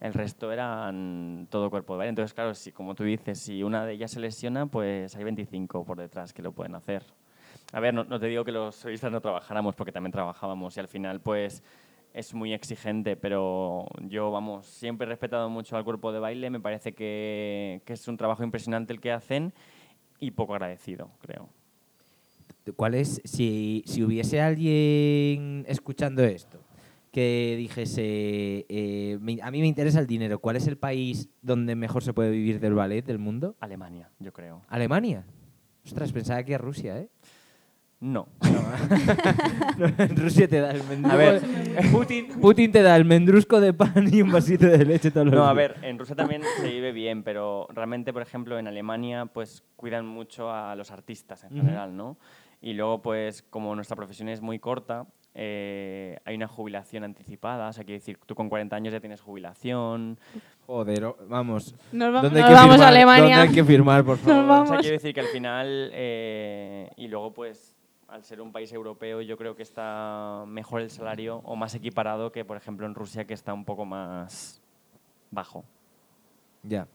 El 0.00 0.12
resto 0.14 0.50
eran 0.50 1.46
todo 1.48 1.70
cuerpo 1.70 1.92
de 1.94 1.98
baile. 1.98 2.08
Entonces, 2.10 2.34
claro, 2.34 2.54
si, 2.54 2.72
como 2.72 2.96
tú 2.96 3.04
dices, 3.04 3.38
si 3.38 3.62
una 3.62 3.86
de 3.86 3.92
ellas 3.92 4.10
se 4.10 4.18
lesiona, 4.18 4.66
pues 4.66 5.14
hay 5.14 5.22
25 5.22 5.84
por 5.84 5.96
detrás 5.98 6.32
que 6.32 6.42
lo 6.42 6.50
pueden 6.50 6.74
hacer. 6.74 7.04
A 7.74 7.80
ver, 7.80 7.92
no, 7.92 8.04
no 8.04 8.20
te 8.20 8.26
digo 8.26 8.44
que 8.44 8.52
los 8.52 8.76
solistas 8.76 9.10
no 9.10 9.20
trabajáramos, 9.20 9.74
porque 9.74 9.90
también 9.90 10.12
trabajábamos 10.12 10.76
y 10.76 10.80
al 10.80 10.86
final, 10.86 11.20
pues, 11.20 11.62
es 12.12 12.32
muy 12.32 12.52
exigente, 12.54 13.16
pero 13.16 13.86
yo, 14.02 14.30
vamos, 14.30 14.66
siempre 14.66 15.06
he 15.06 15.08
respetado 15.10 15.50
mucho 15.50 15.76
al 15.76 15.82
cuerpo 15.82 16.12
de 16.12 16.20
baile. 16.20 16.50
Me 16.50 16.60
parece 16.60 16.92
que, 16.94 17.82
que 17.84 17.94
es 17.94 18.06
un 18.06 18.16
trabajo 18.16 18.44
impresionante 18.44 18.92
el 18.92 19.00
que 19.00 19.10
hacen 19.10 19.52
y 20.20 20.30
poco 20.30 20.52
agradecido, 20.54 21.10
creo. 21.20 21.48
¿Cuál 22.76 22.94
es, 22.94 23.20
si, 23.24 23.82
si 23.86 24.04
hubiese 24.04 24.40
alguien 24.40 25.64
escuchando 25.66 26.22
esto 26.22 26.60
que 27.10 27.56
dijese, 27.58 28.64
eh, 28.68 29.18
me- 29.20 29.42
a 29.42 29.50
mí 29.50 29.60
me 29.60 29.66
interesa 29.66 29.98
el 30.00 30.06
dinero, 30.06 30.38
¿cuál 30.38 30.56
es 30.56 30.66
el 30.68 30.76
país 30.78 31.28
donde 31.42 31.74
mejor 31.76 32.02
se 32.04 32.12
puede 32.14 32.30
vivir 32.30 32.60
del 32.60 32.74
ballet 32.74 33.04
del 33.04 33.18
mundo? 33.18 33.56
Alemania, 33.60 34.10
yo 34.20 34.32
creo. 34.32 34.62
Alemania. 34.68 35.24
Ostras, 35.84 36.12
pensaba 36.12 36.42
que 36.44 36.56
Rusia, 36.56 36.98
¿eh? 36.98 37.08
No. 38.04 38.28
No, 39.78 39.86
en 39.98 40.16
Rusia 40.16 40.46
te 40.46 40.60
da 40.60 40.72
el 40.72 40.82
mendrusco. 40.84 41.14
A 41.14 41.16
ver. 41.16 41.42
Putin, 41.90 42.28
Putin 42.40 42.70
te 42.70 42.82
da 42.82 42.96
el 42.96 43.06
mendrusco 43.06 43.60
de 43.62 43.72
pan 43.72 44.08
y 44.12 44.20
un 44.20 44.30
vasito 44.30 44.66
de 44.66 44.84
leche 44.84 45.10
todos 45.10 45.26
los 45.26 45.34
No, 45.34 45.44
a 45.46 45.54
días. 45.54 45.56
ver, 45.56 45.76
en 45.82 45.98
Rusia 45.98 46.14
también 46.14 46.42
se 46.60 46.68
vive 46.68 46.92
bien, 46.92 47.22
pero 47.22 47.66
realmente, 47.72 48.12
por 48.12 48.20
ejemplo, 48.20 48.58
en 48.58 48.68
Alemania, 48.68 49.24
pues 49.24 49.64
cuidan 49.76 50.06
mucho 50.06 50.50
a 50.52 50.76
los 50.76 50.90
artistas 50.90 51.44
en 51.44 51.50
general, 51.56 51.96
¿no? 51.96 52.18
Y 52.60 52.74
luego, 52.74 53.00
pues, 53.00 53.42
como 53.42 53.74
nuestra 53.74 53.96
profesión 53.96 54.28
es 54.28 54.42
muy 54.42 54.58
corta, 54.58 55.06
eh, 55.34 56.18
hay 56.26 56.36
una 56.36 56.46
jubilación 56.46 57.04
anticipada, 57.04 57.68
o 57.68 57.72
sea, 57.72 57.84
quiere 57.84 57.98
decir, 58.00 58.18
tú 58.26 58.34
con 58.34 58.48
40 58.50 58.76
años 58.76 58.92
ya 58.92 59.00
tienes 59.00 59.20
jubilación. 59.22 60.18
Joder, 60.66 61.06
vamos. 61.28 61.74
Nos 61.92 62.14
va- 62.14 62.20
¿Dónde 62.22 62.42
hay 62.42 62.50
nos 62.50 62.60
que 62.60 62.66
vamos 62.66 62.80
a? 62.80 62.88
Alemania. 62.88 63.36
¿Dónde 63.38 63.48
hay 63.48 63.54
que 63.54 63.64
firmar, 63.64 64.04
por 64.04 64.16
favor? 64.18 64.36
Nos 64.36 64.48
vamos. 64.48 64.68
O 64.70 64.72
sea, 64.74 64.80
quiero 64.80 64.92
decir 64.94 65.12
que 65.14 65.20
al 65.20 65.26
final, 65.26 65.90
eh, 65.92 66.90
y 66.96 67.08
luego, 67.08 67.32
pues, 67.34 67.73
al 68.14 68.22
ser 68.22 68.40
un 68.40 68.52
país 68.52 68.72
europeo, 68.72 69.22
yo 69.22 69.36
creo 69.36 69.56
que 69.56 69.64
está 69.64 70.44
mejor 70.46 70.80
el 70.80 70.88
salario 70.88 71.38
o 71.38 71.56
más 71.56 71.74
equiparado 71.74 72.30
que, 72.30 72.44
por 72.44 72.56
ejemplo, 72.56 72.86
en 72.86 72.94
Rusia, 72.94 73.26
que 73.26 73.34
está 73.34 73.52
un 73.52 73.64
poco 73.64 73.84
más 73.84 74.62
bajo. 75.32 75.64
Ya. 76.62 76.86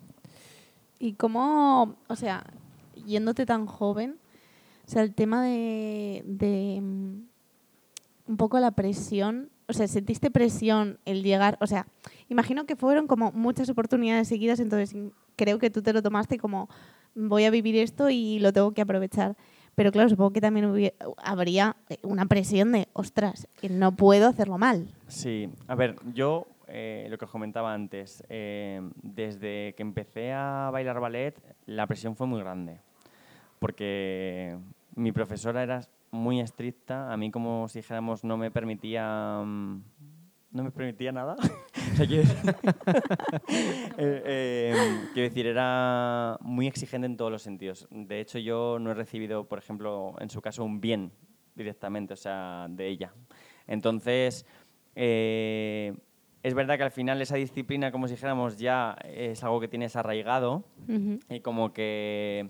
¿Y 0.97 1.13
cómo, 1.13 1.97
o 2.08 2.15
sea, 2.15 2.45
yéndote 3.05 3.45
tan 3.45 3.65
joven, 3.65 4.17
o 4.88 4.89
sea, 4.89 5.01
el 5.01 5.13
tema 5.13 5.43
de, 5.43 6.23
de 6.25 6.79
mm, 6.82 7.21
un 8.27 8.38
poco 8.38 8.58
la 8.62 8.71
presión, 8.71 9.49
o 9.67 9.73
sea, 9.73 9.89
¿sentiste 9.89 10.32
presión 10.32 10.99
el 11.03 11.21
llegar? 11.21 11.58
O 11.60 11.67
sea, 11.67 11.86
imagino 12.29 12.65
que 12.65 12.77
fueron 12.77 13.08
como 13.08 13.34
muchas 13.34 13.67
oportunidades 13.67 14.29
seguidas, 14.29 14.62
entonces 14.62 14.95
mm, 14.95 15.10
creo 15.36 15.60
que 15.60 15.69
tú 15.69 15.82
te 15.82 15.91
lo 15.91 16.01
tomaste 16.01 16.38
como 16.38 16.69
voy 17.13 17.43
a 17.43 17.51
vivir 17.51 17.75
esto 17.75 18.10
y 18.10 18.39
lo 18.39 18.53
tengo 18.53 18.71
que 18.73 18.82
aprovechar. 18.82 19.36
Pero 19.79 19.93
claro, 19.93 20.09
supongo 20.09 20.33
que 20.33 20.41
también 20.41 20.65
hubie- 20.65 20.93
habría 21.23 21.77
eh, 21.87 21.99
una 22.03 22.25
presión 22.25 22.73
de, 22.73 22.89
ostras, 22.91 23.47
no 23.69 23.93
puedo 23.93 24.27
hacerlo 24.27 24.57
mal. 24.57 24.89
Sí, 25.07 25.49
a 25.69 25.75
ver, 25.75 25.95
yo 26.13 26.47
eh, 26.67 27.07
lo 27.09 27.17
que 27.17 27.23
os 27.23 27.31
comentaba 27.31 27.73
antes, 27.73 28.21
eh, 28.27 28.81
desde 29.01 29.73
que 29.77 29.81
empecé 29.83 30.33
a 30.33 30.69
bailar 30.73 30.99
ballet, 30.99 31.33
la 31.65 31.87
presión 31.87 32.17
fue 32.17 32.27
muy 32.27 32.41
grande, 32.41 32.81
porque 33.59 34.57
mi 34.95 35.13
profesora 35.13 35.63
era 35.63 35.79
muy 36.11 36.41
estricta, 36.41 37.13
a 37.13 37.15
mí 37.15 37.31
como 37.31 37.69
si 37.69 37.79
dijéramos 37.79 38.25
no 38.25 38.35
me 38.35 38.51
permitía, 38.51 39.41
mm, 39.45 39.81
no 40.51 40.63
me 40.63 40.71
permitía 40.71 41.12
nada. 41.12 41.35
O 41.91 41.95
sea, 41.95 42.07
quiero, 42.07 42.23
Eh, 43.97 44.21
eh, 44.25 44.73
quiero 45.13 45.29
decir, 45.29 45.47
era 45.47 46.38
muy 46.39 46.67
exigente 46.67 47.07
en 47.07 47.17
todos 47.17 47.31
los 47.31 47.41
sentidos. 47.41 47.88
De 47.89 48.21
hecho, 48.21 48.38
yo 48.38 48.77
no 48.79 48.91
he 48.91 48.93
recibido, 48.93 49.45
por 49.45 49.59
ejemplo, 49.59 50.15
en 50.19 50.29
su 50.29 50.39
caso, 50.41 50.63
un 50.63 50.79
bien 50.79 51.12
directamente, 51.55 52.13
o 52.13 52.17
sea, 52.17 52.67
de 52.69 52.88
ella. 52.88 53.13
Entonces, 53.67 54.45
eh, 54.95 55.93
es 56.43 56.53
verdad 56.53 56.77
que 56.77 56.83
al 56.83 56.91
final 56.91 57.21
esa 57.21 57.35
disciplina, 57.35 57.91
como 57.91 58.07
si 58.07 58.13
dijéramos, 58.13 58.57
ya 58.57 58.95
es 59.03 59.43
algo 59.43 59.59
que 59.59 59.67
tienes 59.67 59.97
arraigado 59.97 60.63
y 61.29 61.41
como 61.41 61.73
que 61.73 62.49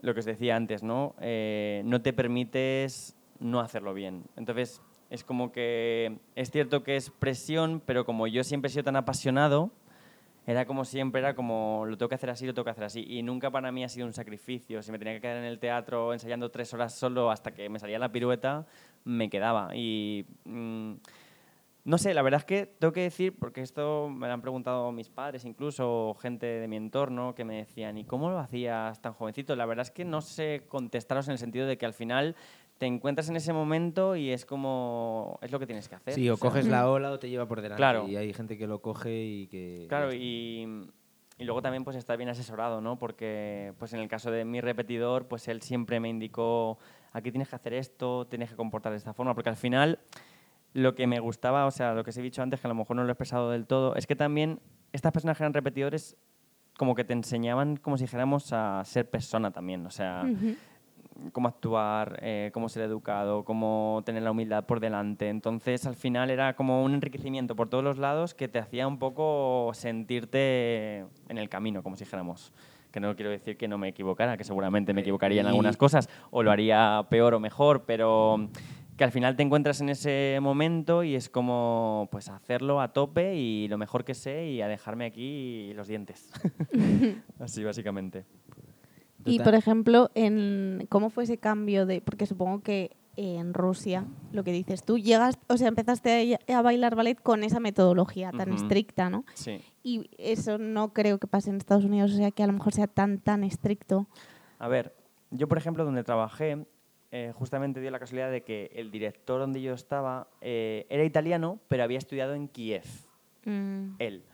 lo 0.00 0.12
que 0.14 0.20
os 0.20 0.26
decía 0.26 0.56
antes, 0.56 0.82
¿no? 0.82 1.14
No 1.20 2.02
te 2.02 2.12
permites 2.12 3.16
no 3.38 3.60
hacerlo 3.60 3.94
bien. 3.94 4.24
Entonces, 4.36 4.82
es 5.10 5.24
como 5.24 5.52
que 5.52 6.18
es 6.34 6.50
cierto 6.50 6.82
que 6.82 6.96
es 6.96 7.10
presión, 7.10 7.82
pero 7.84 8.04
como 8.04 8.26
yo 8.26 8.44
siempre 8.44 8.68
he 8.68 8.72
sido 8.72 8.84
tan 8.84 8.96
apasionado, 8.96 9.70
era 10.46 10.64
como 10.64 10.84
siempre, 10.84 11.20
era 11.20 11.34
como 11.34 11.84
lo 11.86 11.98
tengo 11.98 12.08
que 12.08 12.14
hacer 12.14 12.30
así, 12.30 12.46
lo 12.46 12.54
tengo 12.54 12.64
que 12.64 12.70
hacer 12.70 12.84
así. 12.84 13.04
Y 13.08 13.22
nunca 13.22 13.50
para 13.50 13.72
mí 13.72 13.82
ha 13.82 13.88
sido 13.88 14.06
un 14.06 14.12
sacrificio. 14.12 14.80
Si 14.80 14.92
me 14.92 14.98
tenía 14.98 15.14
que 15.14 15.20
quedar 15.20 15.38
en 15.38 15.44
el 15.44 15.58
teatro 15.58 16.12
ensayando 16.12 16.50
tres 16.50 16.72
horas 16.72 16.94
solo 16.94 17.32
hasta 17.32 17.52
que 17.52 17.68
me 17.68 17.80
salía 17.80 17.98
la 17.98 18.12
pirueta, 18.12 18.64
me 19.04 19.28
quedaba. 19.28 19.74
Y 19.74 20.24
mm, 20.44 20.92
no 21.86 21.98
sé, 21.98 22.14
la 22.14 22.22
verdad 22.22 22.40
es 22.40 22.44
que 22.44 22.66
tengo 22.66 22.92
que 22.92 23.02
decir, 23.02 23.36
porque 23.38 23.60
esto 23.60 24.08
me 24.08 24.26
lo 24.28 24.32
han 24.32 24.40
preguntado 24.40 24.90
mis 24.90 25.08
padres, 25.08 25.44
incluso 25.44 26.16
gente 26.20 26.46
de 26.46 26.66
mi 26.66 26.76
entorno, 26.76 27.34
que 27.34 27.44
me 27.44 27.58
decían, 27.58 27.96
¿y 27.96 28.04
cómo 28.04 28.30
lo 28.30 28.38
hacías 28.38 29.00
tan 29.00 29.14
jovencito? 29.14 29.54
La 29.56 29.66
verdad 29.66 29.82
es 29.82 29.92
que 29.92 30.04
no 30.04 30.20
sé 30.20 30.64
contestaros 30.68 31.26
en 31.28 31.32
el 31.32 31.38
sentido 31.38 31.66
de 31.66 31.78
que 31.78 31.86
al 31.86 31.94
final 31.94 32.34
te 32.78 32.86
encuentras 32.86 33.28
en 33.28 33.36
ese 33.36 33.52
momento 33.52 34.16
y 34.16 34.30
es 34.30 34.44
como, 34.44 35.38
es 35.42 35.50
lo 35.50 35.58
que 35.58 35.66
tienes 35.66 35.88
que 35.88 35.94
hacer. 35.94 36.14
Sí, 36.14 36.28
o 36.28 36.34
O 36.34 36.36
sea, 36.36 36.48
coges 36.48 36.66
la 36.66 36.90
ola 36.90 37.10
o 37.10 37.18
te 37.18 37.28
lleva 37.28 37.46
por 37.46 37.60
delante. 37.60 37.80
Claro. 37.80 38.06
Y 38.06 38.16
hay 38.16 38.32
gente 38.32 38.58
que 38.58 38.66
lo 38.66 38.82
coge 38.82 39.24
y 39.24 39.46
que... 39.46 39.86
Claro, 39.88 40.12
y, 40.12 40.86
y 41.38 41.44
luego 41.44 41.62
también 41.62 41.84
pues 41.84 41.96
estar 41.96 42.16
bien 42.16 42.28
asesorado, 42.28 42.80
¿no? 42.80 42.98
Porque 42.98 43.72
pues 43.78 43.92
en 43.92 44.00
el 44.00 44.08
caso 44.08 44.30
de 44.30 44.44
mi 44.44 44.60
repetidor, 44.60 45.26
pues 45.26 45.48
él 45.48 45.62
siempre 45.62 46.00
me 46.00 46.08
indicó, 46.08 46.78
aquí 47.12 47.30
tienes 47.30 47.48
que 47.48 47.56
hacer 47.56 47.72
esto, 47.74 48.26
tienes 48.26 48.50
que 48.50 48.56
comportar 48.56 48.92
de 48.92 48.98
esta 48.98 49.14
forma, 49.14 49.34
porque 49.34 49.50
al 49.50 49.56
final 49.56 49.98
lo 50.74 50.94
que 50.94 51.06
me 51.06 51.18
gustaba, 51.20 51.64
o 51.66 51.70
sea, 51.70 51.94
lo 51.94 52.04
que 52.04 52.10
os 52.10 52.16
he 52.18 52.22
dicho 52.22 52.42
antes, 52.42 52.60
que 52.60 52.66
a 52.66 52.68
lo 52.68 52.74
mejor 52.74 52.96
no 52.96 53.02
lo 53.04 53.08
he 53.08 53.12
expresado 53.12 53.50
del 53.50 53.66
todo, 53.66 53.96
es 53.96 54.06
que 54.06 54.16
también 54.16 54.60
estas 54.92 55.12
personas 55.12 55.38
que 55.38 55.42
eran 55.42 55.54
repetidores 55.54 56.16
como 56.76 56.94
que 56.94 57.04
te 57.04 57.14
enseñaban, 57.14 57.76
como 57.78 57.96
si 57.96 58.04
dijéramos, 58.04 58.52
a 58.52 58.84
ser 58.84 59.08
persona 59.08 59.50
también, 59.50 59.86
o 59.86 59.90
sea, 59.90 60.24
cómo 61.32 61.48
actuar, 61.48 62.18
eh, 62.22 62.50
cómo 62.52 62.68
ser 62.68 62.84
educado, 62.84 63.44
cómo 63.44 64.02
tener 64.04 64.22
la 64.22 64.30
humildad 64.30 64.64
por 64.64 64.80
delante. 64.80 65.28
Entonces, 65.28 65.86
al 65.86 65.96
final 65.96 66.30
era 66.30 66.56
como 66.56 66.82
un 66.82 66.94
enriquecimiento 66.94 67.56
por 67.56 67.68
todos 67.68 67.84
los 67.84 67.98
lados 67.98 68.34
que 68.34 68.48
te 68.48 68.58
hacía 68.58 68.86
un 68.86 68.98
poco 68.98 69.70
sentirte 69.74 71.06
en 71.28 71.38
el 71.38 71.48
camino, 71.48 71.82
como 71.82 71.96
si 71.96 72.04
dijéramos. 72.04 72.52
Que 72.90 73.00
no 73.00 73.14
quiero 73.14 73.30
decir 73.30 73.56
que 73.56 73.68
no 73.68 73.76
me 73.76 73.88
equivocara, 73.88 74.36
que 74.36 74.44
seguramente 74.44 74.94
me 74.94 75.02
equivocaría 75.02 75.42
en 75.42 75.46
algunas 75.46 75.76
cosas 75.76 76.08
o 76.30 76.42
lo 76.42 76.50
haría 76.50 77.06
peor 77.10 77.34
o 77.34 77.40
mejor, 77.40 77.84
pero 77.84 78.48
que 78.96 79.04
al 79.04 79.12
final 79.12 79.36
te 79.36 79.42
encuentras 79.42 79.80
en 79.82 79.90
ese 79.90 80.38
momento 80.40 81.04
y 81.04 81.14
es 81.14 81.28
como 81.28 82.08
pues 82.10 82.28
hacerlo 82.30 82.80
a 82.80 82.92
tope 82.92 83.36
y 83.36 83.68
lo 83.68 83.76
mejor 83.76 84.04
que 84.04 84.14
sé 84.14 84.46
y 84.46 84.62
a 84.62 84.68
dejarme 84.68 85.04
aquí 85.04 85.72
los 85.74 85.88
dientes. 85.88 86.30
Así 87.38 87.62
básicamente. 87.62 88.24
Y 89.26 89.40
por 89.40 89.54
ejemplo, 89.54 90.10
en 90.14 90.86
¿cómo 90.88 91.10
fue 91.10 91.24
ese 91.24 91.38
cambio 91.38 91.86
de 91.86 92.00
porque 92.00 92.26
supongo 92.26 92.62
que 92.62 92.96
en 93.16 93.54
Rusia, 93.54 94.04
lo 94.32 94.44
que 94.44 94.52
dices 94.52 94.82
tú, 94.84 94.98
llegas, 94.98 95.38
o 95.48 95.56
sea, 95.56 95.68
empezaste 95.68 96.38
a, 96.48 96.58
a 96.58 96.62
bailar 96.62 96.94
ballet 96.94 97.20
con 97.20 97.44
esa 97.44 97.60
metodología 97.60 98.30
tan 98.30 98.52
estricta, 98.52 99.08
¿no? 99.08 99.24
Sí. 99.34 99.62
Y 99.82 100.10
eso 100.18 100.58
no 100.58 100.92
creo 100.92 101.18
que 101.18 101.26
pase 101.26 101.50
en 101.50 101.56
Estados 101.56 101.84
Unidos, 101.84 102.12
o 102.12 102.16
sea, 102.16 102.30
que 102.30 102.42
a 102.42 102.46
lo 102.46 102.52
mejor 102.52 102.74
sea 102.74 102.86
tan 102.86 103.18
tan 103.18 103.42
estricto. 103.42 104.06
A 104.58 104.68
ver, 104.68 104.94
yo 105.30 105.48
por 105.48 105.56
ejemplo 105.56 105.84
donde 105.84 106.04
trabajé, 106.04 106.66
eh, 107.10 107.32
justamente 107.34 107.80
dio 107.80 107.90
la 107.90 107.98
casualidad 107.98 108.30
de 108.30 108.42
que 108.42 108.70
el 108.74 108.90
director 108.90 109.40
donde 109.40 109.62
yo 109.62 109.72
estaba 109.72 110.28
eh, 110.42 110.86
era 110.90 111.04
italiano, 111.04 111.58
pero 111.68 111.84
había 111.84 111.98
estudiado 111.98 112.34
en 112.34 112.48
Kiev, 112.48 112.84
Mm, 113.46 113.94
él. 114.00 114.24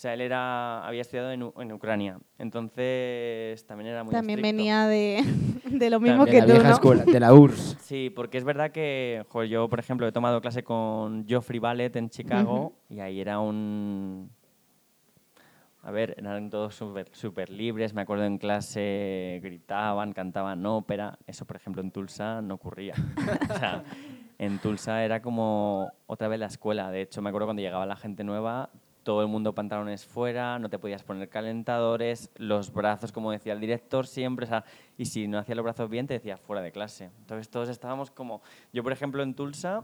O 0.00 0.02
sea, 0.02 0.14
él 0.14 0.22
era, 0.22 0.82
había 0.86 1.02
estudiado 1.02 1.30
en, 1.30 1.42
U- 1.42 1.52
en 1.58 1.70
Ucrania. 1.72 2.18
Entonces 2.38 3.66
también 3.66 3.90
era 3.90 4.02
muy 4.02 4.12
También 4.14 4.38
estricto. 4.38 4.56
venía 4.56 4.86
de, 4.86 5.22
de 5.78 5.90
lo 5.90 6.00
mismo 6.00 6.24
de 6.24 6.30
que 6.30 6.38
la 6.38 6.46
tú, 6.46 6.52
vieja 6.52 6.68
¿no? 6.68 6.74
escuela, 6.74 7.04
de 7.04 7.20
la 7.20 7.34
URSS. 7.34 7.76
Sí, 7.90 8.08
porque 8.08 8.38
es 8.38 8.44
verdad 8.44 8.70
que 8.70 9.22
yo, 9.50 9.68
por 9.68 9.78
ejemplo, 9.78 10.08
he 10.08 10.12
tomado 10.12 10.40
clase 10.40 10.62
con 10.64 11.26
Geoffrey 11.28 11.58
Ballet 11.58 11.94
en 11.96 12.08
Chicago 12.08 12.72
y 12.88 13.00
ahí 13.00 13.20
era 13.20 13.40
un... 13.40 14.30
A 15.82 15.90
ver, 15.90 16.14
eran 16.16 16.48
todos 16.48 16.74
súper 16.74 17.08
súper 17.12 17.50
libres. 17.50 17.92
Me 17.92 18.00
acuerdo 18.00 18.24
en 18.24 18.38
clase 18.38 19.38
gritaban, 19.42 20.14
cantaban 20.14 20.64
ópera. 20.64 21.18
Eso, 21.26 21.44
por 21.44 21.56
ejemplo, 21.56 21.82
en 21.82 21.90
Tulsa 21.90 22.40
no 22.40 22.54
ocurría. 22.54 22.94
o 23.54 23.58
sea, 23.58 23.84
en 24.38 24.58
Tulsa 24.60 25.04
era 25.04 25.20
como 25.20 25.92
otra 26.06 26.28
vez 26.28 26.40
la 26.40 26.46
escuela. 26.46 26.90
De 26.90 27.02
hecho, 27.02 27.20
me 27.20 27.28
acuerdo 27.28 27.48
cuando 27.48 27.60
llegaba 27.62 27.84
la 27.84 27.96
gente 27.96 28.24
nueva, 28.24 28.70
todo 29.10 29.22
el 29.22 29.26
mundo 29.26 29.52
pantalones 29.52 30.06
fuera, 30.06 30.60
no 30.60 30.70
te 30.70 30.78
podías 30.78 31.02
poner 31.02 31.28
calentadores, 31.28 32.30
los 32.36 32.72
brazos, 32.72 33.10
como 33.10 33.32
decía 33.32 33.52
el 33.54 33.58
director, 33.58 34.06
siempre. 34.06 34.44
O 34.44 34.48
sea, 34.48 34.64
y 34.96 35.06
si 35.06 35.26
no 35.26 35.36
hacías 35.36 35.56
los 35.56 35.64
brazos 35.64 35.90
bien, 35.90 36.06
te 36.06 36.14
decía 36.14 36.36
fuera 36.36 36.62
de 36.62 36.70
clase. 36.70 37.10
Entonces 37.18 37.50
todos 37.50 37.68
estábamos 37.68 38.12
como... 38.12 38.40
Yo, 38.72 38.84
por 38.84 38.92
ejemplo, 38.92 39.24
en 39.24 39.34
Tulsa, 39.34 39.82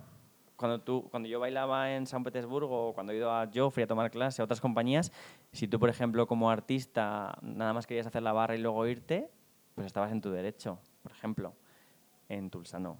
cuando, 0.54 0.80
tú, 0.80 1.08
cuando 1.10 1.28
yo 1.28 1.40
bailaba 1.40 1.92
en 1.96 2.06
San 2.06 2.22
Petersburgo 2.22 2.90
o 2.90 2.94
cuando 2.94 3.12
he 3.12 3.16
ido 3.16 3.32
a 3.32 3.50
Joffrey 3.52 3.82
a 3.82 3.88
tomar 3.88 4.12
clase 4.12 4.42
a 4.42 4.44
otras 4.44 4.60
compañías, 4.60 5.10
si 5.50 5.66
tú, 5.66 5.80
por 5.80 5.88
ejemplo, 5.88 6.28
como 6.28 6.48
artista, 6.48 7.36
nada 7.42 7.72
más 7.72 7.84
querías 7.84 8.06
hacer 8.06 8.22
la 8.22 8.32
barra 8.32 8.54
y 8.54 8.60
luego 8.60 8.86
irte, 8.86 9.28
pues 9.74 9.88
estabas 9.88 10.12
en 10.12 10.20
tu 10.20 10.30
derecho, 10.30 10.78
por 11.02 11.10
ejemplo. 11.10 11.52
En 12.28 12.48
Tulsa 12.48 12.78
no. 12.78 12.96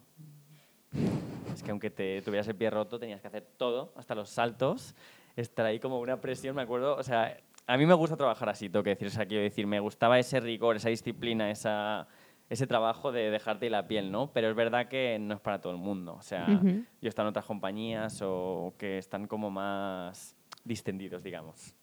Es 1.54 1.62
que 1.62 1.70
aunque 1.70 1.90
te 1.90 2.20
tuvieras 2.22 2.48
el 2.48 2.56
pie 2.56 2.68
roto, 2.68 2.98
tenías 2.98 3.20
que 3.20 3.28
hacer 3.28 3.46
todo, 3.56 3.92
hasta 3.94 4.16
los 4.16 4.28
saltos, 4.28 4.96
estar 5.37 5.66
ahí 5.66 5.78
como 5.78 6.01
una 6.01 6.20
presión, 6.20 6.57
me 6.57 6.62
acuerdo. 6.62 6.97
O 6.97 7.03
sea, 7.03 7.37
a 7.66 7.76
mí 7.76 7.87
me 7.87 7.95
gusta 7.95 8.16
trabajar 8.16 8.49
así, 8.49 8.68
tengo 8.68 8.82
que 8.82 8.91
decir. 8.91 9.09
O 9.09 9.11
sea, 9.11 9.26
quiero 9.26 9.43
decir, 9.43 9.66
me 9.66 9.80
gustaba 9.80 10.18
ese 10.18 10.41
rigor, 10.41 10.76
esa 10.76 10.89
disciplina, 10.89 11.51
esa, 11.51 12.09
ese 12.49 12.66
trabajo 12.66 13.12
de 13.12 13.30
dejarte 13.30 13.68
la 13.70 13.87
piel, 13.87 14.11
¿no? 14.11 14.32
Pero 14.32 14.49
es 14.49 14.57
verdad 14.57 14.89
que 14.89 15.18
no 15.18 15.34
es 15.34 15.41
para 15.41 15.61
todo 15.61 15.72
el 15.72 15.78
mundo. 15.78 16.14
O 16.14 16.22
sea, 16.22 16.47
yo 16.47 16.84
he 17.03 17.09
estado 17.09 17.28
en 17.28 17.30
otras 17.30 17.45
compañías 17.45 18.20
o 18.22 18.74
que 18.78 18.99
están 18.99 19.26
como 19.26 19.51
más 19.51 20.37
distendidos, 20.64 21.22
digamos. 21.22 21.74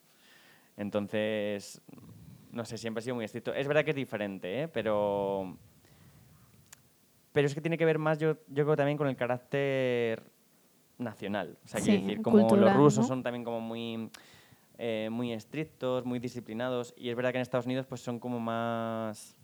Entonces, 0.76 1.80
no 2.50 2.64
sé, 2.64 2.78
siempre 2.78 3.00
he 3.00 3.04
sido 3.04 3.16
muy 3.16 3.24
estricto. 3.24 3.54
Es 3.54 3.68
verdad 3.68 3.84
que 3.84 3.90
es 3.90 3.96
diferente, 3.96 4.62
¿eh? 4.62 4.68
Pero 4.68 5.56
pero 7.34 7.48
es 7.48 7.54
que 7.56 7.60
tiene 7.60 7.76
que 7.76 7.84
ver 7.84 7.98
más, 7.98 8.20
yo, 8.20 8.36
yo 8.46 8.62
creo, 8.64 8.76
también 8.76 8.96
con 8.96 9.08
el 9.08 9.16
carácter 9.16 10.22
nacional. 10.98 11.58
O 11.64 11.68
sea, 11.68 11.80
quiero 11.80 12.00
Sí, 12.00 12.06
decir, 12.06 12.22
como 12.22 12.56
los 12.56 12.74
rusos 12.74 13.04
¿no? 13.04 13.08
son 13.08 13.22
también 13.22 13.44
como 13.44 13.60
muy, 13.60 14.10
eh, 14.78 15.08
muy 15.10 15.32
estrictos, 15.32 16.04
muy 16.04 16.18
disciplinados, 16.18 16.94
y 16.96 17.08
es 17.10 17.16
verdad 17.16 17.32
que 17.32 17.38
en 17.38 17.42
Estados 17.42 17.66
Unidos 17.66 17.86
pues 17.86 18.00
son 18.00 18.18
como 18.18 18.38
más, 18.40 19.36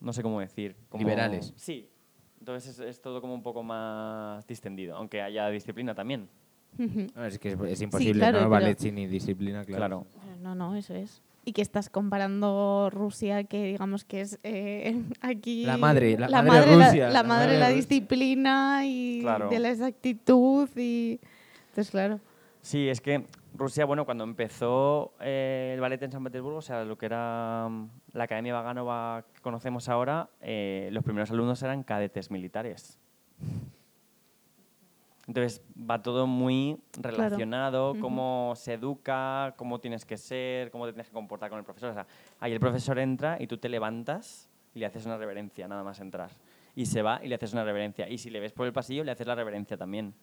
no 0.00 0.12
sé 0.12 0.22
cómo 0.22 0.40
decir. 0.40 0.76
como- 0.88 1.02
Liberales. 1.02 1.52
Sí. 1.56 1.88
Entonces 2.40 2.78
es, 2.78 2.80
es 2.80 3.00
todo 3.02 3.20
como 3.20 3.34
un 3.34 3.42
poco 3.42 3.62
más 3.62 4.46
distendido, 4.46 4.96
aunque 4.96 5.20
haya 5.20 5.48
disciplina 5.48 5.94
también. 5.94 6.28
Es 7.16 7.38
que 7.38 7.48
es, 7.52 7.60
es 7.60 7.82
imposible, 7.82 8.20
claro, 8.20 8.38
¿no? 8.38 8.38
pero- 8.44 8.50
Ballet 8.50 8.78
sin 8.78 8.94
disciplina, 8.94 9.64
claro. 9.64 10.06
Claro. 10.12 10.36
No, 10.40 10.54
no, 10.54 10.76
eso 10.76 10.94
es. 10.94 11.20
Y 11.44 11.52
que 11.52 11.62
estás 11.62 11.88
comparando 11.88 12.90
Rusia, 12.92 13.44
que 13.44 13.64
digamos 13.64 14.04
que 14.04 14.20
es 14.20 14.38
eh, 14.42 15.02
aquí... 15.22 15.64
La 15.64 15.76
madre, 15.78 16.18
la 16.18 16.28
madre 16.42 16.48
madre, 16.60 16.76
la- 16.76 16.86
Rusia, 16.86 17.06
La, 17.06 17.12
la 17.12 17.22
madre 17.22 17.46
madre 17.46 17.52
de 17.54 17.58
la 17.60 17.68
disciplina 17.70 18.80
y 18.84 19.20
Claro. 19.22 19.48
de 19.48 19.58
la 19.58 19.70
exactitud 19.70 20.68
y... 20.76 21.20
Entonces, 21.70 21.90
claro. 21.90 22.20
Sí, 22.60 22.88
es 22.88 23.00
que 23.00 23.24
Rusia, 23.54 23.86
bueno, 23.86 24.04
cuando 24.04 24.24
empezó 24.24 25.14
eh, 25.20 25.70
el 25.74 25.80
ballet 25.80 26.02
en 26.02 26.12
San 26.12 26.22
Petersburgo, 26.22 26.58
o 26.58 26.62
sea, 26.62 26.84
lo 26.84 26.98
que 26.98 27.06
era 27.06 27.66
mm, 27.70 27.88
la 28.12 28.24
Academia 28.24 28.52
Vaganova 28.52 29.24
que 29.32 29.40
conocemos 29.40 29.88
ahora, 29.88 30.28
eh, 30.42 30.90
los 30.92 31.02
primeros 31.02 31.30
alumnos 31.30 31.62
eran 31.62 31.82
cadetes 31.82 32.30
militares. 32.30 32.98
Entonces 35.28 35.62
va 35.78 36.02
todo 36.02 36.26
muy 36.26 36.78
relacionado, 36.98 37.90
Ujú. 37.92 38.00
cómo 38.00 38.54
se 38.56 38.72
educa, 38.74 39.54
cómo 39.58 39.78
tienes 39.78 40.06
que 40.06 40.16
ser, 40.16 40.70
cómo 40.70 40.86
te 40.86 40.92
tienes 40.92 41.08
que 41.08 41.12
comportar 41.12 41.50
con 41.50 41.58
el 41.58 41.66
profesor. 41.66 41.90
O 41.90 41.94
sea, 41.94 42.06
ahí 42.40 42.52
el 42.52 42.60
profesor 42.60 42.98
entra 42.98 43.36
y 43.38 43.46
tú 43.46 43.58
te 43.58 43.68
levantas 43.68 44.48
y 44.74 44.78
le 44.78 44.86
haces 44.86 45.04
una 45.04 45.18
reverencia 45.18 45.68
nada 45.68 45.84
más 45.84 46.00
entrar. 46.00 46.30
Y 46.74 46.86
se 46.86 47.02
va 47.02 47.20
y 47.22 47.28
le 47.28 47.34
haces 47.34 47.52
una 47.52 47.62
reverencia. 47.62 48.08
Y 48.08 48.16
si 48.16 48.30
le 48.30 48.40
ves 48.40 48.52
por 48.52 48.66
el 48.66 48.72
pasillo, 48.72 49.04
le 49.04 49.10
haces 49.12 49.26
la 49.26 49.34
reverencia 49.34 49.76
también. 49.76 50.14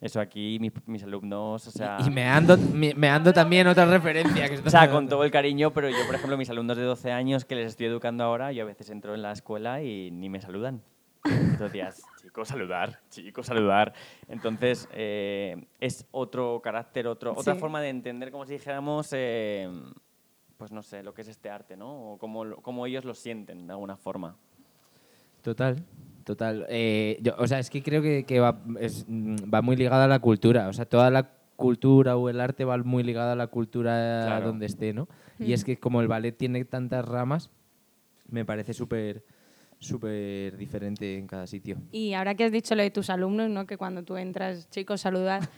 Eso 0.00 0.20
aquí, 0.20 0.58
mis, 0.60 0.72
mis 0.86 1.04
alumnos, 1.04 1.66
o 1.66 1.70
sea... 1.70 1.98
Y 2.04 2.10
me 2.10 2.24
ando, 2.24 2.56
me, 2.56 2.94
me 2.94 3.08
ando 3.08 3.32
también 3.32 3.66
otra 3.68 3.84
referencia. 3.84 4.48
Que 4.48 4.56
O 4.66 4.70
sea, 4.70 4.90
con 4.90 5.08
todo 5.08 5.22
el 5.22 5.30
cariño, 5.30 5.72
pero 5.72 5.88
yo, 5.88 6.04
por 6.06 6.16
ejemplo, 6.16 6.36
mis 6.36 6.50
alumnos 6.50 6.76
de 6.76 6.82
12 6.84 7.12
años 7.12 7.44
que 7.44 7.54
les 7.54 7.66
estoy 7.68 7.86
educando 7.86 8.24
ahora, 8.24 8.50
yo 8.52 8.64
a 8.64 8.66
veces 8.66 8.90
entro 8.90 9.14
en 9.14 9.22
la 9.22 9.32
escuela 9.32 9.82
y 9.82 10.10
ni 10.10 10.28
me 10.28 10.40
saludan. 10.40 10.82
Entonces 11.24 12.02
chicos, 12.38 12.48
saludar, 12.48 13.00
chicos, 13.10 13.46
saludar. 13.46 13.92
Entonces, 14.28 14.88
eh, 14.92 15.56
es 15.80 16.06
otro 16.12 16.60
carácter, 16.62 17.08
otro, 17.08 17.34
otra 17.36 17.56
forma 17.56 17.80
de 17.80 17.88
entender, 17.88 18.30
como 18.30 18.46
si 18.46 18.52
dijéramos, 18.52 19.08
eh, 19.12 19.68
pues 20.56 20.70
no 20.70 20.82
sé, 20.82 21.02
lo 21.02 21.12
que 21.14 21.22
es 21.22 21.28
este 21.28 21.50
arte, 21.50 21.76
¿no? 21.76 22.12
O 22.12 22.18
cómo, 22.18 22.54
cómo 22.62 22.86
ellos 22.86 23.04
lo 23.04 23.14
sienten, 23.14 23.66
de 23.66 23.72
alguna 23.72 23.96
forma. 23.96 24.36
Total, 25.42 25.82
total. 26.24 26.64
Eh, 26.68 27.18
yo- 27.22 27.34
o 27.38 27.46
sea, 27.48 27.58
es 27.58 27.70
que 27.70 27.82
creo 27.82 28.02
que, 28.02 28.24
que 28.24 28.38
va, 28.38 28.60
es, 28.78 29.04
mm, 29.08 29.36
va 29.52 29.60
muy 29.62 29.74
ligada 29.74 30.04
a 30.04 30.08
la 30.08 30.20
cultura. 30.20 30.68
O 30.68 30.72
sea, 30.72 30.84
toda 30.84 31.10
la 31.10 31.30
cultura 31.56 32.16
o 32.16 32.28
el 32.28 32.40
arte 32.40 32.64
va 32.64 32.76
muy 32.78 33.02
ligada 33.02 33.32
a 33.32 33.36
la 33.36 33.48
cultura 33.48 34.22
Claro. 34.26 34.46
donde 34.46 34.66
esté, 34.66 34.92
¿no? 34.92 35.08
Y 35.40 35.52
es 35.54 35.64
que 35.64 35.76
como 35.76 36.00
el 36.00 36.06
ballet 36.08 36.36
tiene 36.36 36.64
tantas 36.64 37.04
ramas, 37.04 37.50
me 38.28 38.44
parece 38.44 38.74
súper 38.74 39.24
súper 39.78 40.56
diferente 40.56 41.18
en 41.18 41.26
cada 41.26 41.46
sitio. 41.46 41.76
Y 41.92 42.14
ahora 42.14 42.34
que 42.34 42.44
has 42.44 42.52
dicho 42.52 42.74
lo 42.74 42.82
de 42.82 42.90
tus 42.90 43.10
alumnos, 43.10 43.48
¿no? 43.48 43.66
que 43.66 43.76
cuando 43.76 44.02
tú 44.02 44.16
entras, 44.16 44.68
chicos, 44.70 45.00
saludar. 45.00 45.48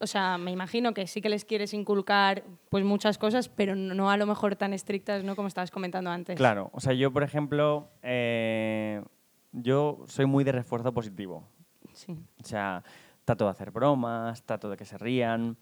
O 0.00 0.06
sea, 0.06 0.38
me 0.38 0.52
imagino 0.52 0.94
que 0.94 1.06
sí 1.06 1.20
que 1.20 1.28
les 1.28 1.44
quieres 1.44 1.74
inculcar 1.74 2.44
pues 2.68 2.84
muchas 2.84 3.18
cosas, 3.18 3.48
pero 3.48 3.74
no 3.74 4.10
a 4.10 4.16
lo 4.16 4.26
mejor 4.26 4.54
tan 4.54 4.72
estrictas, 4.72 5.24
¿no? 5.24 5.34
Como 5.34 5.48
estabas 5.48 5.72
comentando 5.72 6.10
antes. 6.10 6.36
Claro, 6.36 6.70
o 6.72 6.80
sea, 6.80 6.92
yo, 6.92 7.12
por 7.12 7.24
ejemplo, 7.24 7.90
eh, 8.02 9.02
yo 9.50 10.04
soy 10.06 10.26
muy 10.26 10.44
de 10.44 10.52
refuerzo 10.52 10.94
positivo. 10.94 11.48
Sí. 11.94 12.12
O 12.40 12.44
sea, 12.44 12.84
trato 13.24 13.46
de 13.46 13.50
hacer 13.50 13.72
bromas, 13.72 14.44
trato 14.44 14.70
de 14.70 14.76
que 14.76 14.84
se 14.84 14.98
rían. 14.98 15.56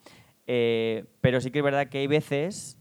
eh, 0.47 1.05
pero 1.23 1.41
sí 1.41 1.51
que 1.51 1.61
es 1.61 1.65
verdad 1.65 1.89
que 1.89 1.99
hay 1.99 2.07
veces. 2.07 2.79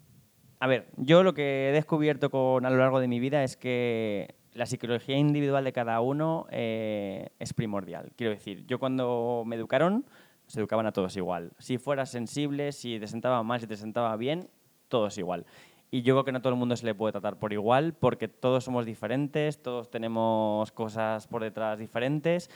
A 0.60 0.68
ver, 0.68 0.90
yo 0.98 1.24
lo 1.24 1.34
que 1.34 1.70
he 1.70 1.72
descubierto 1.72 2.30
con, 2.30 2.66
a 2.66 2.70
lo 2.70 2.78
largo 2.78 3.00
de 3.00 3.08
mi 3.08 3.20
vida 3.22 3.44
es 3.44 3.56
que 3.56 4.36
la 4.56 4.66
psicología 4.66 5.18
individual 5.18 5.66
de 5.66 5.74
cada 5.74 6.00
uno 6.00 6.48
eh, 6.50 7.30
es 7.40 7.54
primordial. 7.54 8.12
Quiero 8.16 8.32
decir, 8.32 8.66
yo 8.66 8.80
cuando 8.80 9.44
me 9.46 9.58
educaron, 9.58 10.06
se 10.48 10.62
educaban 10.62 10.86
a 10.86 10.94
todos 10.94 11.16
igual. 11.18 11.52
Si 11.60 11.78
fueras 11.78 12.10
sensible, 12.10 12.72
si 12.72 12.98
te 12.98 13.08
sentaba 13.08 13.44
mal, 13.44 13.60
si 13.60 13.68
te 13.68 13.76
sentaba 13.76 14.16
bien, 14.16 14.50
todos 14.88 15.18
igual. 15.18 15.46
Y 15.92 16.04
yo 16.04 16.16
creo 16.16 16.24
que 16.24 16.32
no 16.32 16.38
a 16.38 16.42
todo 16.42 16.54
el 16.54 16.60
mundo 16.60 16.78
se 16.78 16.86
le 16.86 16.96
puede 16.96 17.12
tratar 17.12 17.38
por 17.38 17.52
igual, 17.52 17.94
porque 17.94 18.30
todos 18.30 18.64
somos 18.64 18.86
diferentes, 18.86 19.62
todos 19.62 19.92
tenemos 19.92 20.72
cosas 20.72 21.28
por 21.28 21.44
detrás 21.44 21.78
diferentes. 21.78 22.50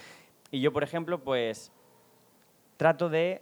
Y 0.51 0.61
yo, 0.61 0.71
por 0.71 0.83
ejemplo, 0.83 1.21
pues 1.21 1.73
trato 2.77 3.09
de, 3.09 3.41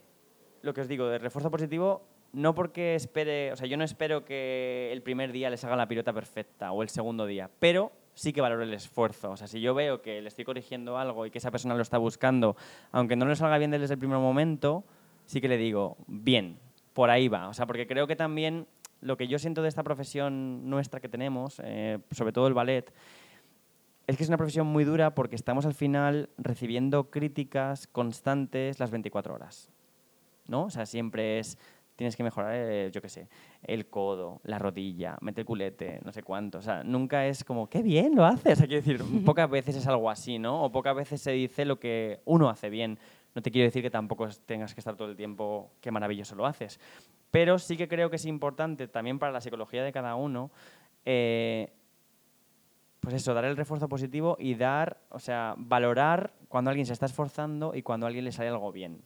lo 0.64 0.74
que 0.74 0.82
os 0.82 0.88
digo, 0.88 1.08
de 1.08 1.20
refuerzo 1.20 1.52
positivo, 1.52 2.02
no 2.34 2.56
porque 2.56 2.96
espere, 2.96 3.52
o 3.52 3.56
sea, 3.56 3.68
yo 3.68 3.78
no 3.78 3.84
espero 3.84 4.26
que 4.26 4.90
el 4.92 5.04
primer 5.04 5.32
día 5.32 5.52
les 5.52 5.64
haga 5.64 5.76
la 5.76 5.88
pilota 5.88 6.12
perfecta 6.12 6.72
o 6.72 6.82
el 6.82 6.90
segundo 6.90 7.28
día, 7.28 7.52
pero 7.60 7.92
sí 8.18 8.34
que 8.34 8.42
valoro 8.42 8.64
el 8.64 8.74
esfuerzo. 8.74 9.32
O 9.32 9.38
sea, 9.38 9.48
si 9.48 9.62
yo 9.62 9.76
veo 9.76 10.02
que 10.02 10.22
le 10.22 10.28
estoy 10.28 10.44
corrigiendo 10.44 10.98
algo 10.98 11.26
y 11.26 11.32
que 11.32 11.38
esa 11.38 11.52
persona 11.52 11.76
lo 11.76 11.84
está 11.84 12.00
buscando, 12.00 12.58
aunque 12.92 13.16
no 13.16 13.28
le 13.28 13.36
salga 13.36 13.60
bien 13.60 13.70
desde 13.70 13.94
el 13.94 14.00
primer 14.00 14.18
momento, 14.18 14.84
sí 15.28 15.40
que 15.40 15.48
le 15.48 15.58
digo, 15.58 15.98
bien, 16.08 16.58
por 16.94 17.12
ahí 17.12 17.28
va. 17.28 17.48
O 17.48 17.54
sea, 17.54 17.68
porque 17.68 17.86
creo 17.86 18.08
que 18.08 18.16
también 18.16 18.66
lo 19.02 19.18
que 19.18 19.28
yo 19.28 19.38
siento 19.38 19.62
de 19.62 19.70
esta 19.70 19.84
profesión 19.84 20.68
nuestra 20.68 21.00
que 21.00 21.10
tenemos, 21.10 21.62
eh, 21.64 22.00
sobre 22.10 22.32
todo 22.32 22.48
el 22.48 22.56
ballet, 22.56 22.92
es 24.08 24.18
que 24.18 24.24
es 24.24 24.30
una 24.30 24.38
profesión 24.38 24.66
muy 24.66 24.84
dura 24.84 25.14
porque 25.14 25.36
estamos 25.36 25.68
al 25.68 25.76
final 25.76 26.30
recibiendo 26.40 27.12
críticas 27.12 27.86
constantes 27.86 28.80
las 28.80 28.90
24 28.90 29.36
horas. 29.36 29.70
¿no? 30.48 30.66
O 30.66 30.70
sea, 30.70 30.86
siempre 30.86 31.40
es 31.40 31.58
tienes 31.98 32.16
que 32.16 32.24
mejorar, 32.24 32.54
eh, 32.56 32.92
yo 32.94 33.02
qué 33.02 33.10
sé, 33.10 33.28
el 33.64 33.90
codo, 33.90 34.40
la 34.44 34.60
rodilla, 34.60 35.18
mete 35.22 35.42
el 35.42 35.46
culete, 35.46 36.00
no 36.06 36.14
sé 36.14 36.22
cuánto. 36.22 36.60
O 36.60 36.62
sea, 36.62 36.84
nunca 36.84 37.26
es 37.26 37.44
como, 37.44 37.68
qué 37.68 37.82
bien 37.82 38.16
lo 38.16 38.24
haces. 38.24 38.62
Hay 38.62 38.68
que 38.68 38.76
decir, 38.76 39.04
pocas 39.26 39.50
veces 39.50 39.76
es 39.76 39.88
algo 39.88 40.10
así, 40.10 40.38
¿no? 40.38 40.64
O 40.64 40.72
pocas 40.72 40.96
veces 40.96 41.20
se 41.20 41.32
dice 41.32 41.66
lo 41.66 41.80
que 41.80 42.22
uno 42.26 42.50
hace 42.50 42.70
bien. 42.70 43.00
No 43.34 43.42
te 43.42 43.52
quiero 43.52 43.66
decir 43.66 43.82
que 43.82 43.90
tampoco 43.90 44.28
tengas 44.46 44.76
que 44.76 44.80
estar 44.80 44.96
todo 44.96 45.10
el 45.10 45.18
tiempo, 45.18 45.72
qué 45.82 45.90
maravilloso 45.90 46.36
lo 46.36 46.46
haces. 46.46 46.80
Pero 47.32 47.58
sí 47.58 47.76
que 47.76 47.88
creo 47.88 48.12
que 48.12 48.18
es 48.18 48.26
importante 48.26 48.88
también 48.88 49.18
para 49.18 49.32
la 49.32 49.42
psicología 49.42 49.84
de 49.84 49.92
cada 49.92 50.16
uno, 50.16 50.52
eh, 51.04 51.74
pues 53.00 53.16
eso, 53.16 53.34
dar 53.34 53.46
el 53.46 53.58
refuerzo 53.58 53.90
positivo 53.90 54.38
y 54.40 54.54
dar, 54.54 55.00
o 55.10 55.20
sea, 55.20 55.56
valorar 55.58 56.34
cuando 56.48 56.70
alguien 56.70 56.86
se 56.86 56.94
está 56.94 57.08
esforzando 57.08 57.74
y 57.74 57.82
cuando 57.82 58.06
a 58.06 58.08
alguien 58.08 58.26
le 58.26 58.32
sale 58.32 58.50
algo 58.50 58.72
bien. 58.72 59.02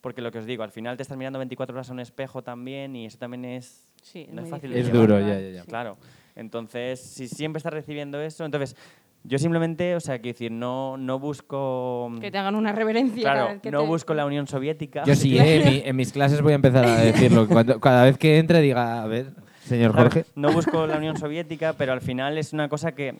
Porque 0.00 0.22
lo 0.22 0.30
que 0.30 0.38
os 0.38 0.46
digo, 0.46 0.62
al 0.62 0.70
final 0.70 0.96
te 0.96 1.02
estás 1.02 1.18
mirando 1.18 1.38
24 1.40 1.74
horas 1.74 1.90
a 1.90 1.92
un 1.92 2.00
espejo 2.00 2.42
también 2.42 2.94
y 2.94 3.06
eso 3.06 3.18
también 3.18 3.44
es, 3.44 3.84
Sí, 4.02 4.20
es 4.28 4.32
no 4.32 4.42
es 4.42 4.42
muy 4.42 4.50
fácil. 4.50 4.72
Es 4.72 4.86
llevar. 4.86 5.00
duro, 5.08 5.20
ya, 5.20 5.40
ya, 5.40 5.50
ya. 5.50 5.64
Claro. 5.64 5.96
Entonces, 6.36 7.00
si 7.00 7.26
siempre 7.26 7.58
estás 7.58 7.72
recibiendo 7.72 8.20
eso, 8.20 8.44
entonces 8.44 8.76
yo 9.24 9.38
simplemente, 9.38 9.96
o 9.96 10.00
sea, 10.00 10.18
quiero 10.20 10.34
decir, 10.34 10.52
no, 10.52 10.96
no 10.96 11.18
busco... 11.18 12.12
Que 12.20 12.30
te 12.30 12.38
hagan 12.38 12.54
una 12.54 12.70
reverencia. 12.72 13.24
cada 13.24 13.34
Claro, 13.34 13.52
vez 13.54 13.62
que 13.62 13.70
no 13.72 13.80
te- 13.80 13.86
busco 13.88 14.14
la 14.14 14.24
Unión 14.24 14.46
Soviética. 14.46 15.02
Yo 15.04 15.16
sí, 15.16 15.36
eh, 15.38 15.56
en, 15.56 15.68
mi- 15.68 15.82
en 15.84 15.96
mis 15.96 16.12
clases 16.12 16.40
voy 16.40 16.52
a 16.52 16.56
empezar 16.56 16.84
a 16.84 16.96
decirlo. 17.00 17.48
Cuando, 17.48 17.80
cada 17.80 18.04
vez 18.04 18.16
que 18.18 18.38
entre 18.38 18.60
diga, 18.60 19.02
a 19.02 19.06
ver, 19.08 19.32
señor 19.64 19.90
Claro, 19.92 20.10
Jorge. 20.10 20.24
no 20.36 20.52
busco 20.52 20.86
la 20.86 20.96
Unión 20.96 21.16
Soviética, 21.18 21.72
pero 21.72 21.92
al 21.92 22.00
final 22.00 22.38
es 22.38 22.52
una 22.52 22.68
cosa 22.68 22.92
que 22.92 23.16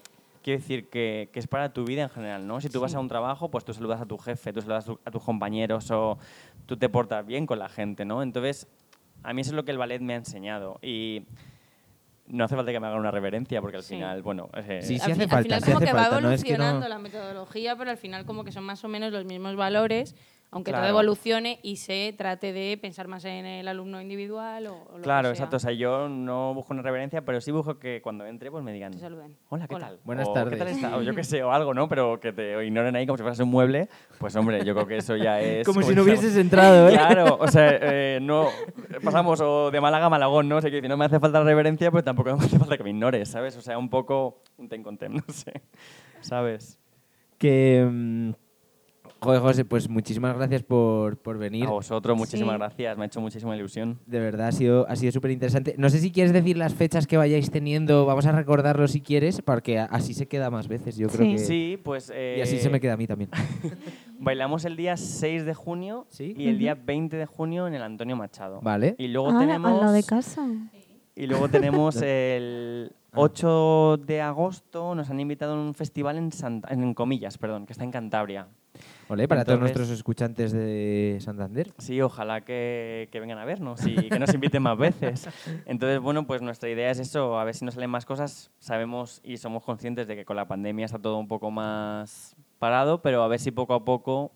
quiero 0.48 0.60
decir 0.60 0.88
que, 0.88 1.28
que 1.30 1.40
es 1.40 1.46
para 1.46 1.74
tu 1.74 1.84
vida 1.84 2.02
en 2.04 2.08
general, 2.08 2.46
¿no? 2.46 2.58
Si 2.62 2.70
tú 2.70 2.80
vas 2.80 2.94
a 2.94 3.00
un 3.00 3.08
trabajo, 3.08 3.50
pues 3.50 3.66
tú 3.66 3.74
saludas 3.74 4.00
a 4.00 4.06
tu 4.06 4.16
jefe, 4.16 4.50
tú 4.50 4.62
saludas 4.62 4.84
a, 4.84 4.92
tu- 4.92 5.00
a 5.04 5.10
tus 5.10 5.22
compañeros 5.22 5.90
o 5.90 6.18
tú 6.64 6.78
te 6.78 6.88
portas 6.88 7.26
bien 7.26 7.44
con 7.44 7.58
la 7.58 7.68
gente, 7.68 8.06
¿no? 8.06 8.22
Entonces, 8.22 8.66
a 9.22 9.34
mí 9.34 9.42
eso 9.42 9.50
es 9.50 9.56
lo 9.56 9.64
que 9.66 9.72
el 9.72 9.76
ballet 9.78 10.00
me 10.00 10.14
ha 10.14 10.16
enseñado 10.16 10.78
y 10.80 11.24
no 12.28 12.44
hace 12.44 12.56
falta 12.56 12.72
que 12.72 12.80
me 12.80 12.86
hagan 12.86 12.98
una 12.98 13.10
reverencia 13.10 13.60
porque 13.60 13.76
al 13.76 13.82
Sí. 13.82 13.94
final, 13.96 14.22
bueno, 14.22 14.48
eh, 14.54 14.80
Sí, 14.82 14.98
sí 14.98 15.02
hace 15.02 15.14
fi- 15.16 15.22
al 15.24 15.28
falta, 15.28 15.42
final 15.42 15.60
sí 15.60 15.64
como 15.66 15.76
hace 15.76 15.86
que 15.86 15.92
va 15.92 16.00
falta, 16.04 16.20
no 16.22 16.30
es 16.30 16.42
que 16.42 16.48
no- 16.50 16.54
evolucionando 16.64 16.88
la 16.88 16.98
metodología, 16.98 17.76
pero 17.76 17.90
al 17.90 17.96
final 17.98 18.24
como 18.24 18.42
que 18.44 18.52
son 18.52 18.64
más 18.64 18.82
o 18.84 18.88
menos 18.88 19.12
los 19.12 19.26
mismos 19.26 19.54
valores, 19.54 20.14
aunque 20.50 20.70
todo 20.70 20.80
Claro. 20.80 20.94
evolucione 20.98 21.60
y 21.62 21.76
se 21.76 22.14
trate 22.16 22.52
de 22.52 22.78
pensar 22.80 23.06
más 23.06 23.24
en 23.26 23.44
el 23.44 23.68
alumno 23.68 24.00
individual 24.00 24.66
o, 24.68 24.82
o 24.92 24.96
lo 24.98 25.02
Claro, 25.04 25.28
que 25.28 25.36
sea. 25.36 25.44
exacto. 25.44 25.56
O 25.56 25.60
sea, 25.60 25.72
yo 25.72 26.08
no 26.08 26.54
busco 26.54 26.72
una 26.72 26.82
reverencia, 26.82 27.22
pero 27.24 27.40
sí 27.40 27.50
busco 27.50 27.78
que 27.78 28.00
cuando 28.00 28.24
entre, 28.26 28.50
pues 28.50 28.64
me 28.64 28.72
digan, 28.72 28.92
Te 28.92 28.98
saluden. 28.98 29.36
hola, 29.50 29.68
¿qué 29.68 29.74
Hola. 29.74 29.86
tal? 29.88 30.00
Buenas 30.04 30.28
O, 30.28 30.32
tardes. 30.32 30.52
¿Qué 30.54 30.58
tal 30.58 30.68
está? 30.68 30.96
O 30.96 31.02
yo 31.02 31.14
qué 31.14 31.22
sé, 31.24 31.42
o 31.42 31.52
algo, 31.52 31.74
¿no? 31.74 31.88
Pero 31.88 32.18
que 32.18 32.32
te 32.32 32.64
ignoren 32.66 32.96
ahí 32.96 33.06
como 33.06 33.16
si 33.18 33.22
fueras 33.22 33.38
un 33.40 33.50
mueble. 33.50 33.88
Pues 34.18 34.34
hombre, 34.36 34.64
yo 34.64 34.74
creo 34.74 34.86
que 34.86 34.96
eso 34.96 35.16
ya 35.16 35.40
es... 35.42 35.66
Como 35.66 35.82
si 35.82 35.94
no 35.94 36.02
hubieses 36.02 36.34
entrado, 36.36 36.88
¿eh? 36.88 36.92
Claro, 36.92 37.36
o 37.38 37.48
sea, 37.48 37.68
eh, 37.80 38.18
no 38.22 38.46
pasamos 39.04 39.40
o 39.42 39.70
de 39.70 39.80
Málaga 39.80 40.06
a 40.06 40.10
Malagón, 40.10 40.48
¿no? 40.48 40.56
O 40.56 40.60
sea, 40.62 40.70
que 40.70 40.80
si 40.80 40.88
no 40.88 40.96
me 40.96 41.04
hace 41.04 41.20
falta 41.20 41.40
la 41.40 41.44
reverencia, 41.44 41.90
pues 41.90 42.04
tampoco 42.04 42.34
me 42.36 42.44
hace 42.44 42.58
falta 42.58 42.76
que 42.78 42.84
me 42.84 42.90
ignores, 42.90 43.28
¿sabes? 43.28 43.54
O 43.56 43.60
sea, 43.60 43.76
un 43.76 43.90
poco 43.90 44.42
un 44.56 44.68
ten 44.68 44.82
con 44.82 44.96
ten, 44.96 45.12
no 45.16 45.24
sé, 45.28 45.60
¿sabes? 46.20 46.78
Que. 47.38 47.86
mm, 47.88 48.30
Joder, 49.20 49.40
José, 49.40 49.64
pues 49.64 49.88
muchísimas 49.88 50.36
gracias 50.36 50.62
por, 50.62 51.16
por 51.16 51.38
venir. 51.38 51.64
A 51.66 51.70
vosotros, 51.70 52.16
muchísimas 52.16 52.54
Sí. 52.54 52.58
gracias, 52.58 52.96
me 52.96 53.02
ha 53.02 53.06
hecho 53.06 53.20
muchísima 53.20 53.56
ilusión. 53.56 53.98
De 54.06 54.20
verdad, 54.20 54.46
ha 54.48 54.52
sido, 54.52 54.86
ha 54.88 54.94
sido 54.94 55.10
súper 55.10 55.32
interesante. 55.32 55.74
No 55.76 55.90
sé 55.90 55.98
si 55.98 56.12
quieres 56.12 56.32
decir 56.32 56.56
las 56.56 56.74
fechas 56.74 57.06
que 57.08 57.16
vayáis 57.16 57.50
teniendo. 57.50 58.06
Vamos 58.06 58.26
a 58.26 58.32
recordarlo 58.32 58.86
si 58.86 59.00
quieres, 59.00 59.42
porque 59.42 59.78
así 59.80 60.14
se 60.14 60.26
queda 60.28 60.50
más 60.50 60.68
veces. 60.68 60.96
Yo 60.96 61.08
creo 61.08 61.26
Sí. 61.26 61.32
que. 61.32 61.38
Sí, 61.38 61.80
pues... 61.82 62.10
Y 62.10 62.40
así 62.40 62.56
eh, 62.56 62.60
se 62.60 62.70
me 62.70 62.80
queda 62.80 62.92
a 62.92 62.96
mí 62.96 63.06
también. 63.08 63.30
Bailamos 64.20 64.64
el 64.64 64.76
día 64.76 64.96
6 64.96 65.44
de 65.44 65.54
junio 65.54 66.06
Sí. 66.10 66.34
y 66.36 66.48
el 66.48 66.58
día 66.58 66.74
20 66.76 67.16
de 67.16 67.26
junio 67.26 67.66
en 67.66 67.74
el 67.74 67.82
Antonio 67.82 68.16
Machado. 68.16 68.60
Vale. 68.62 68.94
Y 68.98 69.08
luego 69.08 69.30
Ah, 69.30 69.38
tenemos... 69.40 69.72
al 69.72 69.80
lado 69.80 69.92
de 69.92 70.02
casa. 70.04 70.46
Y 71.16 71.26
luego 71.26 71.48
tenemos 71.48 71.96
el 72.02 72.92
8 73.14 73.96
de 74.06 74.20
agosto, 74.20 74.94
nos 74.94 75.10
han 75.10 75.18
invitado 75.18 75.54
a 75.54 75.60
un 75.60 75.74
festival 75.74 76.18
en, 76.18 76.30
Santa- 76.30 76.68
en 76.72 76.94
Comillas, 76.94 77.36
perdón, 77.38 77.66
que 77.66 77.72
está 77.72 77.82
en 77.84 77.90
Cantabria. 77.90 78.46
Para 79.08 79.44
todos 79.44 79.58
nuestros 79.58 79.90
escuchantes 79.90 80.52
de 80.52 81.18
Santander. 81.20 81.72
Sí, 81.78 82.00
ojalá 82.00 82.42
que, 82.42 83.08
que 83.10 83.20
vengan 83.20 83.38
a 83.38 83.44
vernos 83.44 83.84
y 83.86 84.08
que 84.08 84.18
nos 84.18 84.32
inviten 84.34 84.62
más 84.62 84.76
veces. 84.76 85.28
Entonces, 85.66 86.00
bueno, 86.00 86.26
pues 86.26 86.42
nuestra 86.42 86.68
idea 86.68 86.90
es 86.90 86.98
eso, 86.98 87.38
a 87.38 87.44
ver 87.44 87.54
si 87.54 87.64
nos 87.64 87.74
salen 87.74 87.90
más 87.90 88.04
cosas. 88.04 88.50
Sabemos 88.58 89.20
y 89.24 89.38
somos 89.38 89.64
conscientes 89.64 90.06
de 90.06 90.14
que 90.14 90.24
con 90.24 90.36
la 90.36 90.46
pandemia 90.46 90.84
está 90.84 90.98
todo 90.98 91.18
un 91.18 91.26
poco 91.26 91.50
más 91.50 92.36
parado, 92.58 93.00
pero 93.00 93.22
a 93.22 93.28
ver 93.28 93.40
si 93.40 93.50
poco 93.50 93.74
a 93.74 93.84
poco 93.84 94.32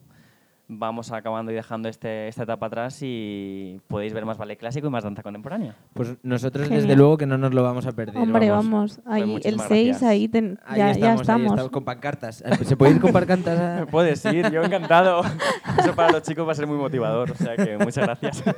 vamos 0.68 1.12
acabando 1.12 1.52
y 1.52 1.54
dejando 1.54 1.88
este, 1.88 2.28
esta 2.28 2.44
etapa 2.44 2.66
atrás 2.66 2.98
y 3.02 3.80
podéis 3.88 4.14
ver 4.14 4.24
más 4.24 4.38
ballet 4.38 4.56
clásico 4.58 4.86
y 4.86 4.90
más 4.90 5.04
danza 5.04 5.22
contemporánea. 5.22 5.74
Pues 5.92 6.14
nosotros, 6.22 6.64
Genial. 6.68 6.82
desde 6.84 6.96
luego, 6.96 7.18
que 7.18 7.26
no 7.26 7.36
nos 7.36 7.52
lo 7.52 7.62
vamos 7.62 7.86
a 7.86 7.92
perder. 7.92 8.16
Hombre, 8.16 8.50
vamos. 8.50 8.64
vamos. 8.96 9.00
Ahí, 9.04 9.22
el 9.22 9.28
muchísimas 9.28 9.68
6, 9.68 9.86
gracias. 9.88 10.10
ahí, 10.10 10.28
ten- 10.28 10.58
Ahí 10.64 10.78
ya, 10.78 10.90
estamos, 10.92 11.00
ya 11.02 11.10
ahí 11.12 11.20
estamos. 11.20 11.46
estamos, 11.52 11.70
con 11.70 11.84
pancartas. 11.84 12.44
¿Se 12.64 12.76
puede 12.76 12.92
ir 12.92 13.00
con 13.00 13.12
pancartas? 13.12 13.58
a- 13.82 13.86
Puedes 13.86 14.24
ir, 14.24 14.50
yo 14.50 14.62
encantado. 14.62 15.22
Eso 15.78 15.94
para 15.94 16.12
los 16.12 16.22
chicos 16.22 16.46
va 16.46 16.52
a 16.52 16.54
ser 16.54 16.66
muy 16.66 16.78
motivador, 16.78 17.30
o 17.32 17.34
sea 17.34 17.54
que 17.56 17.76
muchas 17.78 18.04
gracias. 18.06 18.42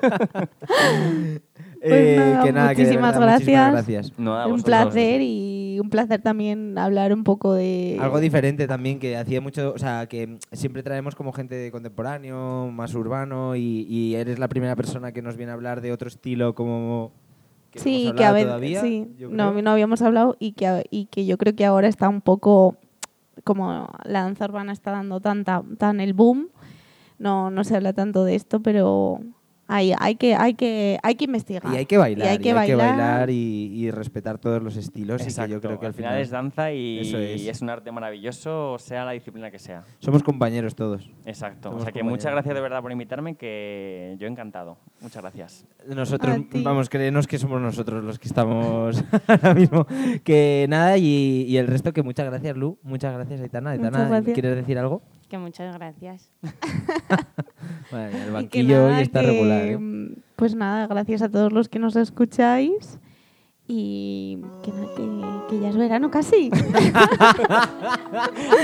Eh, 1.87 2.16
nada, 2.16 2.43
que 2.43 2.53
nada, 2.53 2.74
que 2.74 2.76
de 2.76 2.99
muchísimas 2.99 3.18
gracias. 3.18 4.18
No, 4.18 4.32
un 4.32 4.53
vosotros. 4.53 4.64
placer 4.64 5.20
y 5.20 5.78
un 5.80 5.91
placer 5.91 6.22
también 6.22 6.78
hablar 6.78 7.12
un 7.12 7.24
poco 7.24 7.53
de... 7.53 7.99
Algo 8.01 8.20
diferente 8.20 8.66
también, 8.66 8.99
que 8.99 9.18
hacía 9.18 9.43
mucho, 9.43 9.72
o 9.74 9.78
sea, 9.78 10.07
que 10.07 10.39
siempre 10.53 10.82
traemos 10.82 11.14
como 11.14 11.32
gente 11.32 11.55
de 11.57 11.70
contemporáneo, 11.70 12.70
más 12.72 12.95
urbano, 12.95 13.55
y, 13.55 13.87
y 13.89 14.14
eres 14.14 14.39
la 14.39 14.49
primera 14.49 14.76
persona 14.76 15.12
que 15.12 15.20
nos 15.20 15.37
viene 15.37 15.53
a 15.53 15.55
hablar 15.55 15.82
de 15.82 15.93
otro 15.93 16.09
estilo 16.09 16.55
como... 16.55 17.12
que 17.70 17.80
sí, 17.80 18.05
hemos 18.07 18.16
que 18.16 18.24
a 18.24 18.32
ver, 18.32 18.47
todavía, 18.47 18.80
sí, 18.80 19.07
no, 19.18 19.61
no 19.61 19.70
habíamos 19.70 20.01
hablado 20.01 20.37
y 20.39 20.53
que, 20.53 20.87
y 20.91 21.07
que 21.07 21.26
yo 21.26 21.37
creo 21.37 21.55
que 21.55 21.66
ahora 21.66 21.89
está 21.89 22.09
un 22.09 22.22
poco, 22.22 22.76
como 23.43 23.91
la 24.05 24.22
danza 24.22 24.47
urbana 24.47 24.72
está 24.72 24.93
dando 24.93 25.20
tanta, 25.20 25.62
tan 25.76 26.01
el 26.01 26.14
boom, 26.14 26.49
no, 27.18 27.51
no 27.51 27.62
se 27.62 27.76
habla 27.76 27.93
tanto 27.93 28.24
de 28.24 28.37
esto, 28.37 28.61
pero 28.61 29.20
hay, 29.67 29.95
hay, 29.99 30.17
que, 30.17 30.35
hay, 30.35 30.55
que, 30.55 30.99
hay 31.03 31.15
que 31.15 31.25
investigar. 31.25 31.73
Y 31.73 31.77
hay 31.77 31.87
que 31.87 31.97
bailar, 31.97 32.27
Y 32.27 32.31
hay 32.31 32.39
que 32.39 32.53
bailar. 32.53 33.31
y, 33.31 33.73
y 33.75 33.91
respetar 33.91 34.39
todos 34.39 34.62
los 34.62 34.77
estilos, 34.77 35.23
y 35.23 35.35
que 35.35 35.49
yo 35.49 35.61
creo 35.61 35.79
que 35.79 35.87
al 35.87 35.95
final, 35.95 36.21
es 36.21 36.31
danza 36.31 36.73
y 36.73 37.01
Eso 37.01 37.19
es. 37.19 37.43
y 37.43 37.49
es 37.49 37.62
un 37.62 37.71
arte 37.71 37.91
maravilloso, 37.91 38.77
sea 38.79 39.05
la 39.05 39.12
disciplina 39.12 39.51
que 39.51 39.59
sea. 39.59 39.85
somos 39.99 40.23
compañeros 40.23 40.75
todos. 40.75 41.11
Exacto. 41.25 41.69
Somos 41.71 41.83
o 41.83 41.85
sea 41.85 41.93
que 41.93 42.03
muchas 42.03 42.33
gracias 42.33 42.55
de 42.55 42.61
verdad 42.61 42.83
por 42.83 42.93
invitarme, 42.93 43.37
que 43.37 44.17
yo 44.19 44.27
encantado. 44.27 44.77
Muchas 45.01 45.23
gracias. 45.23 45.67
Nosotros, 45.87 46.39
vamos, 46.62 46.89
créenos 46.89 47.27
que 47.27 47.39
somos 47.39 47.61
nosotros 47.61 48.05
los 48.05 48.19
que 48.19 48.29
estamos 48.29 49.03
ahora 49.27 49.55
mismo. 49.55 49.87
Que 50.25 50.67
nada, 50.69 50.97
y, 50.99 51.45
y 51.49 51.57
el 51.57 51.67
resto 51.67 51.93
que 51.93 52.03
muchas 52.03 52.27
gracias, 52.27 52.57
Lu. 52.57 52.79
Muchas 52.83 53.15
gracias, 53.15 53.41
Aitana. 53.41 53.71
Aitana, 53.71 54.09
gracias. 54.09 54.35
¿quieres 54.35 54.57
decir 54.57 54.79
algo? 54.79 55.03
Que 55.35 55.39
muchas 55.39 55.74
gracias. 55.74 56.30
Bueno, 57.91 58.16
el 58.24 58.30
banquillo 58.30 58.76
nada, 58.87 58.97
hoy 58.99 59.03
está 59.03 59.20
que, 59.20 59.26
regular. 59.26 59.62
¿eh? 59.62 59.78
Pues 60.37 60.55
nada, 60.55 60.87
gracias 60.87 61.22
a 61.22 61.28
todos 61.28 61.53
los 61.53 61.68
que 61.68 61.80
nos 61.80 61.97
escucháis. 61.97 63.01
Y 63.66 64.39
que, 64.62 64.70
que- 64.70 65.41
que 65.51 65.61
ya 65.61 65.70
es 65.70 65.76
verano 65.76 66.11
casi. 66.12 66.51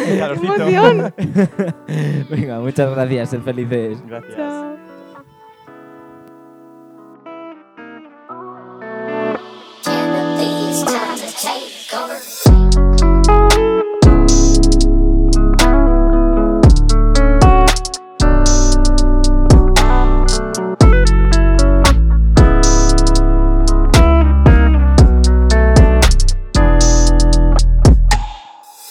¡Qué 0.04 0.18
emoción! 0.18 1.12
Venga, 2.30 2.60
muchas 2.60 2.90
gracias, 2.94 3.30
sed 3.30 3.40
felices. 3.40 3.98
Gracias. 4.06 4.36
Chao. 4.36 4.76